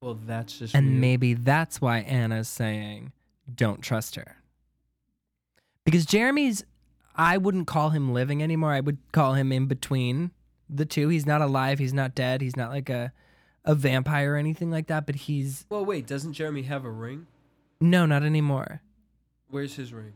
Well, 0.03 0.19
that's 0.27 0.59
just 0.59 0.75
And 0.75 0.87
weird. 0.89 1.01
maybe 1.01 1.35
that's 1.35 1.81
why 1.81 1.99
Anna's 2.01 2.49
saying, 2.49 3.13
don't 3.55 3.81
trust 3.81 4.17
her. 4.17 4.37
Because 5.85 6.05
Jeremy's, 6.05 6.65
I 7.17 7.39
wouldn't 7.39 7.67
call 7.69 7.91
him 7.91 8.13
living 8.13 8.43
anymore. 8.43 8.73
I 8.73 8.81
would 8.81 8.99
call 9.13 9.35
him 9.35 9.53
in 9.53 9.67
between 9.67 10.33
the 10.69 10.85
two. 10.85 11.09
He's 11.09 11.25
not 11.25 11.41
alive. 11.41 11.79
He's 11.79 11.93
not 11.95 12.15
dead. 12.15 12.41
He's 12.41 12.57
not 12.57 12.71
like 12.71 12.89
a, 12.91 13.13
a 13.65 13.75
vampire 13.75 14.35
or 14.35 14.37
anything 14.37 14.71
like 14.71 14.89
that. 14.89 15.07
But 15.07 15.15
he's, 15.15 15.67
Well, 15.71 15.85
wait, 15.85 16.07
doesn't 16.07 16.33
Jeremy 16.35 16.63
have 16.63 16.85
a 16.85 16.91
ring? 16.91 17.27
no, 17.81 18.05
not 18.07 18.23
anymore. 18.23 18.83
Where's 19.49 19.75
his 19.77 19.93
ring? 19.93 20.15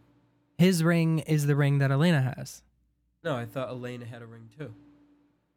His 0.59 0.83
ring 0.83 1.19
is 1.21 1.47
the 1.47 1.55
ring 1.57 1.79
that 1.79 1.91
Elena 1.91 2.35
has. 2.37 2.63
No, 3.23 3.37
I 3.37 3.45
thought 3.45 3.69
Elena 3.69 4.05
had 4.07 4.23
a 4.23 4.27
ring 4.27 4.49
too. 4.59 4.73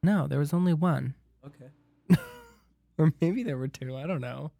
No, 0.03 0.27
there 0.27 0.39
was 0.39 0.53
only 0.53 0.73
one. 0.73 1.13
Okay. 1.45 2.19
Or 2.99 3.13
maybe 3.21 3.43
there 3.43 3.57
were 3.57 3.67
two. 3.69 3.95
I 3.95 4.05
don't 4.05 4.19
know. 4.21 4.51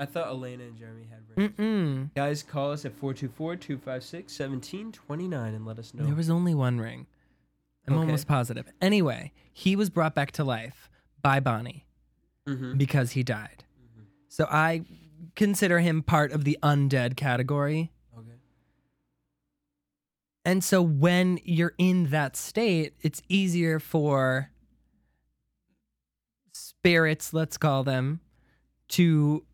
I 0.00 0.06
thought 0.06 0.26
Elena 0.28 0.64
and 0.64 0.76
Jeremy 0.76 1.06
had 1.10 1.20
rings. 1.36 1.52
Mm-mm. 1.56 2.14
Guys, 2.14 2.42
call 2.42 2.72
us 2.72 2.84
at 2.84 2.98
424-256-1729 3.00 5.54
and 5.54 5.66
let 5.66 5.78
us 5.78 5.94
know. 5.94 6.04
There 6.04 6.14
was 6.14 6.30
only 6.30 6.54
one 6.54 6.78
ring. 6.80 7.06
I'm 7.86 7.94
Okay. 7.94 8.00
almost 8.00 8.26
positive. 8.26 8.66
Anyway, 8.80 9.32
he 9.52 9.76
was 9.76 9.90
brought 9.90 10.14
back 10.14 10.32
to 10.32 10.44
life 10.44 10.88
by 11.22 11.38
Bonnie 11.40 11.86
Mhm. 12.46 12.78
because 12.78 13.12
he 13.12 13.22
died. 13.22 13.64
So 14.28 14.46
I 14.50 14.84
consider 15.36 15.80
him 15.80 16.02
part 16.02 16.32
of 16.32 16.44
the 16.44 16.58
undead 16.62 17.16
category. 17.16 17.92
Okay. 18.16 18.34
And 20.44 20.64
so 20.64 20.82
when 20.82 21.38
you're 21.44 21.74
in 21.78 22.06
that 22.10 22.36
state, 22.36 22.94
it's 23.02 23.22
easier 23.28 23.78
for 23.78 24.50
spirits, 26.80 27.34
let's 27.34 27.56
call 27.56 27.84
them, 27.84 28.20
to 28.88 29.44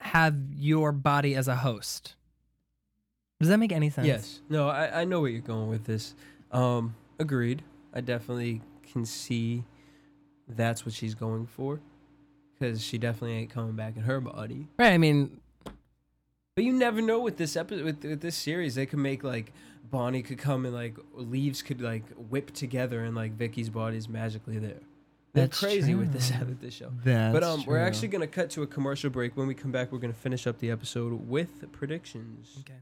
have 0.00 0.36
your 0.54 0.92
body 0.92 1.34
as 1.34 1.48
a 1.48 1.56
host. 1.56 2.14
Does 3.40 3.48
that 3.48 3.58
make 3.58 3.72
any 3.72 3.88
sense? 3.88 4.06
Yes. 4.06 4.40
No, 4.48 4.68
I, 4.68 5.02
I 5.02 5.04
know 5.04 5.20
where 5.20 5.30
you're 5.30 5.40
going 5.40 5.68
with 5.68 5.84
this. 5.84 6.14
Um, 6.50 6.96
agreed. 7.20 7.62
I 7.94 8.00
definitely 8.00 8.62
can 8.92 9.04
see 9.04 9.64
that's 10.48 10.84
what 10.84 10.94
she's 10.94 11.14
going 11.14 11.46
for. 11.46 11.80
Because 12.58 12.82
she 12.82 12.98
definitely 12.98 13.36
ain't 13.36 13.50
coming 13.50 13.76
back 13.76 13.96
in 13.96 14.02
her 14.02 14.20
body. 14.20 14.66
Right. 14.76 14.92
I 14.92 14.98
mean, 14.98 15.40
But 16.56 16.64
you 16.64 16.72
never 16.72 17.00
know 17.00 17.20
with 17.20 17.36
this 17.36 17.56
episode, 17.56 17.84
with, 17.84 18.02
with 18.02 18.20
this 18.20 18.34
series, 18.34 18.74
they 18.74 18.84
could 18.84 18.98
make 18.98 19.22
like 19.22 19.52
Bonnie 19.88 20.22
could 20.22 20.38
come 20.38 20.64
and 20.64 20.74
like 20.74 20.96
leaves 21.14 21.62
could 21.62 21.80
like 21.80 22.02
whip 22.16 22.50
together 22.52 23.04
and 23.04 23.14
like 23.14 23.34
Vicky's 23.34 23.70
body 23.70 23.96
is 23.96 24.08
magically 24.08 24.58
there. 24.58 24.80
They're 25.34 25.46
That's 25.46 25.60
crazy 25.60 25.94
with 25.94 26.12
this 26.12 26.32
with 26.40 26.60
this 26.60 26.74
show. 26.74 26.90
that's 27.04 27.32
but 27.32 27.42
um, 27.42 27.64
we're 27.66 27.78
actually 27.78 28.08
gonna 28.08 28.26
cut 28.26 28.50
to 28.50 28.62
a 28.62 28.66
commercial 28.66 29.10
break. 29.10 29.36
When 29.36 29.46
we 29.46 29.54
come 29.54 29.70
back, 29.70 29.92
we're 29.92 29.98
gonna 29.98 30.12
finish 30.14 30.46
up 30.46 30.58
the 30.58 30.70
episode 30.70 31.12
with 31.28 31.70
predictions. 31.72 32.56
Okay. 32.60 32.80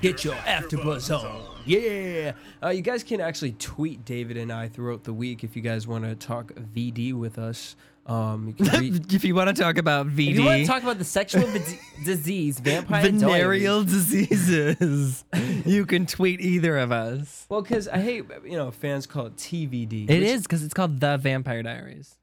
Get 0.02 0.24
your 0.24 0.34
AfterBuzz 0.34 1.10
on. 1.18 1.42
Yeah. 1.64 2.32
Uh, 2.62 2.68
you 2.68 2.82
guys 2.82 3.02
can 3.02 3.22
actually 3.22 3.52
tweet 3.52 4.04
David 4.04 4.36
and 4.36 4.52
I 4.52 4.68
throughout 4.68 5.04
the 5.04 5.14
week 5.14 5.42
if 5.42 5.56
you 5.56 5.62
guys 5.62 5.86
want 5.86 6.04
to 6.04 6.14
talk 6.14 6.52
VD 6.52 7.14
with 7.14 7.38
us. 7.38 7.76
Um, 8.08 8.54
you 8.58 8.64
read. 8.70 9.12
if 9.12 9.22
you 9.24 9.34
want 9.34 9.54
to 9.54 9.62
talk 9.62 9.76
about 9.76 10.06
VD, 10.08 10.30
If 10.30 10.38
you 10.38 10.44
want 10.44 10.60
to 10.62 10.66
talk 10.66 10.82
about 10.82 10.96
the 10.98 11.04
sexual 11.04 11.46
disease, 12.04 12.58
vampire 12.58 13.02
venereal 13.02 13.84
diaries, 13.84 14.08
diseases, 14.08 15.24
you 15.66 15.84
can 15.84 16.06
tweet 16.06 16.40
either 16.40 16.78
of 16.78 16.90
us. 16.90 17.44
well, 17.50 17.60
because 17.62 17.86
I 17.86 17.98
hate 17.98 18.24
you 18.44 18.56
know 18.56 18.70
fans 18.70 19.06
call 19.06 19.26
it 19.26 19.36
TVD. 19.36 20.08
It 20.08 20.20
which- 20.20 20.28
is 20.28 20.42
because 20.42 20.64
it's 20.64 20.72
called 20.74 21.00
The 21.00 21.18
Vampire 21.18 21.62
Diaries. 21.62 22.16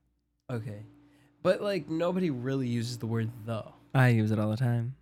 okay, 0.52 0.84
but 1.44 1.62
like 1.62 1.88
nobody 1.90 2.32
really 2.32 2.68
uses 2.68 2.98
the 2.98 3.08
word 3.08 3.30
the. 3.46 3.64
I 3.94 4.10
use 4.10 4.32
it 4.32 4.40
all 4.40 4.50
the 4.50 4.58
time. 4.58 4.96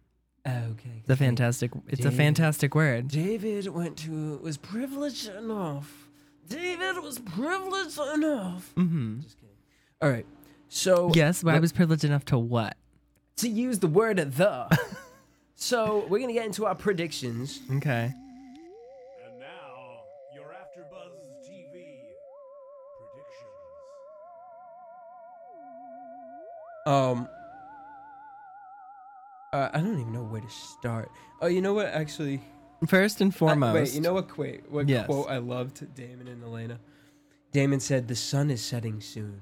Okay, 0.45 0.99
It's 0.99 1.09
a 1.09 1.15
fantastic. 1.15 1.71
It's 1.87 2.03
a 2.03 2.11
fantastic 2.11 2.75
word. 2.75 3.07
David 3.07 3.67
went 3.69 3.95
to 3.99 4.37
was 4.43 4.57
privileged 4.57 5.29
enough. 5.29 6.09
David 6.49 7.01
was 7.01 7.19
privileged 7.19 7.97
enough. 8.13 8.73
Mm-hmm. 8.75 9.21
Just 9.21 9.37
kidding. 9.37 9.55
All 10.01 10.09
right, 10.09 10.25
so 10.73 11.11
Yes, 11.13 11.43
but 11.43 11.55
I 11.55 11.59
was 11.59 11.71
privileged 11.71 12.03
enough 12.03 12.25
to 12.25 12.37
what? 12.37 12.75
to 13.37 13.49
use 13.49 13.79
the 13.79 13.87
word 13.87 14.19
the. 14.37 14.77
so 15.55 16.05
we're 16.09 16.19
gonna 16.19 16.33
get 16.33 16.45
into 16.45 16.65
our 16.65 16.75
predictions. 16.75 17.59
Okay. 17.77 18.11
And 19.25 19.39
now, 19.39 20.01
your 20.35 20.45
AfterBuzz 20.45 21.43
TV 21.43 21.97
predictions. 22.99 23.53
Um, 26.85 27.27
uh, 29.51 29.69
I 29.73 29.79
don't 29.79 29.99
even 29.99 30.13
know 30.13 30.23
where 30.23 30.41
to 30.41 30.49
start. 30.49 31.09
Oh, 31.41 31.47
you 31.47 31.61
know 31.61 31.73
what? 31.73 31.87
Actually, 31.87 32.41
First 32.87 33.21
and 33.21 33.33
I- 33.33 33.37
foremost. 33.37 33.73
wait. 33.73 33.93
You 33.95 34.01
know 34.01 34.13
what? 34.13 34.37
Wait, 34.37 34.69
what 34.71 34.89
Yes. 34.89 35.05
quote 35.05 35.29
I 35.29 35.37
loved? 35.37 35.93
Damon 35.95 36.27
and 36.27 36.43
Elena. 36.43 36.79
Damon 37.51 37.79
said, 37.79 38.07
"The 38.07 38.15
sun 38.15 38.49
is 38.51 38.61
setting 38.63 38.99
soon," 39.01 39.41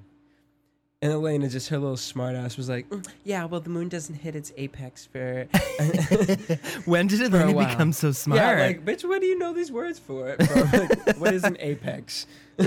and 1.04 1.12
Elena, 1.12 1.49
just 1.49 1.70
her 1.70 1.80
little 1.80 1.97
smart 1.97 2.36
ass, 2.36 2.58
was 2.58 2.70
like, 2.70 2.88
"Mm, 2.89 3.08
"Yeah, 3.24 3.45
well, 3.45 3.60
the 3.60 3.70
moon 3.72 3.89
doesn't 3.89 4.16
hit 4.16 4.36
its 4.36 4.52
apex 4.56 5.06
for." 5.08 5.45
when 6.86 7.08
did 7.08 7.22
it 7.22 7.32
for 7.32 7.38
a 7.38 7.39
really 7.41 7.54
while. 7.56 7.68
become 7.70 7.91
so 7.91 8.12
smart? 8.12 8.39
Yeah, 8.39 8.66
like, 8.66 8.86
bitch, 8.86 9.04
what 9.08 9.20
do 9.22 9.28
you 9.28 9.38
know 9.39 9.52
these 9.52 9.72
words 9.72 9.97
for? 9.97 10.36
Bro? 10.39 10.64
Like, 10.74 11.18
what 11.18 11.34
is 11.34 11.43
an 11.43 11.58
apex? 11.60 12.28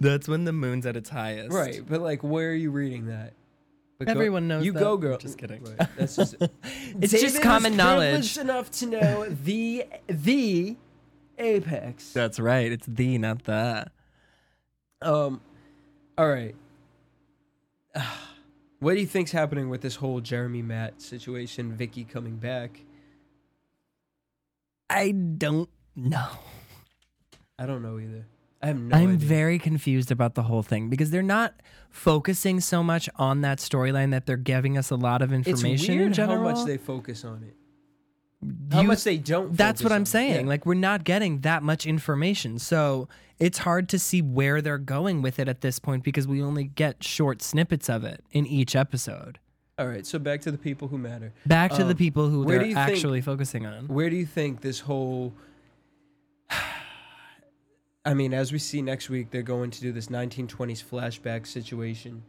That's 0.00 0.26
when 0.26 0.44
the 0.44 0.52
moon's 0.52 0.84
at 0.84 0.96
its 0.96 1.08
highest. 1.10 1.52
Right, 1.52 1.80
but 1.88 2.00
like, 2.00 2.24
where 2.24 2.50
are 2.50 2.54
you 2.54 2.72
reading 2.72 3.06
that? 3.06 3.34
But 3.98 4.06
go- 4.06 4.12
Everyone 4.12 4.48
knows 4.48 4.64
You 4.64 4.72
that. 4.72 4.80
go, 4.80 4.96
girl. 4.96 5.16
Just 5.16 5.38
kidding. 5.38 5.62
Right, 5.62 5.88
that's 5.96 6.16
just. 6.16 6.34
It's 6.40 6.52
David 6.92 7.10
just 7.10 7.36
is 7.36 7.38
common 7.38 7.76
knowledge. 7.76 8.36
enough 8.36 8.70
to 8.72 8.86
know 8.86 9.26
the 9.28 9.86
the 10.08 10.76
apex. 11.38 12.12
That's 12.12 12.40
right. 12.40 12.72
It's 12.72 12.86
the, 12.86 13.16
not 13.18 13.44
the. 13.44 13.86
Um, 15.02 15.40
all 16.18 16.28
right. 16.28 16.54
What 18.78 18.92
do 18.92 19.00
you 19.00 19.06
think's 19.06 19.32
happening 19.32 19.70
with 19.70 19.80
this 19.80 19.96
whole 19.96 20.20
Jeremy 20.20 20.60
Matt 20.60 21.00
situation? 21.00 21.72
Vicky 21.72 22.04
coming 22.04 22.36
back? 22.36 22.82
I 24.90 25.12
don't 25.12 25.70
know. 25.96 26.28
I 27.58 27.64
don't 27.64 27.80
know 27.82 27.98
either. 27.98 28.26
I 28.62 28.66
have 28.66 28.78
no 28.78 28.94
I'm 28.94 29.14
idea. 29.14 29.28
very 29.28 29.58
confused 29.58 30.10
about 30.10 30.34
the 30.34 30.42
whole 30.42 30.62
thing 30.62 30.90
because 30.90 31.10
they're 31.10 31.22
not 31.22 31.54
focusing 31.90 32.60
so 32.60 32.82
much 32.82 33.08
on 33.16 33.40
that 33.40 33.58
storyline 33.58 34.10
that 34.10 34.26
they're 34.26 34.36
giving 34.36 34.76
us 34.76 34.90
a 34.90 34.96
lot 34.96 35.22
of 35.22 35.32
information 35.32 35.74
It's 35.74 35.88
weird 35.88 36.02
in 36.08 36.12
general. 36.12 36.38
how 36.46 36.54
much 36.54 36.66
they 36.66 36.76
focus 36.76 37.24
on 37.24 37.44
it. 37.44 37.56
How 38.72 38.80
You- 38.82 38.88
much 38.88 39.04
they 39.04 39.18
don't. 39.18 39.56
That's 39.56 39.82
what 39.82 39.92
I'm 39.92 40.06
saying. 40.06 40.42
Yeah. 40.44 40.48
Like 40.48 40.66
we're 40.66 40.74
not 40.74 41.04
getting 41.04 41.40
that 41.40 41.62
much 41.62 41.86
information. 41.86 42.58
So 42.58 43.08
it's 43.38 43.58
hard 43.58 43.88
to 43.90 43.98
see 43.98 44.22
where 44.22 44.60
they're 44.62 44.78
going 44.78 45.22
with 45.22 45.38
it 45.38 45.48
at 45.48 45.60
this 45.60 45.78
point 45.78 46.02
because 46.04 46.26
we 46.26 46.42
only 46.42 46.64
get 46.64 47.02
short 47.04 47.42
snippets 47.42 47.88
of 47.88 48.04
it 48.04 48.24
in 48.32 48.46
each 48.46 48.74
episode. 48.76 49.38
all 49.78 49.86
right. 49.86 50.06
So 50.06 50.18
back 50.18 50.40
to 50.42 50.50
the 50.50 50.56
people 50.58 50.88
who 50.88 50.96
matter. 50.98 51.32
Back 51.44 51.70
to 51.72 51.84
the 51.84 51.90
Um, 51.90 51.96
people 51.96 52.28
who 52.30 52.44
they're 52.46 52.62
you 52.64 52.74
think- 52.74 52.78
actually 52.78 53.20
focusing 53.20 53.66
on. 53.66 53.88
Where 53.88 54.08
do 54.08 54.16
you 54.16 54.24
think 54.26 54.60
this 54.62 54.80
whole 54.80 55.34
I 58.04 58.14
mean, 58.14 58.32
as 58.32 58.52
we 58.52 58.58
see 58.58 58.82
next 58.82 59.10
week, 59.10 59.30
they're 59.30 59.42
going 59.42 59.70
to 59.72 59.80
do 59.80 59.90
this 59.92 60.06
1920s 60.06 60.82
flashback 60.84 61.46
situation. 61.46 62.22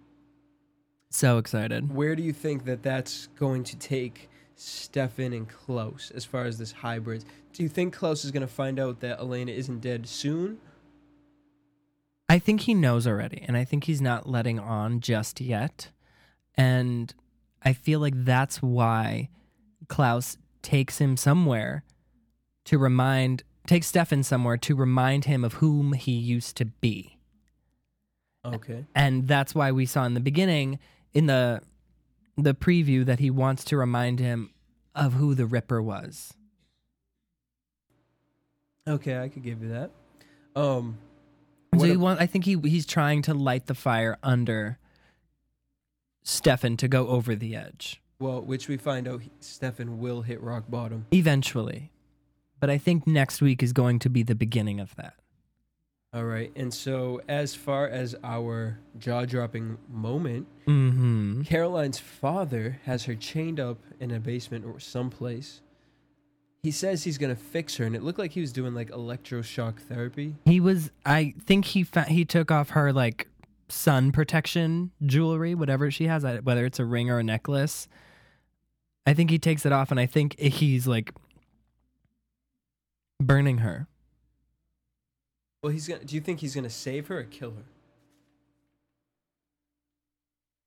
So 1.12 1.38
excited. 1.38 1.94
Where 1.94 2.16
do 2.16 2.24
you 2.24 2.34
think 2.34 2.66
that 2.66 2.82
that's 2.84 3.28
going 3.40 3.64
to 3.66 3.78
take 3.78 4.30
Stefan 4.58 5.34
and 5.34 5.48
Klaus 5.48 6.12
as 6.14 6.26
far 6.26 6.46
as 6.46 6.58
this 6.58 6.72
hybrid? 6.72 7.24
Do 7.54 7.64
you 7.64 7.70
think 7.70 7.94
Klaus 7.94 8.26
is 8.26 8.32
going 8.32 8.42
to 8.42 8.48
find 8.48 8.80
out 8.80 9.00
that 9.00 9.20
Elena 9.20 9.52
isn't 9.52 9.82
dead 9.82 10.08
soon? 10.08 10.58
I 12.28 12.40
think 12.40 12.62
he 12.62 12.74
knows 12.74 13.08
already, 13.08 13.44
and 13.48 13.56
I 13.56 13.64
think 13.64 13.86
he's 13.86 14.02
not 14.02 14.28
letting 14.28 14.60
on 14.60 15.00
just 15.00 15.40
yet. 15.40 15.92
And 16.56 17.14
I 17.64 17.74
feel 17.74 18.00
like 18.00 18.26
that's 18.26 18.62
why 18.62 19.30
Klaus 19.88 20.38
takes 20.62 20.98
him 20.98 21.16
somewhere 21.16 21.84
to 22.66 22.78
remind, 22.78 23.44
takes 23.66 23.88
Stefan 23.88 24.24
somewhere 24.24 24.58
to 24.58 24.76
remind 24.76 25.26
him 25.26 25.46
of 25.46 25.54
whom 25.54 25.94
he 25.94 26.12
used 26.12 26.58
to 26.58 26.66
be. 26.66 27.18
Okay. 28.44 28.86
And 28.96 29.28
that's 29.28 29.56
why 29.56 29.72
we 29.72 29.86
saw 29.86 30.04
in 30.06 30.14
the 30.14 30.20
beginning, 30.20 30.80
in 31.14 31.28
the 31.28 31.62
the 32.38 32.54
preview, 32.54 33.06
that 33.06 33.20
he 33.20 33.30
wants 33.30 33.64
to 33.66 33.78
remind 33.78 34.20
him 34.20 34.52
of 34.96 35.14
who 35.14 35.34
the 35.36 35.46
Ripper 35.46 35.82
was. 35.82 36.34
Okay, 38.88 39.20
I 39.22 39.28
could 39.30 39.44
give 39.44 39.62
you 39.62 39.70
that. 39.70 39.92
Um, 40.56 40.98
So 41.78 41.86
he 41.86 41.92
ab- 41.92 41.98
want, 42.00 42.22
I 42.22 42.26
think 42.26 42.46
he 42.46 42.58
he's 42.64 42.86
trying 42.86 43.22
to 43.24 43.34
light 43.34 43.66
the 43.68 43.74
fire 43.76 44.18
under 44.24 44.78
Stefan 46.24 46.78
to 46.78 46.88
go 46.88 47.08
over 47.08 47.36
the 47.36 47.56
edge. 47.56 48.02
well, 48.20 48.42
which 48.42 48.68
we 48.68 48.78
find 48.78 49.08
out 49.08 49.22
he- 49.22 49.32
Stefan 49.40 50.00
will 50.00 50.22
hit 50.24 50.42
rock 50.42 50.66
bottom. 50.70 51.06
Eventually. 51.14 51.92
But 52.60 52.70
I 52.72 52.80
think 52.80 53.06
next 53.06 53.42
week 53.42 53.62
is 53.62 53.74
going 53.74 54.00
to 54.00 54.10
be 54.10 54.24
the 54.24 54.34
beginning 54.34 54.80
of 54.80 54.96
that. 54.96 55.14
All 56.18 56.26
right. 56.26 56.52
And 56.56 56.74
so, 56.74 57.22
as 57.28 57.54
far 57.54 57.88
as 57.88 58.16
our 58.24 58.80
jaw 58.98 59.26
dropping 59.26 59.78
moment, 59.88 60.48
Mm-hmm. 60.68 61.44
Caroline's 61.44 62.00
father 62.00 62.80
has 62.86 63.06
her 63.06 63.14
chained 63.14 63.60
up 63.60 63.78
in 64.00 64.10
a 64.10 64.20
basement 64.20 64.66
or 64.66 64.80
someplace. 64.80 65.62
He 66.64 66.72
says 66.72 67.04
he's 67.04 67.20
going 67.20 67.34
to 67.34 67.40
fix 67.42 67.76
her, 67.78 67.86
and 67.86 67.96
it 67.96 68.02
looked 68.02 68.18
like 68.18 68.32
he 68.32 68.42
was 68.42 68.52
doing 68.52 68.74
like 68.74 68.90
electroshock 68.90 69.78
therapy. 69.80 70.36
He 70.46 70.60
was. 70.60 70.90
I 71.06 71.36
think 71.46 71.66
he 71.66 71.84
fa- 71.84 72.10
he 72.10 72.26
took 72.26 72.50
off 72.52 72.72
her 72.72 72.92
like 72.92 73.28
sun 73.70 74.12
protection 74.12 74.90
jewelry, 75.06 75.54
whatever 75.54 75.92
she 75.92 76.06
has, 76.08 76.24
whether 76.24 76.66
it's 76.66 76.80
a 76.80 76.86
ring 76.86 77.12
or 77.12 77.20
a 77.20 77.24
necklace. 77.24 77.88
I 79.06 79.14
think 79.14 79.30
he 79.30 79.38
takes 79.38 79.68
it 79.68 79.72
off, 79.72 79.92
and 79.92 80.00
I 80.00 80.08
think 80.08 80.38
he's 80.40 80.88
like 80.88 81.14
burning 83.22 83.60
her. 83.60 83.88
Well, 85.64 85.72
he's 85.72 85.88
gonna. 85.88 86.04
Do 86.04 86.16
you 86.16 86.22
think 86.22 86.40
he's 86.40 86.54
gonna 86.56 86.70
save 86.70 87.08
her 87.08 87.20
or 87.20 87.24
kill 87.24 87.52
her? 87.52 87.64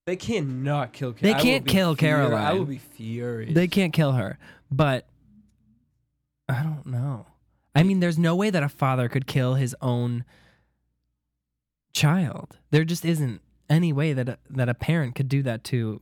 They 0.07 0.17
cannot 0.17 0.93
kill. 0.93 1.13
Ca- 1.13 1.19
They 1.23 1.35
can't 1.35 1.67
kill 1.67 1.95
furi- 1.95 2.35
I 2.35 2.53
will 2.55 2.65
be 2.65 2.79
furious. 2.79 3.55
They 3.55 3.69
can't 3.69 3.93
kill 3.93 4.13
her, 4.13 4.39
but 4.71 5.07
I 6.49 6.63
don't 6.63 6.87
know. 6.87 7.27
I 7.75 7.85
mean, 7.85 8.01
there's 8.01 8.19
no 8.19 8.35
way 8.35 8.51
that 8.51 8.63
a 8.63 8.69
father 8.69 9.09
could 9.09 9.27
kill 9.27 9.55
his 9.55 9.77
own 9.81 10.25
child. 11.93 12.59
There 12.71 12.85
just 12.85 13.05
isn't 13.05 13.41
any 13.69 13.93
way 13.93 14.13
that 14.13 14.29
a, 14.29 14.39
that 14.51 14.69
a 14.69 14.75
parent 14.75 15.15
could 15.15 15.29
do 15.29 15.43
that 15.45 15.63
to. 15.65 16.01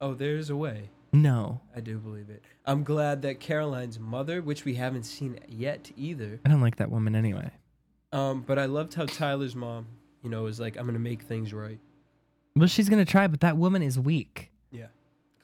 Oh, 0.00 0.12
there's 0.14 0.50
a 0.50 0.56
way. 0.56 0.90
No, 1.14 1.60
I 1.74 1.80
do 1.80 1.98
believe 1.98 2.28
it. 2.28 2.42
I'm 2.66 2.84
glad 2.84 3.22
that 3.22 3.38
Caroline's 3.40 3.98
mother, 3.98 4.42
which 4.42 4.64
we 4.64 4.74
haven't 4.74 5.04
seen 5.04 5.38
yet 5.48 5.90
either, 5.96 6.40
I 6.44 6.48
don't 6.48 6.60
like 6.60 6.76
that 6.76 6.90
woman 6.90 7.14
anyway. 7.14 7.50
Um, 8.12 8.42
but 8.42 8.58
I 8.58 8.66
loved 8.66 8.94
how 8.94 9.06
Tyler's 9.06 9.54
mom, 9.54 9.86
you 10.22 10.30
know, 10.30 10.42
was 10.42 10.60
like, 10.60 10.76
"I'm 10.76 10.86
gonna 10.86 10.98
make 10.98 11.22
things 11.22 11.52
right." 11.52 11.78
Well, 12.54 12.68
she's 12.68 12.88
gonna 12.88 13.04
try, 13.04 13.26
but 13.26 13.40
that 13.40 13.56
woman 13.56 13.82
is 13.82 13.98
weak. 13.98 14.50
Yeah, 14.70 14.88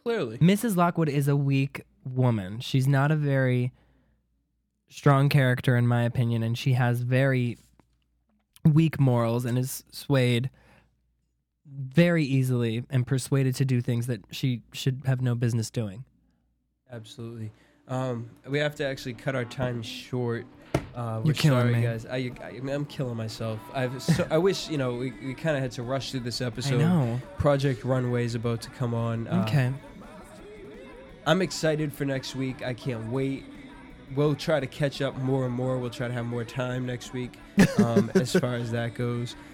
clearly. 0.02 0.38
Mrs. 0.38 0.76
Lockwood 0.76 1.08
is 1.08 1.28
a 1.28 1.36
weak 1.36 1.82
woman. 2.04 2.60
She's 2.60 2.86
not 2.86 3.10
a 3.10 3.16
very 3.16 3.72
strong 4.88 5.28
character, 5.28 5.76
in 5.76 5.86
my 5.86 6.02
opinion, 6.02 6.42
and 6.42 6.56
she 6.56 6.72
has 6.74 7.00
very 7.00 7.58
weak 8.64 8.98
morals 9.00 9.44
and 9.44 9.58
is 9.58 9.84
swayed 9.90 10.50
very 11.66 12.24
easily 12.24 12.84
and 12.90 13.06
persuaded 13.06 13.54
to 13.56 13.64
do 13.64 13.80
things 13.80 14.06
that 14.06 14.20
she 14.30 14.62
should 14.72 15.02
have 15.04 15.20
no 15.20 15.34
business 15.34 15.70
doing. 15.70 16.04
Absolutely. 16.90 17.52
Um, 17.88 18.30
we 18.46 18.58
have 18.58 18.74
to 18.76 18.86
actually 18.86 19.14
cut 19.14 19.34
our 19.34 19.44
time 19.44 19.82
short. 19.82 20.46
Uh, 20.94 21.20
You're 21.24 21.34
killing 21.34 21.60
sorry, 21.60 21.74
me. 21.74 21.82
guys. 21.82 22.06
I, 22.06 22.32
I, 22.42 22.60
am 22.70 22.84
killing 22.86 23.16
myself. 23.16 23.60
I've 23.72 24.02
so, 24.02 24.26
I 24.30 24.38
wish 24.38 24.68
you 24.68 24.78
know 24.78 24.94
we, 24.94 25.12
we 25.24 25.34
kind 25.34 25.56
of 25.56 25.62
had 25.62 25.72
to 25.72 25.82
rush 25.82 26.10
through 26.10 26.20
this 26.20 26.40
episode. 26.40 26.78
know. 26.78 27.20
Project 27.38 27.84
Runway 27.84 28.24
is 28.24 28.34
about 28.34 28.62
to 28.62 28.70
come 28.70 28.94
on. 28.94 29.26
Uh, 29.28 29.44
Okay. 29.46 29.72
I'm 31.26 31.42
excited 31.42 31.92
for 31.92 32.06
next 32.06 32.34
week. 32.34 32.62
I 32.64 32.72
can't 32.72 33.12
wait. 33.12 33.44
We'll 34.16 34.34
try 34.34 34.60
to 34.60 34.66
catch 34.66 35.02
up 35.02 35.16
more 35.18 35.44
and 35.44 35.54
more. 35.54 35.76
We'll 35.78 35.90
try 35.90 36.08
to 36.08 36.14
have 36.14 36.24
more 36.24 36.42
time 36.44 36.86
next 36.86 37.12
week 37.12 37.38
um, 37.84 38.10
as 38.14 38.32
far 38.32 38.54
as 38.54 38.70
that 38.72 38.94
goes. 38.94 39.36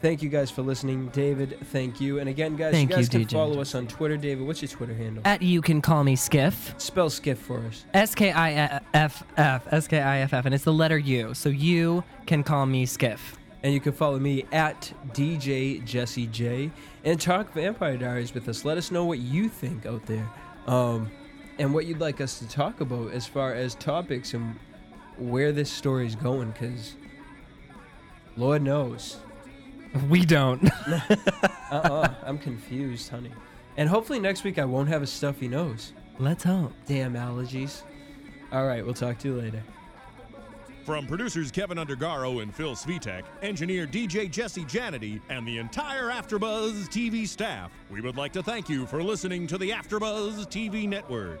Thank 0.00 0.22
you 0.22 0.30
guys 0.30 0.50
for 0.50 0.62
listening. 0.62 1.08
David, 1.08 1.58
thank 1.66 2.00
you. 2.00 2.20
And 2.20 2.28
again, 2.28 2.56
guys, 2.56 2.72
Thank 2.72 2.88
you 2.88 2.96
guys 2.96 3.12
you, 3.12 3.20
can 3.20 3.28
DJ. 3.28 3.32
follow 3.32 3.60
us 3.60 3.74
on 3.74 3.86
Twitter. 3.86 4.16
David, 4.16 4.46
what's 4.46 4.62
your 4.62 4.70
Twitter 4.70 4.94
handle? 4.94 5.22
At 5.26 5.42
you 5.42 5.60
can 5.60 5.82
call 5.82 6.04
me 6.04 6.16
Skiff. 6.16 6.74
Spell 6.78 7.10
Skiff 7.10 7.38
for 7.38 7.58
us. 7.66 7.84
S 7.92 8.14
K 8.14 8.32
I 8.32 8.80
F 8.94 9.22
F. 9.36 9.66
S 9.70 9.86
K 9.86 10.00
I 10.00 10.20
F 10.20 10.32
F. 10.32 10.46
And 10.46 10.54
it's 10.54 10.64
the 10.64 10.72
letter 10.72 10.96
U. 10.96 11.34
So 11.34 11.50
you 11.50 12.02
can 12.24 12.42
call 12.42 12.64
me 12.64 12.86
Skiff. 12.86 13.36
And 13.62 13.74
you 13.74 13.80
can 13.80 13.92
follow 13.92 14.18
me 14.18 14.46
at 14.52 14.90
DJ 15.12 15.84
Jesse 15.84 16.26
J 16.28 16.70
and 17.04 17.20
talk 17.20 17.52
Vampire 17.52 17.98
Diaries 17.98 18.32
with 18.32 18.48
us. 18.48 18.64
Let 18.64 18.78
us 18.78 18.90
know 18.90 19.04
what 19.04 19.18
you 19.18 19.50
think 19.50 19.84
out 19.84 20.06
there, 20.06 20.26
um, 20.66 21.10
and 21.58 21.74
what 21.74 21.84
you'd 21.84 22.00
like 22.00 22.22
us 22.22 22.38
to 22.38 22.48
talk 22.48 22.80
about 22.80 23.12
as 23.12 23.26
far 23.26 23.52
as 23.52 23.74
topics 23.74 24.32
and 24.32 24.58
where 25.18 25.52
this 25.52 25.70
story 25.70 26.06
is 26.06 26.16
going. 26.16 26.52
Because 26.52 26.94
Lord 28.38 28.62
knows, 28.62 29.18
We 30.08 30.24
don't. 30.24 30.64
uh-uh, 31.70 32.14
I'm 32.24 32.38
confused, 32.38 33.08
honey. 33.08 33.32
And 33.76 33.88
hopefully 33.88 34.20
next 34.20 34.44
week 34.44 34.58
I 34.58 34.64
won't 34.64 34.88
have 34.88 35.02
a 35.02 35.06
stuffy 35.06 35.48
nose. 35.48 35.92
Let's 36.18 36.44
hope. 36.44 36.72
Damn 36.86 37.14
allergies. 37.14 37.82
All 38.52 38.66
right, 38.66 38.84
we'll 38.84 38.94
talk 38.94 39.18
to 39.20 39.28
you 39.28 39.40
later. 39.40 39.62
From 40.84 41.06
producers 41.06 41.50
Kevin 41.50 41.78
Undergaro 41.78 42.42
and 42.42 42.54
Phil 42.54 42.74
Svitek, 42.74 43.22
engineer 43.42 43.86
DJ 43.86 44.30
Jesse 44.30 44.64
Janedy, 44.64 45.20
and 45.28 45.46
the 45.46 45.58
entire 45.58 46.10
AfterBuzz 46.10 46.88
TV 46.88 47.28
staff, 47.28 47.70
we 47.90 48.00
would 48.00 48.16
like 48.16 48.32
to 48.32 48.42
thank 48.42 48.68
you 48.68 48.86
for 48.86 49.02
listening 49.02 49.46
to 49.46 49.58
the 49.58 49.70
AfterBuzz 49.70 50.46
TV 50.46 50.88
network. 50.88 51.40